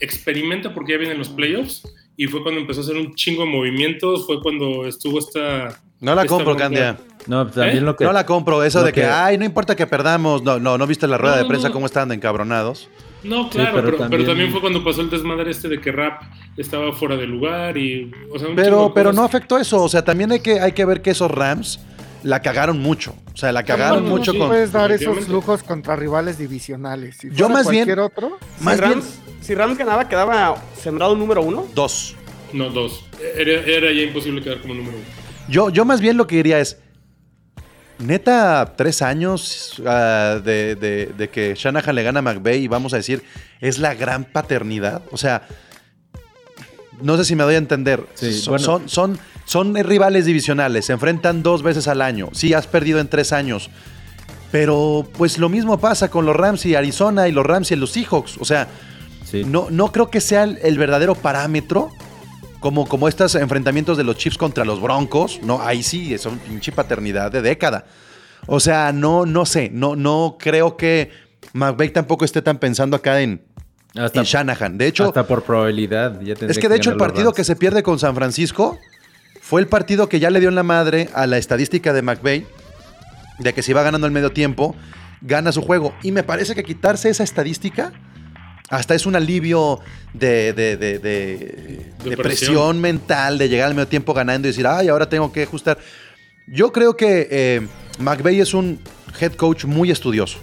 experimenta 0.00 0.72
porque 0.74 0.92
ya 0.92 0.98
vienen 0.98 1.18
los 1.18 1.28
playoffs, 1.28 1.82
y 2.16 2.26
fue 2.26 2.42
cuando 2.42 2.60
empezó 2.60 2.80
a 2.80 2.84
hacer 2.84 2.96
un 2.96 3.14
chingo 3.14 3.42
de 3.44 3.48
movimientos, 3.50 4.26
fue 4.26 4.40
cuando 4.40 4.86
estuvo 4.86 5.18
esta... 5.18 5.80
no 6.00 6.14
la 6.14 6.22
esta 6.22 6.34
compro. 6.34 6.56
Candia. 6.56 6.96
No, 7.26 7.46
también 7.46 7.78
¿Eh? 7.78 7.80
lo 7.80 7.96
que. 7.96 8.04
No 8.04 8.12
la 8.12 8.26
compro. 8.26 8.62
Eso 8.62 8.82
de 8.82 8.92
que, 8.92 9.00
que- 9.00 9.06
ay, 9.06 9.38
no 9.38 9.44
importa 9.46 9.74
que 9.74 9.86
perdamos. 9.86 10.42
No, 10.42 10.58
no, 10.60 10.76
no 10.76 10.86
viste 10.86 11.06
la 11.08 11.16
rueda 11.16 11.36
No, 11.36 11.42
de 11.42 11.48
prensa 11.48 11.68
no. 11.68 11.74
cómo 11.74 11.86
estaban 11.86 12.10
de 12.10 12.16
encabronados. 12.16 12.88
No, 13.22 13.48
claro, 13.48 13.70
pero 13.72 13.84
pero, 13.86 13.96
pero 13.96 13.98
también- 14.10 14.26
también... 14.26 14.52
fue 14.52 14.60
cuando 14.60 14.84
pasó 14.84 15.00
el 15.00 15.08
desmadre 15.08 15.50
este 15.50 15.68
de 15.68 15.80
que 15.80 15.90
Rap 15.90 16.20
estaba 16.58 16.92
fuera 16.92 17.16
de 17.16 17.26
lugar 17.26 17.78
y... 17.78 18.10
o 18.30 18.38
sea, 18.38 18.48
un 18.48 18.54
chingo 18.54 18.56
Pero, 18.56 18.92
pero 18.94 19.12
no 19.14 19.22
afectó 19.24 19.56
eso. 19.58 19.82
O 19.82 19.88
sea, 19.88 20.04
también 20.04 20.30
hay 20.32 20.40
que, 20.40 20.60
hay 20.60 20.72
que 20.72 20.84
ver 20.84 21.00
que 21.00 21.10
esos 21.12 21.30
Rams 21.30 21.80
la 22.22 22.42
cagaron 22.42 22.78
mucho. 22.80 23.14
O 23.32 23.36
sea, 23.38 23.50
la 23.52 23.62
cagaron 23.64 24.04
No, 24.04 24.10
mucho 24.10 24.34
no 24.34 24.40
con. 24.40 24.48
puedes 24.48 24.72
dar 24.72 24.92
esos 24.92 25.26
lujos 25.30 25.62
contra 25.62 25.96
rivales 25.96 26.36
divisionales. 26.36 27.16
Si 27.18 27.30
Yo 27.30 27.48
más 27.48 27.66
bien- 27.70 27.84
cualquier 27.86 28.00
otro, 28.00 28.38
Más 28.60 28.74
si, 28.76 28.80
bien, 28.82 28.92
Rams, 28.92 29.18
si 29.44 29.54
Rams 29.54 29.76
ganaba, 29.76 30.08
quedaba 30.08 30.56
sembrado 30.80 31.14
número 31.14 31.42
uno. 31.42 31.66
dos. 31.74 32.16
No, 32.52 32.70
dos. 32.70 33.04
Era, 33.36 33.60
era 33.62 33.92
ya 33.92 34.02
imposible 34.02 34.40
quedar 34.42 34.60
como 34.60 34.74
número 34.74 34.96
uno. 34.96 35.06
Yo, 35.48 35.70
yo 35.70 35.84
más 35.84 36.00
bien 36.00 36.16
lo 36.16 36.26
que 36.26 36.36
diría 36.36 36.58
es. 36.60 36.78
Neta, 37.98 38.74
tres 38.76 39.02
años 39.02 39.80
ah, 39.86 40.40
de, 40.44 40.74
de- 40.74 41.06
de 41.16 41.28
que 41.28 41.54
Shanahan 41.56 41.94
le 41.94 42.02
gana 42.02 42.18
a 42.18 42.22
McVay 42.22 42.64
y 42.64 42.68
vamos 42.68 42.92
a 42.92 42.96
decir, 42.96 43.22
es 43.60 43.78
la 43.78 43.94
gran 43.94 44.24
paternidad. 44.24 45.02
O 45.12 45.16
sea, 45.16 45.46
no 47.00 47.16
sé 47.16 47.24
si 47.24 47.36
me 47.36 47.44
doy 47.44 47.54
a 47.54 47.58
entender. 47.58 48.04
Sí, 48.14 48.32
son, 48.32 48.52
bueno. 48.52 48.64
son, 48.64 48.88
son, 48.88 49.18
son 49.44 49.74
rivales 49.76 50.26
divisionales, 50.26 50.86
se 50.86 50.92
enfrentan 50.92 51.42
dos 51.42 51.62
veces 51.62 51.86
al 51.86 52.02
año. 52.02 52.30
Sí, 52.32 52.52
has 52.52 52.66
perdido 52.66 52.98
en 52.98 53.08
tres 53.08 53.32
años. 53.32 53.70
Pero 54.50 55.08
pues 55.16 55.38
lo 55.38 55.48
mismo 55.48 55.78
pasa 55.78 56.10
con 56.10 56.26
los 56.26 56.34
Rams 56.36 56.66
y 56.66 56.74
Arizona 56.74 57.28
y 57.28 57.32
los 57.32 57.44
Rams 57.46 57.70
y 57.70 57.76
los 57.76 57.90
Seahawks. 57.92 58.38
O 58.38 58.44
sea, 58.44 58.68
Sí. 59.42 59.44
no, 59.44 59.68
no 59.70 59.92
creo 59.92 60.10
que 60.10 60.20
sea 60.20 60.44
el, 60.44 60.58
el 60.62 60.78
verdadero 60.78 61.14
parámetro. 61.14 61.90
Como, 62.60 62.86
como 62.86 63.08
estos 63.08 63.34
enfrentamientos 63.34 63.98
de 63.98 64.04
los 64.04 64.16
Chiefs 64.16 64.38
contra 64.38 64.64
los 64.64 64.80
Broncos. 64.80 65.38
No, 65.42 65.60
ahí 65.60 65.82
sí, 65.82 66.16
son 66.16 66.38
pinche 66.38 66.72
paternidad 66.72 67.30
de 67.30 67.42
década. 67.42 67.84
O 68.46 68.58
sea, 68.58 68.90
no, 68.90 69.26
no 69.26 69.44
sé. 69.44 69.70
No, 69.70 69.96
no 69.96 70.36
creo 70.38 70.76
que 70.78 71.10
McVay 71.52 71.90
tampoco 71.90 72.24
esté 72.24 72.42
tan 72.42 72.58
pensando 72.58 72.96
acá 72.96 73.20
en, 73.20 73.42
Hasta, 73.94 74.20
en 74.20 74.24
Shanahan. 74.24 74.78
De 74.78 74.86
hecho, 74.86 75.04
hasta 75.04 75.26
por 75.26 75.42
probabilidad. 75.42 76.20
ya 76.22 76.34
es 76.34 76.58
que 76.58 76.68
de 76.68 76.76
hecho 76.76 76.90
el 76.90 76.96
partido 76.96 77.32
que 77.32 77.44
se 77.44 77.54
pierde 77.56 77.82
con 77.82 77.98
San 77.98 78.14
Francisco 78.14 78.78
fue 79.42 79.60
el 79.60 79.66
partido 79.66 80.08
que 80.08 80.18
ya 80.18 80.30
le 80.30 80.40
dio 80.40 80.48
en 80.48 80.54
la 80.54 80.62
madre 80.62 81.10
a 81.14 81.26
la 81.26 81.36
estadística 81.38 81.92
de 81.92 82.02
McVay 82.02 82.46
de 83.40 83.52
que 83.52 83.62
si 83.62 83.72
iba 83.72 83.82
ganando 83.82 84.06
el 84.06 84.12
medio 84.12 84.32
tiempo, 84.32 84.74
gana 85.20 85.52
su 85.52 85.62
juego. 85.62 85.94
Y 86.02 86.12
me 86.12 86.22
parece 86.22 86.54
que 86.54 86.64
quitarse 86.64 87.08
esa 87.10 87.24
estadística 87.24 87.92
hasta 88.70 88.94
es 88.94 89.06
un 89.06 89.14
alivio 89.16 89.80
de, 90.12 90.52
de- 90.52 90.76
de- 90.76 90.98
de- 90.98 91.92
de 92.04 92.16
presión. 92.16 92.80
mental, 92.80 93.38
de 93.38 93.48
llegar 93.48 93.68
al 93.68 93.74
medio 93.74 93.88
tiempo 93.88 94.14
ganando 94.14 94.48
y 94.48 94.50
decir, 94.50 94.66
ay, 94.66 94.88
ahora 94.88 95.08
tengo 95.08 95.32
que 95.32 95.42
ajustar. 95.42 95.78
Yo 96.46 96.72
creo 96.72 96.96
que 96.96 97.28
eh, 97.30 97.66
McVay 97.98 98.40
es 98.40 98.54
un 98.54 98.80
head 99.20 99.32
coach 99.34 99.64
muy 99.64 99.90
estudioso, 99.90 100.38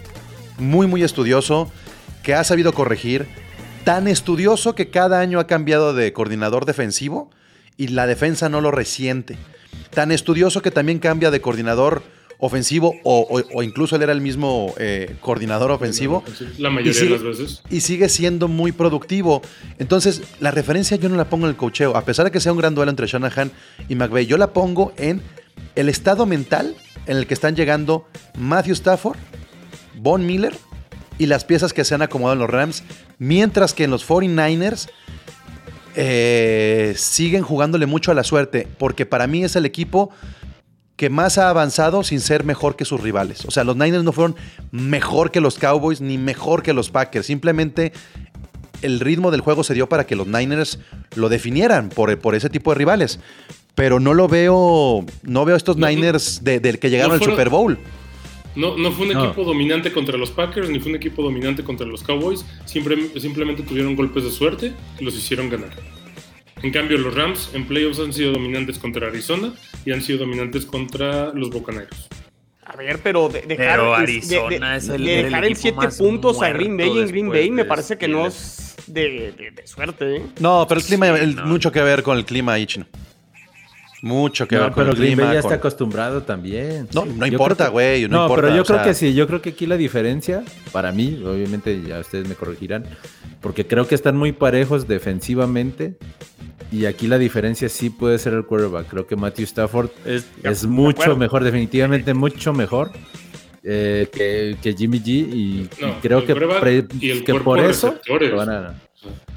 muy, 0.58 0.86
muy 0.86 1.02
estudioso, 1.02 1.70
que 2.22 2.34
ha 2.34 2.44
sabido 2.44 2.72
corregir, 2.72 3.26
tan 3.84 4.06
estudioso 4.08 4.74
que 4.74 4.90
cada 4.90 5.20
año 5.20 5.40
ha 5.40 5.46
cambiado 5.46 5.92
de 5.94 6.12
coordinador 6.12 6.64
defensivo 6.66 7.30
y 7.76 7.88
la 7.88 8.06
defensa 8.06 8.48
no 8.48 8.60
lo 8.60 8.70
resiente. 8.70 9.36
Tan 9.90 10.12
estudioso 10.12 10.62
que 10.62 10.70
también 10.70 10.98
cambia 11.00 11.30
de 11.30 11.40
coordinador 11.40 12.02
ofensivo 12.44 12.96
o, 13.04 13.20
o- 13.30 13.56
o 13.58 13.62
incluso 13.62 13.94
él 13.94 14.02
era 14.02 14.12
el 14.12 14.20
mismo 14.20 14.74
eh, 14.76 15.14
coordinador 15.20 15.70
ofensivo 15.70 16.24
La 16.58 16.70
mayoría 16.70 16.92
sigue- 16.92 17.16
de 17.18 17.24
las 17.24 17.38
veces. 17.38 17.62
y 17.70 17.80
sigue 17.82 18.08
siendo 18.08 18.48
muy 18.48 18.72
productivo. 18.72 19.42
Entonces, 19.78 20.22
la 20.40 20.50
referencia 20.50 20.96
yo 20.96 21.08
no 21.08 21.14
la 21.16 21.26
pongo 21.30 21.46
en 21.46 21.50
el 21.50 21.56
cocheo, 21.56 21.96
a 21.96 22.04
pesar 22.04 22.24
de 22.24 22.32
que 22.32 22.40
sea 22.40 22.50
un 22.50 22.58
gran 22.58 22.74
duelo 22.74 22.90
entre 22.90 23.06
Shanahan 23.06 23.52
y 23.88 23.94
McVay, 23.94 24.26
yo 24.26 24.36
la 24.38 24.48
pongo 24.52 24.92
en 24.96 25.22
el 25.76 25.88
estado 25.88 26.26
mental 26.26 26.74
en 27.06 27.16
el 27.16 27.28
que 27.28 27.34
están 27.34 27.54
llegando 27.54 28.06
Matthew 28.36 28.72
Stafford, 28.74 29.18
Von 30.00 30.26
Miller 30.26 30.52
y 31.18 31.26
las 31.26 31.44
piezas 31.44 31.72
que 31.72 31.84
se 31.84 31.94
han 31.94 32.02
acomodado 32.02 32.32
en 32.32 32.38
los 32.40 32.50
Rams, 32.50 32.82
mientras 33.18 33.72
que 33.72 33.84
en 33.84 33.90
los 33.92 34.04
49ers 34.08 34.88
eh, 35.94 36.94
siguen 36.96 37.42
jugándole 37.42 37.86
mucho 37.86 38.10
a 38.10 38.14
la 38.14 38.24
suerte, 38.24 38.66
porque 38.78 39.06
para 39.06 39.26
mí 39.26 39.44
es 39.44 39.54
el 39.56 39.66
equipo 39.66 40.10
que 40.96 41.10
más 41.10 41.38
ha 41.38 41.48
avanzado 41.48 42.02
sin 42.04 42.20
ser 42.20 42.44
mejor 42.44 42.76
que 42.76 42.84
sus 42.84 43.00
rivales. 43.00 43.44
O 43.46 43.50
sea, 43.50 43.64
los 43.64 43.76
Niners 43.76 44.04
no 44.04 44.12
fueron 44.12 44.36
mejor 44.70 45.30
que 45.30 45.40
los 45.40 45.58
Cowboys 45.58 46.00
ni 46.00 46.18
mejor 46.18 46.62
que 46.62 46.72
los 46.72 46.90
Packers. 46.90 47.26
Simplemente 47.26 47.92
el 48.82 49.00
ritmo 49.00 49.30
del 49.30 49.40
juego 49.40 49.64
se 49.64 49.74
dio 49.74 49.88
para 49.88 50.06
que 50.06 50.16
los 50.16 50.26
Niners 50.26 50.78
lo 51.16 51.28
definieran 51.28 51.88
por, 51.88 52.16
por 52.18 52.34
ese 52.34 52.50
tipo 52.50 52.70
de 52.72 52.78
rivales. 52.78 53.20
Pero 53.74 54.00
no 54.00 54.12
lo 54.12 54.28
veo, 54.28 55.04
no 55.22 55.44
veo 55.44 55.56
estos 55.56 55.76
No, 55.76 55.86
no. 55.86 55.92
Niners 55.92 56.44
de- 56.44 56.60
del 56.60 56.78
que 56.78 56.90
llegaron 56.90 57.16
No 57.18 57.24
al 57.24 57.30
Super 57.30 57.48
Bowl. 57.48 57.78
No, 58.54 58.76
no 58.76 58.92
fue 58.92 59.06
un 59.06 59.14
No. 59.14 59.24
equipo 59.24 59.44
dominante 59.44 59.92
contra 59.92 60.18
los 60.18 60.30
Packers, 60.30 60.68
ni 60.68 60.78
fue 60.78 60.90
un 60.90 60.96
equipo 60.96 61.22
dominante 61.22 61.64
contra 61.64 61.86
los 61.86 62.02
Cowboys. 62.02 62.44
Siempre, 62.66 62.98
simplemente 63.18 63.62
tuvieron 63.62 63.96
golpes 63.96 64.24
de 64.24 64.30
suerte 64.30 64.74
que 64.98 65.04
los 65.06 65.14
hicieron 65.14 65.48
ganar. 65.48 65.70
En 66.62 66.70
cambio, 66.70 66.98
los 66.98 67.14
Rams 67.14 67.48
en 67.54 67.66
playoffs 67.66 67.98
han 67.98 68.12
sido 68.12 68.32
dominantes 68.32 68.78
contra 68.78 69.06
Arizona 69.08 69.54
y 69.84 69.92
han 69.92 70.02
sido 70.02 70.20
dominantes 70.20 70.64
contra 70.66 71.32
los 71.32 71.50
Bucaneros. 71.50 72.08
A 72.64 72.76
ver, 72.76 73.00
pero 73.02 73.28
de, 73.28 73.42
dejar, 73.42 73.78
Pero 73.78 73.94
Arizona 73.94 74.70
de- 74.72 74.76
es 74.78 74.88
el- 74.88 75.04
de 75.04 75.18
el 75.18 75.24
dejar 75.26 75.44
en 75.44 75.50
equipo 75.52 75.60
7 75.62 75.76
más 75.76 75.98
puntos 75.98 76.40
a 76.42 76.48
Green 76.50 76.76
Bay 76.76 76.98
en 76.98 77.06
Green 77.08 77.28
Bay 77.28 77.50
me 77.50 77.64
parece 77.64 77.98
que 77.98 78.08
no 78.08 78.26
es 78.26 78.76
de, 78.86 79.32
de- 79.36 79.50
de 79.50 79.66
suerte, 79.66 80.16
¿eh? 80.16 80.22
No, 80.40 80.64
pero 80.68 80.80
el 80.80 80.86
clima, 80.86 81.06
Sí, 81.16 81.22
el- 81.24 81.36
no. 81.36 81.46
mucho 81.46 81.70
que 81.72 81.82
ver 81.82 82.02
con 82.02 82.16
el 82.16 82.24
clima 82.24 82.52
ahí, 82.54 82.66
chino. 82.66 82.86
Mucho 84.02 84.46
que 84.48 84.56
No, 84.56 84.62
ver 84.62 84.72
con 84.72 84.82
pero 84.82 84.90
el 84.92 84.96
Green 84.98 85.12
clima. 85.14 85.26
Bay 85.28 85.36
ya 85.36 85.42
con- 85.42 85.52
está 85.52 85.58
acostumbrado 85.60 86.22
también. 86.22 86.88
No, 86.92 87.04
no 87.06 87.24
Yo 87.24 87.32
importa, 87.32 87.68
güey, 87.68 88.08
no 88.08 88.22
importa, 88.22 88.42
pero 88.48 88.56
yo 88.56 88.64
creo 88.64 88.78
sea- 88.78 88.84
que 88.86 88.94
sí. 88.94 89.14
Yo 89.14 89.26
creo 89.28 89.40
que 89.40 89.50
aquí 89.50 89.64
la 89.66 89.76
diferencia, 89.76 90.42
para 90.72 90.90
mí, 90.92 91.22
obviamente 91.24 91.80
ya 91.86 92.00
ustedes 92.00 92.28
me 92.28 92.34
corregirán, 92.34 92.84
porque 93.40 93.66
creo 93.66 93.86
que 93.86 93.94
están 93.94 94.16
muy 94.16 94.32
parejos 94.32 94.88
defensivamente. 94.88 95.94
Y 96.72 96.86
aquí 96.86 97.06
la 97.06 97.18
diferencia 97.18 97.68
sí 97.68 97.90
puede 97.90 98.18
ser 98.18 98.32
el 98.32 98.44
quarterback. 98.44 98.88
Creo 98.88 99.06
que 99.06 99.14
Matthew 99.14 99.44
Stafford 99.44 99.90
Es- 100.06 100.64
mucho 100.64 101.16
mejor, 101.16 101.44
definitivamente 101.44 102.12
mucho 102.14 102.52
mejor 102.52 102.90
eh, 103.62 104.08
que, 104.12 104.56
que 104.60 104.72
Jimmy 104.74 104.98
G. 104.98 105.06
Y, 105.06 105.30
y 105.32 105.68
No, 105.80 106.00
creo 106.00 106.24
que, 106.26 106.34
pre- 106.34 106.86
y 106.98 107.20
que 107.20 107.34
por 107.34 107.60
eso 107.60 107.94
lo 108.08 108.36
van 108.36 108.48
a- 108.50 108.74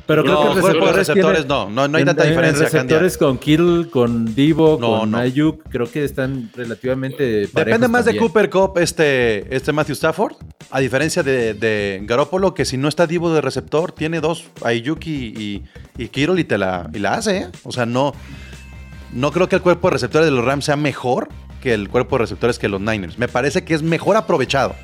Pero 0.07 0.21
No, 0.23 0.39
creo 0.39 0.51
que 0.51 0.55
el 0.57 0.61
cuerpo 0.61 0.85
de 0.85 0.91
receptores 0.93 1.45
tiene- 1.47 1.47
no, 1.47 1.69
no, 1.69 1.87
no 1.87 1.97
hay 1.97 2.01
en- 2.03 2.07
tanta 2.07 2.23
en 2.25 2.29
diferencia, 2.29 2.65
receptores 2.65 3.17
con 3.17 3.37
Kittle, 3.39 3.89
con 3.89 4.35
Divo, 4.35 4.77
No, 4.79 4.99
con 4.99 5.11
no. 5.11 5.17
Ayuk, 5.17 5.63
creo 5.69 5.89
que 5.91 6.03
están 6.03 6.51
relativamente 6.55 7.47
Depende 7.51 7.87
más 7.87 8.05
de. 8.05 8.15
Cooper 8.17 8.49
Cup 8.51 8.77
este, 8.77 9.55
este 9.55 9.73
Matthew 9.73 9.93
Stafford, 9.93 10.33
a 10.69 10.79
diferencia 10.79 11.23
de, 11.23 11.55
de 11.55 12.01
Garoppolo, 12.03 12.53
que 12.53 12.65
si 12.65 12.77
no 12.77 12.87
está 12.87 13.07
Divo 13.07 13.33
de 13.33 13.41
receptor, 13.41 13.91
tiene 13.93 14.21
dos, 14.21 14.45
Ayuki 14.63 15.33
y, 15.35 15.63
y 15.97 16.07
Kittle 16.09 16.39
y, 16.39 16.43
te 16.43 16.59
la, 16.59 16.87
y 16.93 16.99
la 16.99 17.15
hace, 17.15 17.37
¿eh? 17.37 17.47
O 17.63 17.71
sea, 17.71 17.87
no, 17.87 18.13
no 19.11 19.31
creo 19.31 19.49
que 19.49 19.55
el 19.55 19.61
cuerpo 19.63 19.87
de 19.87 19.93
receptores 19.93 20.25
de 20.27 20.31
los 20.35 20.45
Rams 20.45 20.65
sea 20.65 20.75
mejor 20.75 21.29
que 21.63 21.73
el 21.73 21.89
cuerpo 21.89 22.17
de 22.17 22.21
receptores 22.25 22.59
que 22.59 22.67
los 22.69 22.79
Niners. 22.79 23.17
Me 23.17 23.27
parece 23.27 23.63
que 23.63 23.73
es 23.73 23.81
mejor 23.81 24.17
aprovechado. 24.17 24.75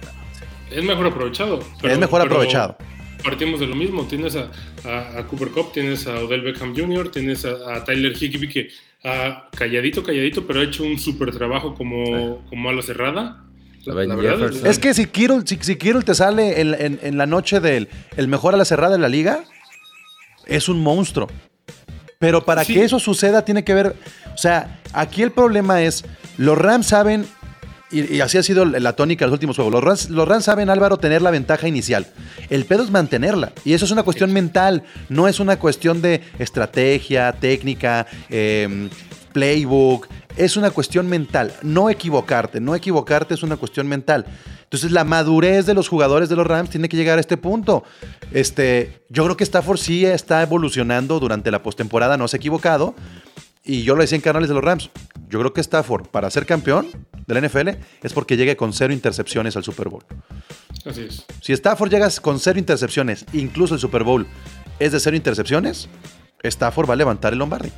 Es 0.72 0.84
mejor 0.84 1.06
aprovechado. 1.08 1.60
Es 1.84 1.98
mejor 2.00 2.22
aprovechado. 2.22 2.78
Partimos 3.24 3.60
de 3.60 3.68
lo 3.68 3.76
mismo. 3.76 4.06
Tienes 4.08 4.36
a, 4.36 4.50
a- 4.86 5.20
a 5.20 5.28
Cooper 5.28 5.50
Cup, 5.50 5.72
tienes 5.74 6.08
a 6.08 6.16
Odell 6.20 6.42
Beckham 6.42 6.76
Jr., 6.76 7.10
tienes 7.12 7.46
a, 7.46 7.76
a 7.76 7.84
Tyler 7.84 8.14
Higby 8.20 8.48
que 8.50 8.70
ha 9.04 9.50
calladito, 9.56 10.04
calladito, 10.04 10.46
pero 10.46 10.60
ha 10.60 10.64
hecho 10.64 10.84
un 10.84 10.98
súper 11.00 11.32
trabajo 11.36 11.74
como, 11.76 12.46
como 12.50 12.70
ala 12.70 12.82
cerrada. 12.82 13.44
La 13.86 13.94
Van 13.96 14.10
Jefferson. 14.22 14.68
Es 14.68 14.78
que 14.78 14.94
si 14.94 15.08
Kittle, 15.08 15.42
si, 15.46 15.58
si 15.62 15.76
Kittle 15.76 16.04
te 16.04 16.14
sale 16.14 16.62
en, 16.62 16.74
en- 16.76 17.00
en 17.02 17.18
la 17.18 17.26
noche 17.26 17.60
del 17.60 17.90
el 18.16 18.28
mejor 18.28 18.54
a 18.54 18.58
la 18.58 18.66
cerrada 18.66 18.94
de 18.96 19.02
la 19.02 19.10
liga, 19.10 19.44
es 20.46 20.70
un 20.70 20.82
monstruo. 20.82 21.28
Pero 22.20 22.46
para 22.46 22.64
Sí. 22.64 22.76
que 22.76 22.84
eso 22.84 23.00
suceda 23.00 23.44
tiene 23.44 23.64
que 23.64 23.74
ver, 23.74 23.96
o 24.34 24.38
sea, 24.38 24.80
aquí 24.94 25.24
el 25.24 25.32
problema 25.32 25.82
es, 25.82 26.06
los 26.38 26.56
Rams 26.58 26.86
saben, 26.88 27.26
y, 27.92 28.22
así 28.22 28.38
ha 28.38 28.44
sido 28.44 28.66
la 28.66 28.94
tónica 28.94 29.26
de 29.26 29.30
los 29.30 29.34
últimos 29.34 29.56
juegos, 29.56 29.74
los 29.74 29.84
Rams, 29.84 30.10
los 30.10 30.28
Rams 30.28 30.46
saben, 30.46 30.70
Álvaro, 30.70 30.98
tener 30.98 31.22
la 31.22 31.32
ventaja 31.32 31.68
inicial. 31.68 32.08
El 32.50 32.66
pedo 32.66 32.84
es 32.84 32.92
mantenerla. 32.92 33.52
Y 33.66 33.74
eso 33.74 33.86
es 33.86 33.92
una 33.92 34.04
cuestión 34.04 34.32
mental, 34.34 34.84
no 35.10 35.28
es 35.28 35.40
una 35.40 35.60
cuestión 35.60 36.02
de 36.02 36.22
estrategia, 36.40 37.32
técnica, 37.34 38.08
em, 38.30 38.90
playbook. 39.34 40.08
Es 40.38 40.56
una 40.56 40.72
cuestión 40.72 41.08
mental. 41.08 41.54
No 41.62 41.90
equivocarte, 41.90 42.62
no 42.62 42.76
equivocarte 42.76 43.34
es 43.34 43.44
una 43.44 43.58
cuestión 43.58 43.88
mental. 43.88 44.26
Entonces 44.64 44.92
la 44.92 45.04
madurez 45.04 45.66
de 45.66 45.74
los 45.74 45.89
jugadores 45.89 46.30
de 46.30 46.38
los 46.38 46.48
Rams 46.48 46.70
tiene 46.70 46.88
que 46.88 46.96
llegar 46.96 47.18
a 47.18 47.22
este 47.22 47.36
punto. 47.36 47.84
Este, 48.32 49.02
yo 49.10 49.26
creo 49.26 49.36
que 49.36 49.44
Stafford 49.44 49.78
sí 49.78 50.06
está 50.06 50.42
evolucionando 50.42 51.20
durante 51.20 51.52
la 51.52 51.62
postemporada, 51.62 52.16
no 52.16 52.30
se 52.30 52.38
ha 52.38 52.39
equivocado. 52.39 52.96
Y 53.64 53.84
yo 53.84 53.95
lo 53.95 54.01
decía 54.01 54.16
en 54.16 54.22
canales 54.22 54.49
de 54.49 54.55
los 54.55 54.64
Rams. 54.64 54.89
Yo 55.30 55.39
creo 55.39 55.53
que 55.53 55.62
Stafford, 55.62 56.07
para 56.07 56.30
ser 56.30 56.45
campeón 56.45 56.88
de 57.28 57.34
la 57.34 57.47
NFL, 57.47 57.70
es 58.01 58.14
porque 58.14 58.36
llegue 58.36 58.57
con 58.57 58.74
cero 58.74 58.91
intercepciones 58.91 59.55
al 59.55 59.64
Super 59.64 59.89
Bowl. 59.89 60.03
Así 60.86 61.01
es. 61.01 61.26
Si 61.41 61.53
Stafford 61.53 61.91
llega 61.91 62.09
con 62.22 62.39
cero 62.39 62.59
intercepciones, 62.59 63.26
incluso 63.34 63.76
el 63.76 63.80
Super 63.80 64.03
Bowl 64.03 64.28
es 64.80 64.91
de 64.91 64.99
cero 64.99 65.16
intercepciones, 65.16 65.89
Stafford 66.43 66.89
va 66.89 66.93
a 66.93 66.97
levantar 66.97 67.34
el 67.34 67.39
Lombardi. 67.39 67.72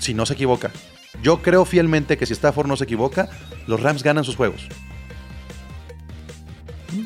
Si 0.00 0.14
no 0.14 0.26
se 0.26 0.34
equivoca. 0.34 0.70
Yo 1.22 1.40
creo 1.42 1.64
fielmente 1.64 2.18
que 2.18 2.26
si 2.26 2.32
Stafford 2.32 2.66
no 2.66 2.76
se 2.76 2.84
equivoca, 2.84 3.28
los 3.66 3.80
Rams 3.80 4.02
ganan 4.02 4.24
sus 4.24 4.36
juegos. 4.36 4.68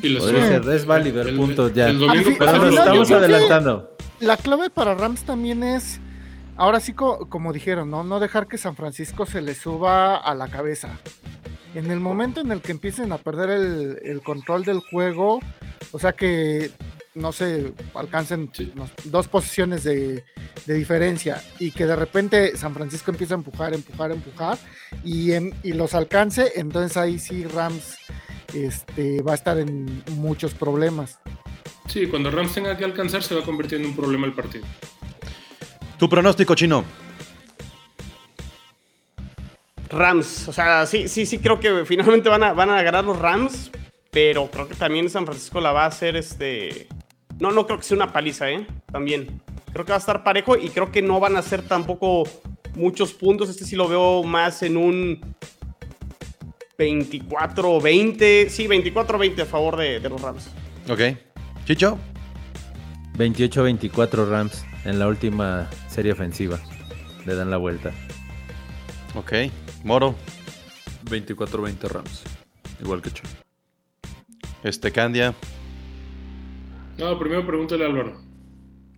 Y 0.01 0.19
ser, 0.19 0.67
es 0.69 0.85
válido 0.85 1.21
el 1.21 1.35
punto 1.35 1.69
ya. 1.69 1.87
El 1.89 1.99
domingo 1.99 2.31
Pero 2.37 2.57
nos 2.57 2.75
estamos 2.75 3.11
adelantando. 3.11 3.97
La 4.19 4.37
clave 4.37 4.69
para 4.69 4.95
Rams 4.95 5.23
también 5.23 5.63
es, 5.63 5.99
ahora 6.59 6.79
sí, 6.79 6.93
co- 6.93 7.27
como 7.27 7.51
dijeron, 7.51 7.89
¿no? 7.89 8.03
No 8.03 8.19
dejar 8.19 8.47
que 8.47 8.59
San 8.59 8.75
Francisco 8.75 9.25
se 9.25 9.41
le 9.41 9.55
suba 9.55 10.15
a 10.17 10.35
la 10.35 10.47
cabeza. 10.49 10.99
En 11.73 11.89
el 11.89 11.99
momento 11.99 12.41
en 12.41 12.51
el 12.51 12.61
que 12.61 12.71
empiecen 12.71 13.11
a 13.11 13.17
perder 13.17 13.49
el, 13.49 13.99
el 14.03 14.21
control 14.21 14.63
del 14.63 14.79
juego, 14.79 15.39
o 15.91 15.97
sea 15.99 16.13
que 16.13 16.69
no 17.15 17.31
sé, 17.31 17.73
alcancen 17.95 18.49
dos 19.05 19.27
posiciones 19.27 19.83
de, 19.83 20.23
de 20.65 20.73
diferencia 20.73 21.41
y 21.57 21.71
que 21.71 21.85
de 21.85 21.95
repente 21.95 22.55
San 22.55 22.73
Francisco 22.73 23.11
empieza 23.11 23.33
a 23.33 23.37
empujar, 23.37 23.73
empujar, 23.73 24.11
empujar 24.11 24.57
y, 25.03 25.31
en- 25.33 25.53
y 25.63 25.73
los 25.73 25.95
alcance, 25.95 26.53
entonces 26.55 26.95
ahí 26.97 27.19
sí 27.19 27.43
Rams 27.45 27.97
este, 28.53 29.21
va 29.21 29.33
a 29.33 29.35
estar 29.35 29.57
en 29.59 30.03
muchos 30.15 30.53
problemas. 30.53 31.19
Sí, 31.87 32.07
cuando 32.07 32.29
Rams 32.31 32.53
tenga 32.53 32.77
que 32.77 32.85
alcanzar 32.85 33.21
se 33.23 33.35
va 33.35 33.41
a 33.41 33.45
convertir 33.45 33.79
en 33.81 33.87
un 33.87 33.95
problema 33.95 34.25
el 34.27 34.33
partido. 34.33 34.65
Tu 35.99 36.07
pronóstico 36.07 36.55
chino. 36.55 36.85
Rams, 39.89 40.47
o 40.47 40.53
sea, 40.53 40.85
sí, 40.85 41.09
sí, 41.09 41.25
sí 41.25 41.39
creo 41.39 41.59
que 41.59 41.83
finalmente 41.85 42.29
van 42.29 42.43
a, 42.43 42.53
van 42.53 42.69
a 42.69 42.81
ganar 42.81 43.03
los 43.03 43.19
Rams, 43.19 43.69
pero 44.11 44.49
creo 44.49 44.67
que 44.67 44.75
también 44.75 45.09
San 45.09 45.25
Francisco 45.25 45.59
la 45.59 45.73
va 45.73 45.83
a 45.83 45.87
hacer 45.87 46.15
este... 46.15 46.87
No, 47.39 47.51
no 47.51 47.65
creo 47.65 47.79
que 47.79 47.83
sea 47.83 47.97
una 47.97 48.13
paliza, 48.13 48.49
¿eh? 48.49 48.65
También. 48.91 49.41
Creo 49.73 49.85
que 49.85 49.91
va 49.91 49.97
a 49.97 49.99
estar 49.99 50.23
parejo 50.23 50.55
y 50.57 50.69
creo 50.69 50.91
que 50.91 51.01
no 51.01 51.19
van 51.19 51.35
a 51.35 51.41
ser 51.41 51.63
tampoco 51.63 52.23
muchos 52.75 53.13
puntos. 53.13 53.49
Este 53.49 53.65
sí 53.65 53.75
lo 53.75 53.87
veo 53.87 54.23
más 54.23 54.61
en 54.63 54.77
un 54.77 55.35
24-20. 56.77 58.49
Sí, 58.49 58.67
24-20 58.67 59.41
a 59.41 59.45
favor 59.45 59.77
de, 59.77 59.99
de 59.99 60.09
los 60.09 60.21
Rams. 60.21 60.49
Ok. 60.89 61.01
Chicho. 61.65 61.97
28-24 63.17 64.29
Rams 64.29 64.65
en 64.85 64.99
la 64.99 65.07
última 65.07 65.69
serie 65.99 66.13
ofensiva. 66.13 66.57
Le 67.25 67.35
dan 67.35 67.51
la 67.51 67.57
vuelta. 67.57 67.91
Ok. 69.15 69.33
Moro. 69.83 70.15
24-20 71.03 71.89
Rams. 71.89 72.23
Igual 72.81 73.01
que 73.01 73.11
Cho. 73.11 73.23
Este, 74.63 74.93
Candia. 74.93 75.33
No, 76.97 77.19
primero 77.19 77.45
pregúntale 77.45 77.83
a 77.83 77.87
Álvaro. 77.87 78.21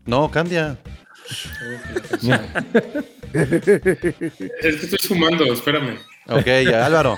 No, 0.06 0.30
Candia. 0.30 0.78
Es 3.34 4.76
que 4.76 4.86
estoy 4.86 5.00
sumando, 5.00 5.46
espérame. 5.46 5.98
Ok, 6.28 6.48
Álvaro. 6.72 7.18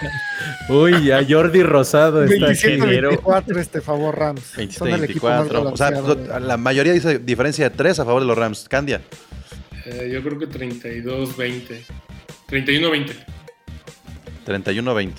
Uy, 0.70 1.08
ya 1.08 1.26
Jordi 1.28 1.62
Rosado 1.62 2.24
está 2.24 2.52
ingeniero. 2.52 3.12
27-24 3.22 3.58
este 3.58 3.82
favor 3.82 4.18
Rams. 4.18 4.54
Son 4.70 4.88
el 4.88 5.04
equipo 5.04 5.28
más 5.28 5.50
24. 5.50 5.74
O 5.74 5.78
sea, 5.78 5.90
balanceado. 5.90 6.40
la 6.40 6.56
mayoría 6.56 6.94
dice 6.94 7.20
diferencia 7.20 7.70
de 7.70 7.76
3 7.76 8.00
a 8.00 8.06
favor 8.06 8.22
de 8.22 8.28
los 8.28 8.38
Rams. 8.38 8.68
Candia. 8.70 9.02
Eh, 9.86 10.10
yo 10.14 10.22
creo 10.24 10.40
que 10.40 10.48
32-20. 10.48 11.84
31-20. 12.50 13.14
31-20. 14.46 15.12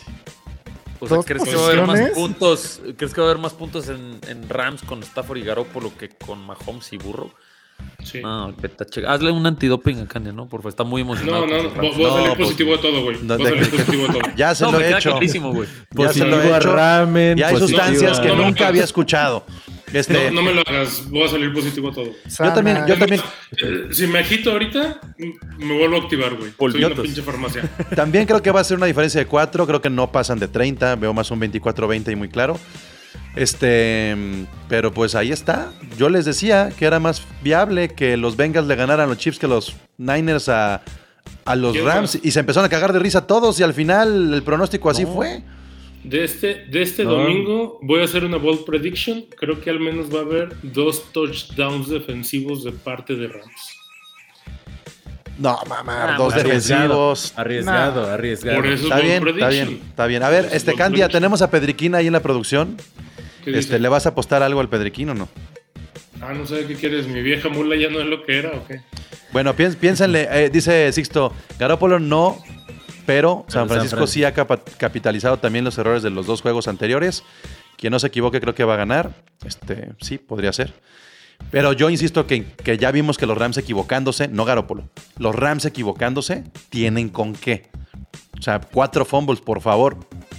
O 1.01 1.07
sea, 1.09 1.17
Dos 1.19 1.27
¿crees 1.27 1.45
que 1.45 1.55
va 1.57 1.63
a 1.63 1.67
haber 1.67 1.87
más 1.87 2.11
puntos? 2.11 2.81
¿Crees 2.97 3.13
que 3.13 3.21
va 3.21 3.27
a 3.27 3.31
haber 3.31 3.43
más 3.43 3.53
puntos 3.53 3.89
en, 3.89 4.19
en 4.29 4.49
Rams 4.49 4.83
con 4.83 5.03
Stafford 5.03 5.39
y 5.39 5.43
Garoppolo 5.43 5.97
que 5.97 6.09
con 6.09 6.45
Mahomes 6.47 6.93
y 6.93 6.97
Burro? 6.99 7.31
Sí. 8.03 8.21
No, 8.23 8.55
vete 8.57 8.85
a 8.85 8.87
che- 8.87 9.05
Hazle 9.07 9.33
un 9.33 9.45
antidoping 9.47 9.99
a 10.01 10.07
Candia, 10.07 10.33
¿no? 10.33 10.49
Porque 10.49 10.69
está 10.69 10.85
muy 10.85 11.03
emocionado. 11.03 11.47
No, 11.47 11.63
no, 11.65 11.69
a 11.69 11.73
salir 11.75 11.99
No, 11.99 12.35
pues, 12.37 12.37
positivo 12.39 12.75
a 12.77 12.81
todo, 12.81 13.03
güey. 13.03 13.19
no, 13.23 13.37
positivo 13.37 14.05
a 14.09 14.13
todo. 14.13 14.21
Ya 14.37 14.55
se 14.55 14.65
No, 14.65 14.73
lo 14.73 14.81
he 14.81 14.97
hecho. 14.97 15.21
Ya 15.21 15.29
se 15.29 15.39
lo 15.41 15.53
Positivo 15.91 16.37
he 16.37 16.53
a 16.55 16.57
hecho. 16.59 16.73
ramen. 16.75 17.39
Y 17.39 17.43
hay 17.43 17.55
positivo 17.55 17.79
sustancias 17.83 18.21
que 18.21 18.29
nunca 18.29 18.61
no. 18.63 18.67
había 18.69 18.85
escuchado. 18.85 19.45
Este, 19.95 20.31
No, 20.31 20.43
no 20.43 20.43
me 20.43 20.53
lo 20.55 20.63
hagas, 20.67 21.09
voy 21.11 21.23
a 21.23 21.29
salir 21.29 21.53
positivo 21.53 21.89
a 21.91 21.93
todo. 21.93 22.07
yo 22.07 22.53
también, 22.53 22.85
yo 22.87 22.99
también, 22.99 23.21
Eh, 23.63 23.89
Si 23.93 24.07
me 24.07 24.19
agito 24.19 24.51
ahorita, 24.53 25.01
me 25.59 25.79
vuelvo 25.79 25.97
a 25.97 26.01
activar, 26.01 26.35
güey. 26.35 26.53
Soy 26.73 26.85
una 26.85 26.95
pinche 27.01 27.23
farmacia. 27.23 27.63
también 27.97 28.27
creo 28.27 28.43
que 28.43 28.51
va 28.51 28.61
a 28.61 28.65
ser 28.65 28.77
una 28.77 28.87
diferencia 28.87 29.21
de 29.21 29.27
4. 29.27 29.67
Creo 29.67 29.81
que 29.81 29.91
no 29.91 30.11
pasan 30.11 30.39
de 30.39 30.49
30. 30.49 30.97
Veo 30.97 31.13
más 31.15 31.31
un 31.31 31.41
24-20 31.41 32.13
y 32.13 32.17
muy 32.17 32.29
claro. 32.29 32.59
Este, 33.37 34.17
pero 34.69 34.93
pues 34.93 35.15
ahí 35.15 35.33
está. 35.33 35.73
Yo 35.99 36.09
les 36.09 36.25
decía 36.25 36.71
que 36.77 36.85
era 36.85 37.01
más 37.01 37.23
viable 37.43 37.89
que 37.89 38.17
los 38.17 38.37
Bengals 38.37 38.67
le 38.69 38.77
ganaran 38.77 39.09
los 39.09 39.19
Chiefs 39.19 39.39
que 39.39 39.49
los 39.49 39.75
Niners 39.99 40.49
a, 40.49 40.83
a 41.45 41.57
los 41.57 41.73
¿Qué 41.73 41.83
Rams. 41.83 42.15
más? 42.15 42.19
Y 42.25 42.31
se 42.31 42.41
empezaron 42.41 42.67
a 42.67 42.69
cagar 42.69 42.93
de 42.93 42.99
risa 43.01 43.27
todos. 43.27 43.59
Y 43.59 43.63
al 43.63 43.75
final 43.75 44.33
el 44.35 44.43
pronóstico 44.43 44.89
así 44.91 45.05
fue. 45.05 45.43
De 46.05 46.23
este, 46.23 46.67
de 46.67 46.83
este 46.83 47.03
domingo 47.05 47.79
voy 47.83 48.01
a 48.03 48.05
hacer 48.05 48.25
una 48.25 48.37
bold 48.37 48.65
prediction. 48.67 49.25
Creo 49.39 49.61
que 49.61 49.71
al 49.71 49.81
menos 49.81 50.15
va 50.15 50.19
a 50.19 50.23
haber 50.23 50.55
dos 50.63 51.11
touchdowns 51.13 51.89
defensivos 51.89 52.63
de 52.63 52.73
parte 52.73 53.17
de 53.17 53.29
Rams. 53.29 53.79
No, 55.39 55.59
mamá, 55.69 56.15
Ah, 56.15 56.17
dos 56.17 56.35
defensivos. 56.35 57.33
Arriesgado, 57.37 58.07
arriesgado. 58.11 58.57
Por 58.59 58.67
eso 58.67 58.85
Está 58.85 58.97
bold 58.97 59.07
bien, 59.07 59.29
está 59.29 59.49
bien, 59.49 59.81
está 59.89 60.07
bien. 60.07 60.23
A 60.23 60.29
ver, 60.29 60.49
este 60.53 60.75
Candia, 60.75 61.07
prediction. 61.07 61.11
tenemos 61.11 61.43
a 61.43 61.51
Pedriquín 61.51 61.95
ahí 61.95 62.07
en 62.07 62.13
la 62.13 62.21
producción. 62.21 62.77
¿Qué 63.45 63.51
Este, 63.51 63.57
dice? 63.75 63.79
¿Le 63.81 63.89
vas 63.89 64.07
a 64.07 64.11
apostar 64.11 64.43
algo 64.43 64.61
al 64.61 64.69
Pedriquín 64.69 65.09
o 65.11 65.15
no? 65.15 65.29
Ah, 66.21 66.33
no 66.35 66.47
sé 66.47 66.67
qué 66.67 66.75
quieres. 66.75 67.09
Mi 67.09 67.21
vieja 67.23 67.49
mula 67.49 67.77
ya 67.77 67.89
no 67.91 68.01
es 68.01 68.07
lo 68.07 68.23
que 68.25 68.39
era 68.39 68.51
o 68.51 68.67
qué. 68.67 68.81
Bueno, 69.33 69.55
piens- 69.57 69.75
piénsenle, 69.77 70.29
eh, 70.31 70.51
dice 70.51 70.93
Sixto, 70.93 71.33
Garópolo 71.59 71.99
no, 71.99 72.39
pero 73.07 73.45
San 73.49 73.63
San 73.63 73.69
Francisco 73.69 73.97
Fran. 73.97 74.09
sí 74.09 74.25
ha 74.25 74.33
capitalizado 74.33 75.39
también 75.39 75.65
los 75.65 75.79
errores 75.79 76.03
de 76.03 76.11
los 76.11 76.27
dos 76.27 76.43
juegos 76.43 76.69
anteriores. 76.69 77.23
Quien 77.77 77.91
no 77.91 77.99
se 77.99 78.07
equivoque 78.07 78.41
creo 78.41 78.55
que 78.55 78.65
va 78.65 78.75
a 78.75 78.79
ganar. 78.79 79.15
Este, 79.45 79.93
sí, 80.01 80.19
podría 80.19 80.53
ser. 80.53 80.75
Pero 81.51 81.73
yo 81.73 81.91
insisto 81.91 82.27
que, 82.27 82.45
que 82.45 82.79
ya 82.79 82.91
vimos 82.91 83.19
que 83.19 83.27
los 83.27 83.37
Rams 83.37 83.59
equivocándose, 83.59 84.29
no 84.29 84.45
Garópolo, 84.45 84.89
los 85.19 85.35
Rams 85.35 85.65
equivocándose 85.65 86.45
tienen 86.71 87.09
con 87.09 87.35
qué. 87.35 87.69
O 88.39 88.43
sea, 88.43 88.61
cuatro 88.61 89.05
fumbles, 89.05 89.41
por 89.41 89.61
favor. 89.61 89.97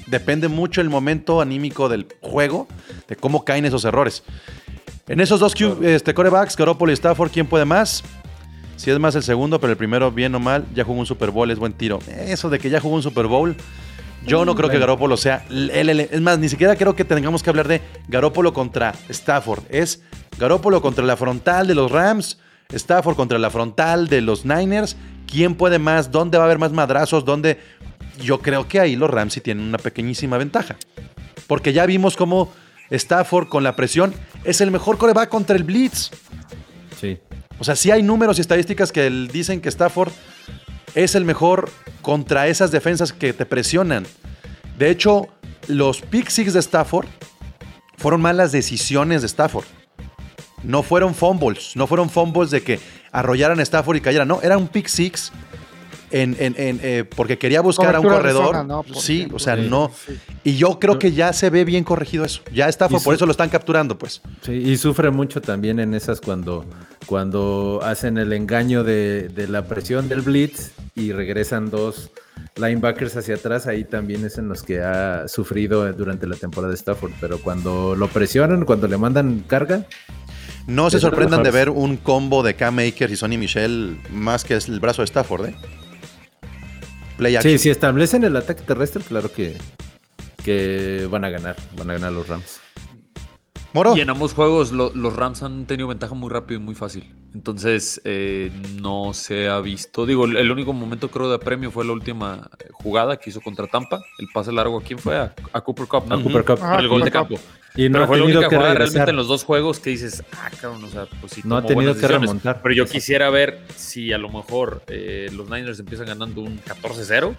Depende 0.07 0.47
mucho 0.47 0.81
el 0.81 0.89
momento 0.89 1.41
anímico 1.41 1.89
del 1.89 2.07
juego, 2.21 2.67
de 3.07 3.15
cómo 3.15 3.43
caen 3.43 3.65
esos 3.65 3.85
errores. 3.85 4.23
En 5.07 5.19
esos 5.19 5.39
dos 5.39 5.53
este, 5.83 6.13
corebacks, 6.13 6.55
Garoppolo 6.55 6.91
y 6.91 6.93
Stafford, 6.93 7.31
¿quién 7.31 7.47
puede 7.47 7.65
más? 7.65 8.03
Si 8.75 8.91
es 8.91 8.99
más 8.99 9.15
el 9.15 9.23
segundo, 9.23 9.59
pero 9.59 9.71
el 9.71 9.77
primero, 9.77 10.11
bien 10.11 10.35
o 10.35 10.39
mal, 10.39 10.65
ya 10.73 10.83
jugó 10.83 10.99
un 10.99 11.05
Super 11.05 11.31
Bowl, 11.31 11.49
es 11.49 11.57
buen 11.59 11.73
tiro. 11.73 11.99
Eso 12.27 12.49
de 12.49 12.59
que 12.59 12.69
ya 12.69 12.79
jugó 12.79 12.95
un 12.95 13.03
Super 13.03 13.25
Bowl, 13.27 13.55
yo 14.25 14.43
no 14.45 14.53
creo 14.55 14.69
que 14.69 14.79
Garoppolo 14.79 15.17
sea. 15.17 15.45
el- 15.49 15.99
es 15.99 16.21
más, 16.21 16.39
ni 16.39 16.49
siquiera 16.49 16.75
creo 16.75 16.95
que 16.95 17.05
tengamos 17.05 17.41
que 17.43 17.49
hablar 17.49 17.67
de 17.67 17.81
Garoppolo 18.07 18.53
contra 18.53 18.93
Stafford. 19.09 19.63
Es 19.69 20.01
Garoppolo 20.37 20.81
contra 20.81 21.05
la 21.05 21.15
frontal 21.15 21.67
de 21.67 21.75
los 21.75 21.91
Rams, 21.91 22.37
Stafford 22.69 23.15
contra 23.15 23.37
la 23.39 23.49
frontal 23.49 24.07
de 24.07 24.21
los 24.21 24.45
Niners. 24.45 24.97
¿Quién 25.27 25.55
puede 25.55 25.79
más? 25.79 26.11
¿Dónde 26.11 26.37
va 26.37 26.43
a 26.43 26.47
haber 26.47 26.59
más 26.59 26.71
madrazos? 26.71 27.23
¿Dónde? 27.25 27.59
Yo 28.21 28.39
creo 28.41 28.67
que 28.67 28.79
ahí 28.79 28.95
los 28.95 29.09
Rams 29.09 29.33
sí 29.33 29.41
tienen 29.41 29.65
una 29.65 29.77
pequeñísima 29.77 30.37
ventaja. 30.37 30.75
Porque 31.47 31.73
ya 31.73 31.85
vimos 31.85 32.15
cómo 32.17 32.51
Stafford 32.89 33.47
con 33.47 33.63
la 33.63 33.75
presión 33.75 34.13
es 34.43 34.61
el 34.61 34.71
mejor 34.71 34.97
coreback 34.97 35.29
contra 35.29 35.55
el 35.55 35.63
Blitz. 35.63 36.09
Sí. 36.99 37.19
O 37.59 37.63
sea, 37.63 37.75
sí 37.75 37.91
hay 37.91 38.03
números 38.03 38.37
y 38.37 38.41
estadísticas 38.41 38.91
que 38.91 39.09
dicen 39.09 39.61
que 39.61 39.69
Stafford 39.69 40.11
es 40.93 41.15
el 41.15 41.25
mejor 41.25 41.69
contra 42.01 42.47
esas 42.47 42.71
defensas 42.71 43.13
que 43.13 43.33
te 43.33 43.45
presionan. 43.45 44.05
De 44.77 44.89
hecho, 44.89 45.27
los 45.67 46.01
pick 46.01 46.29
six 46.29 46.53
de 46.53 46.59
Stafford 46.59 47.07
fueron 47.97 48.21
malas 48.21 48.51
decisiones 48.51 49.21
de 49.21 49.27
Stafford. 49.27 49.65
No 50.63 50.83
fueron 50.83 51.13
fumbles, 51.13 51.75
no 51.75 51.87
fueron 51.87 52.09
fumbles 52.09 52.49
de 52.49 52.63
que 52.63 52.79
arrollaran 53.11 53.59
a 53.59 53.63
Stafford 53.63 53.97
y 53.97 54.01
cayeran. 54.01 54.27
No, 54.27 54.41
era 54.41 54.57
un 54.57 54.67
pick 54.67 54.87
six 54.87 55.31
en, 56.11 56.35
en- 56.39 56.55
en, 56.57 56.79
eh, 56.83 57.03
porque 57.15 57.37
quería 57.37 57.61
buscar 57.61 57.95
a 57.95 57.99
un 57.99 58.07
corredor. 58.07 58.45
zona, 58.47 58.63
¿no? 58.63 58.83
Por 58.83 58.97
sí, 58.97 59.17
ejemplo. 59.17 59.37
o 59.37 59.39
sea, 59.39 59.55
Sí. 59.55 59.67
no. 59.69 59.91
Sí. 60.07 60.13
Y 60.43 60.57
yo 60.57 60.79
creo 60.79 60.99
que 60.99 61.11
ya 61.11 61.33
se 61.33 61.49
ve 61.49 61.65
bien 61.65 61.83
corregido 61.83 62.23
eso. 62.25 62.41
Ya 62.53 62.67
Stafford, 62.69 63.01
Y 63.01 63.03
por 63.03 63.15
eso 63.15 63.25
lo 63.25 63.31
están 63.31 63.49
capturando, 63.49 63.97
pues. 63.97 64.21
Sí, 64.41 64.51
y 64.53 64.77
sufre 64.77 65.09
mucho 65.11 65.41
también 65.41 65.79
en 65.79 65.93
esas 65.93 66.21
cuando, 66.21 66.65
cuando 67.05 67.79
hacen 67.83 68.17
el 68.17 68.33
engaño 68.33 68.83
de, 68.83 69.29
de 69.29 69.47
la 69.47 69.65
presión 69.65 70.07
del 70.09 70.21
blitz 70.21 70.71
y 70.95 71.11
regresan 71.11 71.69
dos 71.69 72.11
linebackers 72.57 73.15
hacia 73.17 73.35
atrás, 73.35 73.67
ahí 73.67 73.83
también 73.83 74.25
es 74.25 74.37
en 74.37 74.47
los 74.47 74.63
que 74.63 74.81
ha 74.81 75.27
sufrido 75.27 75.91
durante 75.93 76.25
la 76.27 76.35
temporada 76.35 76.69
de 76.71 76.75
Stafford, 76.77 77.11
pero 77.19 77.39
cuando 77.39 77.95
lo 77.95 78.07
presionan, 78.07 78.65
cuando 78.65 78.87
le 78.87 78.97
mandan 78.97 79.43
carga, 79.47 79.85
No 80.67 80.89
se 80.89 80.99
sorprendan 80.99 81.43
de 81.43 81.51
ver 81.51 81.69
un 81.69 81.97
combo 81.97 82.41
de 82.43 82.55
Cam 82.55 82.79
Akers 82.79 83.11
y 83.11 83.15
Sonny 83.15 83.37
Michel 83.37 83.97
más 84.11 84.43
que 84.43 84.55
es 84.55 84.67
el 84.67 84.79
brazo 84.79 85.01
de 85.03 85.05
Stafford, 85.05 85.47
¿eh? 85.49 85.55
Play 87.17 87.35
action. 87.37 87.53
sí, 87.53 87.59
si 87.59 87.69
establecen 87.69 88.23
el 88.23 88.35
ataque 88.35 88.61
terrestre, 88.63 89.03
claro 89.03 89.31
que, 89.31 89.57
que 90.43 91.07
van 91.09 91.23
a 91.23 91.29
ganar, 91.29 91.55
van 91.77 91.89
a 91.89 91.93
ganar 91.93 92.11
los 92.11 92.27
Rams. 92.27 92.59
Moro. 93.75 93.95
Y 93.95 94.01
en 94.01 94.09
ambos 94.09 94.33
juegos 94.33 94.71
lo- 94.71 94.91
los 94.95 95.15
Rams 95.15 95.43
han 95.43 95.65
tenido 95.67 95.87
ventaja 95.89 96.15
muy 96.15 96.29
rápido 96.31 96.59
y 96.59 96.63
muy 96.63 96.73
fácil. 96.75 97.13
Entonces 97.35 98.01
eh, 98.05 98.49
no 98.81 99.13
se 99.13 99.49
ha 99.49 99.59
visto. 99.59 100.05
Digo, 100.05 100.25
el 100.25 100.49
único 100.49 100.71
momento 100.73 101.09
creo 101.11 101.29
de 101.29 101.37
premio 101.37 101.69
fue 101.69 101.83
la 101.85 101.91
última 101.91 102.49
eh, 102.59 102.69
jugada 102.71 103.17
que 103.17 103.29
hizo 103.29 103.41
contra 103.41 103.67
Tampa. 103.67 103.99
El 104.17 104.27
pase 104.33 104.51
largo 104.53 104.79
a 104.79 104.81
quién 104.81 104.97
fue? 104.97 105.17
A, 105.17 105.35
a 105.53 105.61
Cooper 105.61 105.85
Cup. 105.87 106.03
A 106.09 106.15
¿no? 106.15 106.23
Cooper 106.23 106.45
Cup. 106.45 106.59
El 106.79 106.87
gol 106.87 107.01
de 107.03 107.11
campo. 107.11 107.35
Y 107.77 107.89
no 107.89 107.93
Pero 107.99 108.03
ha 108.05 108.07
fue 108.07 108.17
la 108.17 108.23
tenido 108.23 108.39
única 108.39 108.49
que 108.49 108.55
jugada 108.55 108.73
realmente 108.75 109.09
en 109.09 109.15
los 109.17 109.27
dos 109.27 109.43
juegos 109.43 109.81
que 109.81 109.89
dices, 109.89 110.23
ah, 110.31 110.49
cabrón, 110.61 110.85
o 110.85 110.87
sea, 110.89 111.07
pues 111.19 111.33
sí. 111.33 111.41
No 111.43 111.57
ha 111.57 111.61
tenido 111.65 111.91
que 111.93 111.99
decisiones". 111.99 112.21
remontar. 112.29 112.61
Pero 112.63 112.73
yo 112.73 112.85
quisiera 112.85 113.29
ver 113.29 113.59
si 113.75 114.13
a 114.13 114.17
lo 114.17 114.29
mejor 114.29 114.81
eh, 114.87 115.29
los 115.33 115.49
Niners 115.49 115.77
empiezan 115.79 116.07
ganando 116.07 116.39
un 116.39 116.57
14-0. 116.61 117.35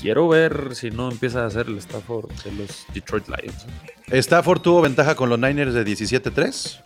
Quiero 0.00 0.28
ver 0.28 0.74
si 0.74 0.90
no 0.90 1.10
empieza 1.10 1.42
a 1.42 1.46
hacer 1.46 1.66
el 1.66 1.78
Stafford 1.78 2.30
de 2.44 2.52
los 2.52 2.86
Detroit 2.92 3.28
Lions. 3.28 3.66
Stafford 4.08 4.60
tuvo 4.60 4.82
ventaja 4.82 5.14
con 5.14 5.28
los 5.28 5.38
Niners 5.38 5.74
de 5.74 5.84
17-3, 5.84 6.80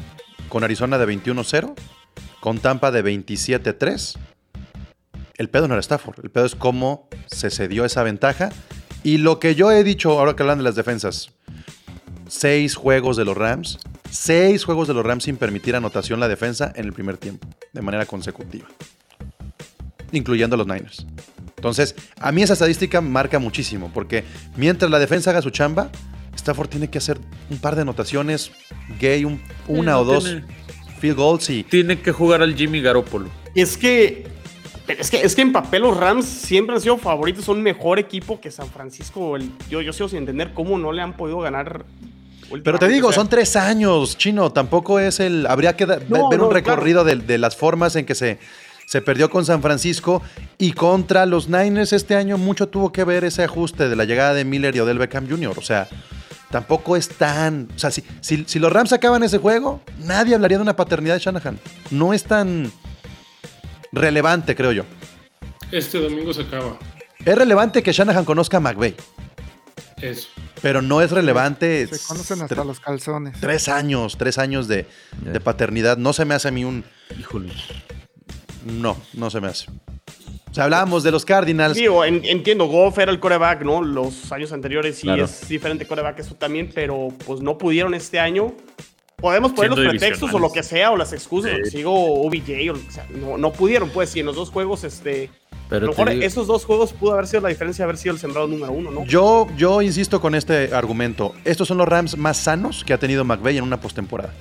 con 0.48 0.64
Arizona 0.64 0.98
de 0.98 1.06
21-0, 1.06 1.74
con 2.40 2.58
Tampa 2.58 2.90
de 2.90 3.04
27-3. 3.04 4.16
El 5.36 5.50
pedo 5.50 5.68
no 5.68 5.74
era 5.74 5.80
Stafford, 5.80 6.24
el 6.24 6.30
pedo 6.30 6.46
es 6.46 6.54
cómo 6.54 7.08
se 7.26 7.50
cedió 7.50 7.84
esa 7.84 8.02
ventaja. 8.02 8.50
Y 9.02 9.18
lo 9.18 9.38
que 9.38 9.54
yo 9.54 9.70
he 9.70 9.84
dicho 9.84 10.18
ahora 10.18 10.34
que 10.34 10.42
hablan 10.42 10.58
de 10.58 10.64
las 10.64 10.74
defensas, 10.74 11.30
seis 12.28 12.74
juegos 12.74 13.16
de 13.16 13.24
los 13.24 13.36
Rams, 13.36 13.78
seis 14.10 14.64
juegos 14.64 14.88
de 14.88 14.94
los 14.94 15.04
Rams 15.04 15.24
sin 15.24 15.36
permitir 15.36 15.76
anotación 15.76 16.20
la 16.20 16.28
defensa 16.28 16.72
en 16.74 16.86
el 16.86 16.92
primer 16.92 17.16
tiempo, 17.18 17.46
de 17.72 17.82
manera 17.82 18.06
consecutiva, 18.06 18.66
incluyendo 20.12 20.56
los 20.56 20.66
Niners. 20.66 21.06
Entonces, 21.56 21.94
a 22.20 22.32
mí 22.32 22.42
esa 22.42 22.52
estadística 22.52 23.00
marca 23.00 23.38
muchísimo, 23.38 23.90
porque 23.92 24.24
mientras 24.56 24.90
la 24.90 24.98
defensa 24.98 25.30
haga 25.30 25.40
su 25.42 25.50
chamba, 25.50 25.90
Stafford 26.36 26.68
tiene 26.68 26.88
que 26.90 26.98
hacer 26.98 27.18
un 27.50 27.58
par 27.58 27.74
de 27.76 27.82
anotaciones, 27.82 28.50
Gay, 29.00 29.24
un- 29.24 29.40
una 29.66 29.98
o 29.98 30.04
dos 30.04 30.24
tiene- 30.24 30.44
field 31.00 31.16
goals 31.16 31.48
y 31.50 31.62
Tiene 31.64 31.98
que 32.00 32.12
jugar 32.12 32.42
al 32.42 32.54
Jimmy 32.54 32.82
Garoppolo. 32.82 33.30
Es 33.54 33.78
que, 33.78 34.26
pero 34.86 35.00
es 35.00 35.10
que, 35.10 35.22
es 35.22 35.34
que 35.34 35.40
en 35.42 35.52
papel 35.52 35.82
los 35.82 35.96
Rams 35.96 36.26
siempre 36.26 36.76
han 36.76 36.82
sido 36.82 36.98
favoritos, 36.98 37.44
son 37.46 37.62
mejor 37.62 37.98
equipo 37.98 38.38
que 38.38 38.50
San 38.50 38.68
Francisco. 38.68 39.36
El- 39.36 39.50
yo, 39.70 39.80
yo 39.80 39.94
sigo 39.94 40.10
sin 40.10 40.18
entender 40.18 40.52
cómo 40.52 40.76
no 40.78 40.92
le 40.92 41.00
han 41.00 41.16
podido 41.16 41.38
ganar. 41.40 41.86
Pero 42.62 42.78
te 42.78 42.86
digo, 42.86 43.08
o 43.08 43.12
sea, 43.12 43.22
son 43.22 43.28
tres 43.28 43.56
años, 43.56 44.16
chino. 44.18 44.52
Tampoco 44.52 45.00
es 45.00 45.18
el. 45.20 45.46
Habría 45.46 45.74
que 45.74 45.84
da- 45.86 45.98
No, 46.08 46.28
ver 46.28 46.40
un 46.42 46.52
recorrido 46.52 47.02
de, 47.02 47.16
de 47.16 47.38
las 47.38 47.56
formas 47.56 47.96
en 47.96 48.06
que 48.06 48.14
se, 48.14 48.38
se 48.86 49.02
perdió 49.02 49.28
con 49.28 49.44
San 49.44 49.60
Francisco 49.60 50.22
y 50.56 50.72
contra 50.72 51.26
los 51.26 51.48
Niners 51.48 51.92
este 51.92 52.14
año. 52.14 52.38
Mucho 52.38 52.68
tuvo 52.68 52.92
que 52.92 53.04
ver 53.04 53.24
ese 53.24 53.42
ajuste 53.44 53.88
de 53.88 53.96
la 53.96 54.04
llegada 54.04 54.32
de 54.32 54.44
Miller 54.44 54.74
y 54.74 54.80
Odell 54.80 54.98
Beckham 54.98 55.28
Jr. 55.28 55.58
O 55.58 55.62
sea, 55.62 55.88
tampoco 56.50 56.96
es 56.96 57.08
tan. 57.08 57.68
O 57.74 57.78
sea, 57.78 57.90
si, 57.90 58.02
si, 58.20 58.44
si 58.46 58.58
los 58.58 58.72
Rams 58.72 58.92
acaban 58.92 59.22
ese 59.24 59.38
juego, 59.38 59.82
nadie 59.98 60.34
hablaría 60.36 60.56
de 60.58 60.62
una 60.62 60.76
paternidad 60.76 61.14
de 61.16 61.20
Shanahan. 61.20 61.58
No 61.90 62.14
es 62.14 62.24
tan 62.24 62.72
relevante, 63.92 64.54
creo 64.54 64.72
yo. 64.72 64.84
Este 65.72 65.98
domingo 65.98 66.32
se 66.32 66.42
acaba. 66.42 66.78
Es 67.24 67.36
relevante 67.36 67.82
que 67.82 67.92
Shanahan 67.92 68.24
conozca 68.24 68.58
a 68.58 68.60
McVay, 68.60 68.94
Eso. 70.00 70.28
pero 70.62 70.80
no 70.80 71.02
es 71.02 71.10
relevante. 71.10 71.88
Se 71.88 72.06
conocen 72.06 72.42
hasta 72.42 72.62
los 72.62 72.78
calzones. 72.78 73.40
Tres 73.40 73.68
años, 73.68 74.16
tres 74.16 74.38
años 74.38 74.68
de, 74.68 74.86
de 75.22 75.40
paternidad. 75.40 75.96
No 75.96 76.12
se 76.12 76.24
me 76.24 76.34
hace 76.34 76.46
a 76.48 76.50
mí 76.52 76.64
un. 76.64 76.84
Híjole. 77.18 77.52
No, 78.66 78.96
no 79.14 79.30
se 79.30 79.40
me 79.40 79.48
hace. 79.48 79.66
O 80.50 80.54
sea, 80.56 80.64
hablábamos 80.64 81.02
de 81.02 81.10
los 81.10 81.24
Cardinals. 81.24 81.76
Digo, 81.76 82.04
en- 82.04 82.24
entiendo, 82.24 82.66
Goff 82.66 82.98
era 82.98 83.12
el 83.12 83.20
coreback, 83.20 83.62
¿no? 83.62 83.82
Los 83.82 84.32
años 84.32 84.52
anteriores 84.52 84.96
sí 84.96 85.02
Claro. 85.02 85.24
es 85.24 85.48
diferente 85.48 85.86
coreback 85.86 86.18
eso 86.20 86.34
también, 86.34 86.70
pero 86.74 87.08
pues 87.26 87.40
no 87.40 87.58
pudieron 87.58 87.94
este 87.94 88.18
año. 88.18 88.54
Podemos 89.16 89.52
poner 89.52 89.72
Siendo 89.72 89.82
los 89.82 89.90
pretextos 89.98 90.34
o 90.34 90.38
lo 90.38 90.52
que 90.52 90.62
sea, 90.62 90.90
o 90.92 90.96
las 90.96 91.12
excusas, 91.12 91.52
o 91.52 91.56
que 91.64 91.70
sigo 91.70 91.92
OBJ, 92.26 92.70
o 92.70 92.74
lo 92.74 92.80
que 92.84 92.90
sea. 92.92 93.06
No, 93.10 93.38
no 93.38 93.50
pudieron, 93.52 93.88
pues, 93.90 94.14
y 94.16 94.20
en 94.20 94.26
los 94.26 94.36
dos 94.36 94.50
juegos, 94.50 94.84
este. 94.84 95.30
a 95.52 95.68
Pero 95.70 95.86
lo 95.86 95.92
te 95.92 95.98
mejor 96.02 96.12
digo- 96.14 96.26
esos 96.26 96.46
dos 96.46 96.64
juegos 96.66 96.92
pudo 96.92 97.12
haber 97.14 97.26
sido 97.26 97.40
la 97.40 97.48
diferencia 97.48 97.82
de 97.82 97.84
haber 97.84 97.96
sido 97.96 98.14
el 98.14 98.20
sembrado 98.20 98.46
número 98.46 98.72
uno, 98.72 98.90
¿no? 98.90 99.04
Yo, 99.06 99.48
yo 99.56 99.80
insisto 99.82 100.20
con 100.20 100.34
este 100.34 100.72
argumento. 100.74 101.34
Estos 101.44 101.66
son 101.68 101.78
los 101.78 101.88
Rams 101.88 102.16
más 102.16 102.36
sanos 102.36 102.84
que 102.84 102.92
ha 102.92 102.98
tenido 102.98 103.24
McVay 103.24 103.56
en 103.58 103.64
una 103.64 103.80
postemporada. 103.80 104.32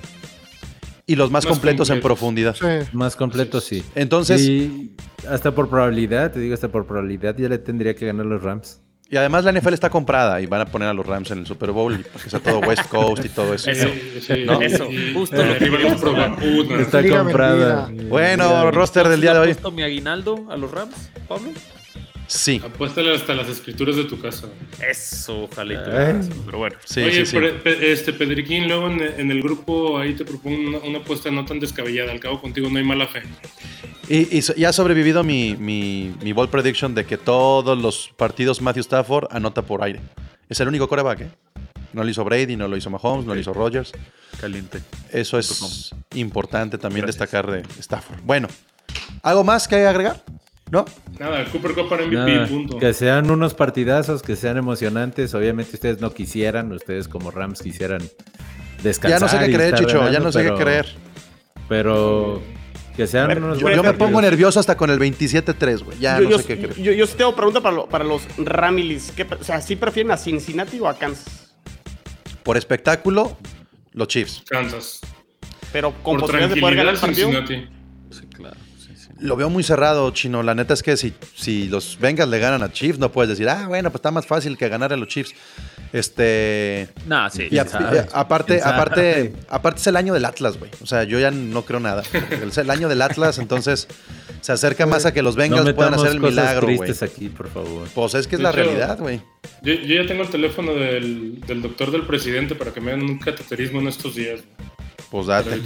Y 1.08 1.14
los 1.14 1.30
más, 1.30 1.44
Más 1.44 1.52
completos 1.52 1.88
en 1.90 2.00
completos. 2.00 2.18
profundidad. 2.18 2.54
Sí. 2.56 2.88
Más 2.92 3.14
completo, 3.14 3.60
sí. 3.60 3.84
Entonces, 3.94 4.42
y, 4.42 4.50
Y 4.52 4.96
hasta 5.28 5.52
por 5.52 5.68
probabilidad, 5.68 6.32
te 6.32 6.40
digo, 6.40 6.54
hasta 6.54 6.68
por 6.68 6.84
probabilidad 6.86 7.36
ya 7.38 7.48
le 7.48 7.58
tendría 7.58 7.94
que 7.94 8.06
ganar 8.06 8.26
los 8.26 8.42
Rams. 8.42 8.80
además 9.16 9.44
la 9.44 9.52
NFL 9.52 9.72
está 9.74 9.88
comprada 9.88 10.40
y 10.40 10.46
van 10.46 10.62
a 10.62 10.66
poner 10.66 10.88
a 10.88 10.92
los 10.94 11.06
Rams 11.06 11.30
en 11.30 11.38
el 11.38 11.46
Super 11.46 11.70
Bowl 11.70 11.94
y 11.94 12.02
que 12.20 12.28
sea 12.28 12.40
todo 12.40 12.58
West 12.58 12.88
Coast 12.88 13.24
y 13.24 13.28
todo 13.28 13.54
eso. 13.54 13.70
Eso. 13.70 13.86
Sí, 13.86 14.20
sí, 14.20 14.44
¿No? 14.44 14.60
Eso, 14.60 14.90
y- 14.90 15.14
justo 15.14 15.36
eh, 15.40 15.46
lo 15.46 15.58
que 15.88 15.94
pro. 15.94 16.80
Está 16.80 17.00
Liga 17.00 17.18
comprada. 17.22 17.88
Bueno, 18.08 18.72
roster 18.72 19.06
del 19.08 19.20
día 19.20 19.32
de 19.32 19.38
¿Has 19.38 19.46
hoy. 19.46 19.52
puesto 19.54 19.70
mi 19.70 19.84
aguinaldo 19.84 20.46
a 20.50 20.56
los 20.56 20.70
Rams, 20.72 21.08
Pablo? 21.28 21.50
Sí, 22.28 22.60
Apuéstale 22.64 23.14
hasta 23.14 23.34
las 23.34 23.48
escrituras 23.48 23.94
de 23.96 24.04
tu 24.04 24.20
casa. 24.20 24.48
Eso, 24.88 25.44
ojalá 25.44 25.72
y 25.72 25.76
Eh. 25.76 25.80
tuviera 25.84 26.10
eso, 26.20 26.30
Pero 26.44 26.58
bueno. 26.58 26.76
sí, 26.84 27.00
Oye, 27.02 27.24
sí, 27.24 27.38
sí. 27.38 27.38
Pe- 27.62 27.92
este 27.92 28.12
Pedriquín, 28.12 28.66
luego 28.66 28.88
en, 28.88 29.00
en 29.00 29.30
el 29.30 29.40
grupo 29.42 29.98
ahí 29.98 30.14
te 30.14 30.24
propongo 30.24 30.56
una, 30.58 30.78
una 30.78 30.98
apuesta 30.98 31.30
no 31.30 31.44
tan 31.44 31.60
descabellada. 31.60 32.10
Al 32.12 32.18
cabo 32.20 32.40
contigo 32.40 32.68
no 32.68 32.78
hay 32.78 32.84
mala 32.84 33.06
fe. 33.06 33.22
Y, 34.08 34.36
y 34.36 34.42
so- 34.42 34.54
y 34.56 34.64
ha 34.64 34.72
sobrevivido 34.72 35.22
mi, 35.24 35.56
mi, 35.56 36.12
mi 36.22 36.32
ball 36.32 36.48
prediction 36.48 36.94
de 36.94 37.04
que 37.06 37.16
todos 37.16 37.78
los 37.78 38.10
partidos 38.16 38.60
Matthew 38.60 38.82
Stafford 38.82 39.28
anota 39.30 39.62
por 39.62 39.82
aire. 39.84 40.00
Es 40.48 40.58
el 40.60 40.68
único 40.68 40.88
coreback, 40.88 41.20
¿eh? 41.22 41.30
No 41.92 42.02
lo 42.04 42.10
hizo 42.10 42.24
Brady, 42.24 42.56
no 42.56 42.68
lo 42.68 42.76
hizo 42.76 42.90
Mahomes, 42.90 43.24
no 43.24 43.34
lo 43.34 43.40
hizo 43.40 43.52
Rodgers. 43.52 43.92
Caliente. 44.40 44.80
Eso 45.12 45.38
es 45.38 45.94
importante 46.14 46.76
también 46.76 47.06
destacar 47.06 47.50
de 47.50 47.62
Stafford. 47.78 48.20
Bueno, 48.22 48.48
¿algo 49.22 49.44
más 49.44 49.66
que 49.66 49.76
agregar? 49.86 50.22
¿No? 50.70 50.84
Nada, 51.20 51.44
Cooper 51.46 51.74
Cup 51.74 51.88
para 51.88 52.04
MVP, 52.04 52.16
Nada, 52.34 52.46
punto. 52.48 52.78
que 52.78 52.92
sean 52.92 53.30
unos 53.30 53.54
partidazos, 53.54 54.22
que 54.22 54.34
sean 54.34 54.56
emocionantes. 54.56 55.32
Obviamente 55.34 55.72
ustedes 55.74 56.00
no 56.00 56.12
quisieran, 56.12 56.72
ustedes 56.72 57.06
como 57.06 57.30
Rams 57.30 57.62
quisieran 57.62 58.00
Ya 58.02 58.08
descansar. 58.82 59.20
no 59.20 59.28
sé 59.28 59.38
qué 59.38 59.52
creer, 59.54 59.74
Chicho, 59.76 60.10
ya 60.10 60.18
no 60.18 60.32
sé 60.32 60.40
pero- 60.42 60.56
qué 60.56 60.62
creer. 60.64 60.86
Pero 61.68 62.42
que 62.96 63.06
sean 63.06 63.28
ver, 63.28 63.42
unos 63.42 63.58
Yo, 63.58 63.82
me 63.82 63.92
pongo 63.94 64.20
nervioso 64.20 64.58
hasta 64.58 64.76
con 64.76 64.90
el 64.90 64.98
27-3, 64.98 65.82
güey. 65.84 65.98
Ya 65.98 66.16
yo, 66.18 66.24
no 66.24 66.30
yo, 66.30 66.38
sé 66.38 66.44
qué 66.46 66.58
creer. 66.58 66.74
yo, 66.82 66.92
yo 66.92 67.06
sí 67.06 67.14
tengo 67.16 67.34
pregunta 67.36 67.60
para, 67.60 67.76
lo- 67.76 67.86
para 67.88 68.04
los 68.04 68.22
Ramilis. 68.36 69.12
¿Qué 69.14 69.24
o 69.38 69.44
sea, 69.44 69.60
¿sí 69.60 69.76
prefieren 69.76 70.10
a 70.12 70.16
Cincinnati 70.16 70.80
o 70.80 70.88
a 70.88 70.98
Kansas? 70.98 71.52
Por 72.42 72.56
espectáculo, 72.56 73.36
los 73.92 74.08
Chiefs. 74.08 74.42
Kansas. 74.48 75.00
Pero 75.72 75.90
con 76.02 76.14
Por 76.14 76.22
posibilidades 76.22 76.54
de 76.54 76.60
poder 76.60 76.76
ganar 76.76 76.94
el 76.94 77.00
partido. 77.00 77.28
Cincinnati. 77.30 77.68
Sí, 78.10 78.26
claro. 78.34 78.56
Sí. 79.06 79.12
Lo 79.20 79.36
veo 79.36 79.48
muy 79.50 79.62
cerrado, 79.62 80.10
Chino. 80.10 80.42
La 80.42 80.54
neta 80.54 80.74
es 80.74 80.82
que 80.82 80.96
si, 80.96 81.14
si 81.34 81.68
los 81.68 81.98
Bengals 82.00 82.30
le 82.30 82.38
ganan 82.38 82.62
a 82.62 82.72
Chiefs, 82.72 82.98
no 82.98 83.12
puedes 83.12 83.28
decir, 83.30 83.48
ah, 83.48 83.66
bueno, 83.68 83.90
pues 83.90 83.98
está 84.00 84.10
más 84.10 84.26
fácil 84.26 84.56
que 84.58 84.68
ganar 84.68 84.92
a 84.92 84.96
los 84.96 85.08
Chiefs. 85.08 85.32
Este. 85.92 86.88
Nah, 87.06 87.28
sí. 87.30 87.48
Y 87.50 87.58
a- 87.58 87.66
aparte, 88.12 88.60
aparte, 88.62 89.32
aparte 89.48 89.80
es 89.80 89.86
el 89.86 89.96
año 89.96 90.12
del 90.14 90.24
Atlas, 90.24 90.58
güey. 90.58 90.70
O 90.82 90.86
sea, 90.86 91.04
yo 91.04 91.18
ya 91.18 91.30
no 91.30 91.62
creo 91.64 91.80
nada. 91.80 92.02
Es 92.46 92.58
el 92.58 92.70
año 92.70 92.88
del 92.88 93.02
Atlas, 93.02 93.38
entonces 93.38 93.88
se 94.40 94.52
acerca 94.52 94.86
más 94.86 95.06
a 95.06 95.12
que 95.14 95.22
los 95.22 95.36
No 95.36 95.42
Bengals 95.42 95.72
puedan 95.72 95.94
hacer 95.94 96.12
el 96.12 96.20
cosas 96.20 96.30
milagro, 96.36 96.68
güey. 96.76 96.90
aquí, 97.00 97.28
por 97.28 97.48
favor. 97.48 97.88
Pues 97.94 98.14
es 98.14 98.26
que 98.26 98.36
es 98.36 98.38
De 98.38 98.42
la 98.44 98.50
hecho, 98.50 98.58
realidad, 98.62 98.98
güey. 98.98 99.20
Yo, 99.62 99.72
yo 99.74 100.02
ya 100.02 100.06
tengo 100.06 100.22
el 100.22 100.28
teléfono 100.30 100.74
del, 100.74 101.40
del 101.40 101.62
doctor 101.62 101.90
del 101.90 102.02
presidente 102.06 102.54
para 102.54 102.72
que 102.72 102.80
me 102.80 102.92
hagan 102.92 103.04
un 103.04 103.18
cateterismo 103.18 103.80
en 103.80 103.88
estos 103.88 104.14
días. 104.14 104.40
Pues 105.10 105.26
date. 105.26 105.60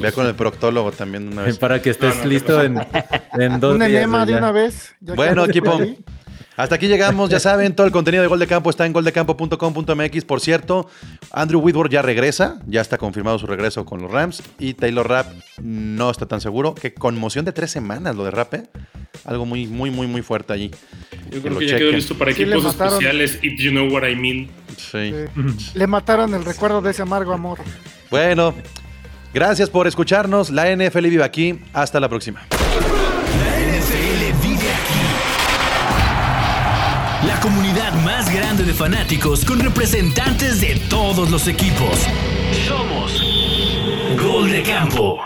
Ve 0.00 0.12
con 0.12 0.26
el 0.26 0.34
proctólogo 0.34 0.92
también 0.92 1.28
una 1.28 1.42
vez. 1.42 1.58
Para 1.58 1.82
que 1.82 1.90
estés 1.90 2.16
No, 2.16 2.22
no, 2.24 2.28
listo 2.30 2.58
¿qué 2.60 2.66
en, 2.66 2.78
en 3.40 3.60
dos 3.60 3.74
Un 3.74 3.80
días. 3.80 3.90
enema 3.90 4.24
de 4.24 4.32
ya. 4.32 4.38
una 4.38 4.52
vez. 4.52 4.94
ya 5.00 5.12
que 5.12 5.16
Bueno, 5.16 5.44
equipo. 5.44 5.78
Hasta 6.54 6.74
aquí 6.74 6.86
llegamos, 6.86 7.30
ya 7.30 7.40
saben, 7.40 7.74
todo 7.74 7.86
el 7.86 7.92
contenido 7.92 8.22
de 8.22 8.28
Gol 8.28 8.38
de 8.38 8.46
Campo 8.46 8.68
está 8.68 8.84
en 8.84 8.92
goldecampo.com.mx. 8.92 10.24
Por 10.26 10.40
cierto, 10.40 10.86
Andrew 11.32 11.60
Whitworth 11.60 11.90
ya 11.90 12.02
regresa, 12.02 12.60
ya 12.66 12.82
está 12.82 12.98
confirmado 12.98 13.38
su 13.38 13.46
regreso 13.46 13.86
con 13.86 14.02
los 14.02 14.10
Rams. 14.10 14.42
Y 14.58 14.74
Taylor 14.74 15.08
Rapp 15.08 15.32
no 15.62 16.10
está 16.10 16.26
tan 16.26 16.40
seguro. 16.42 16.74
Qué 16.74 16.92
conmoción 16.92 17.46
de 17.46 17.52
tres 17.52 17.70
semanas 17.70 18.14
lo 18.14 18.24
de 18.24 18.30
Rapp, 18.32 18.54
¿eh? 18.54 18.62
Algo 19.24 19.46
muy, 19.46 19.66
muy, 19.66 19.90
muy, 19.90 20.06
muy 20.06 20.20
fuerte 20.22 20.52
allí. 20.52 20.70
Yo 21.30 21.40
que 21.42 21.48
creo 21.48 21.58
que 21.58 21.66
ya 21.68 21.78
quedó 21.78 21.92
listo 21.92 22.16
para 22.18 22.32
Sí, 22.34 22.42
equipos 22.42 22.64
especiales, 22.66 23.38
if 23.42 23.58
you 23.58 23.70
know 23.70 23.88
what 23.90 24.06
I 24.06 24.14
mean. 24.14 24.50
Sí. 24.76 25.12
Sí. 25.14 25.70
Le 25.74 25.86
mataron 25.86 26.34
el 26.34 26.44
recuerdo 26.44 26.82
de 26.82 26.90
ese 26.90 27.00
amargo 27.02 27.32
amor. 27.32 27.58
Bueno, 28.12 28.54
gracias 29.32 29.70
por 29.70 29.86
escucharnos. 29.86 30.50
La 30.50 30.70
NFL 30.76 31.06
vive 31.06 31.24
aquí. 31.24 31.58
Hasta 31.72 31.98
la 31.98 32.10
próxima. 32.10 32.46
La 32.50 32.58
NFL 33.58 34.46
vive 34.46 34.70
aquí. 34.70 35.00
La 37.26 37.40
comunidad 37.40 37.94
más 38.04 38.30
grande 38.30 38.64
de 38.64 38.74
fanáticos 38.74 39.46
con 39.46 39.60
representantes 39.60 40.60
de 40.60 40.78
todos 40.90 41.30
los 41.30 41.48
equipos. 41.48 42.06
Somos 42.68 43.24
Gol 44.22 44.52
de 44.52 44.62
Campo. 44.62 45.18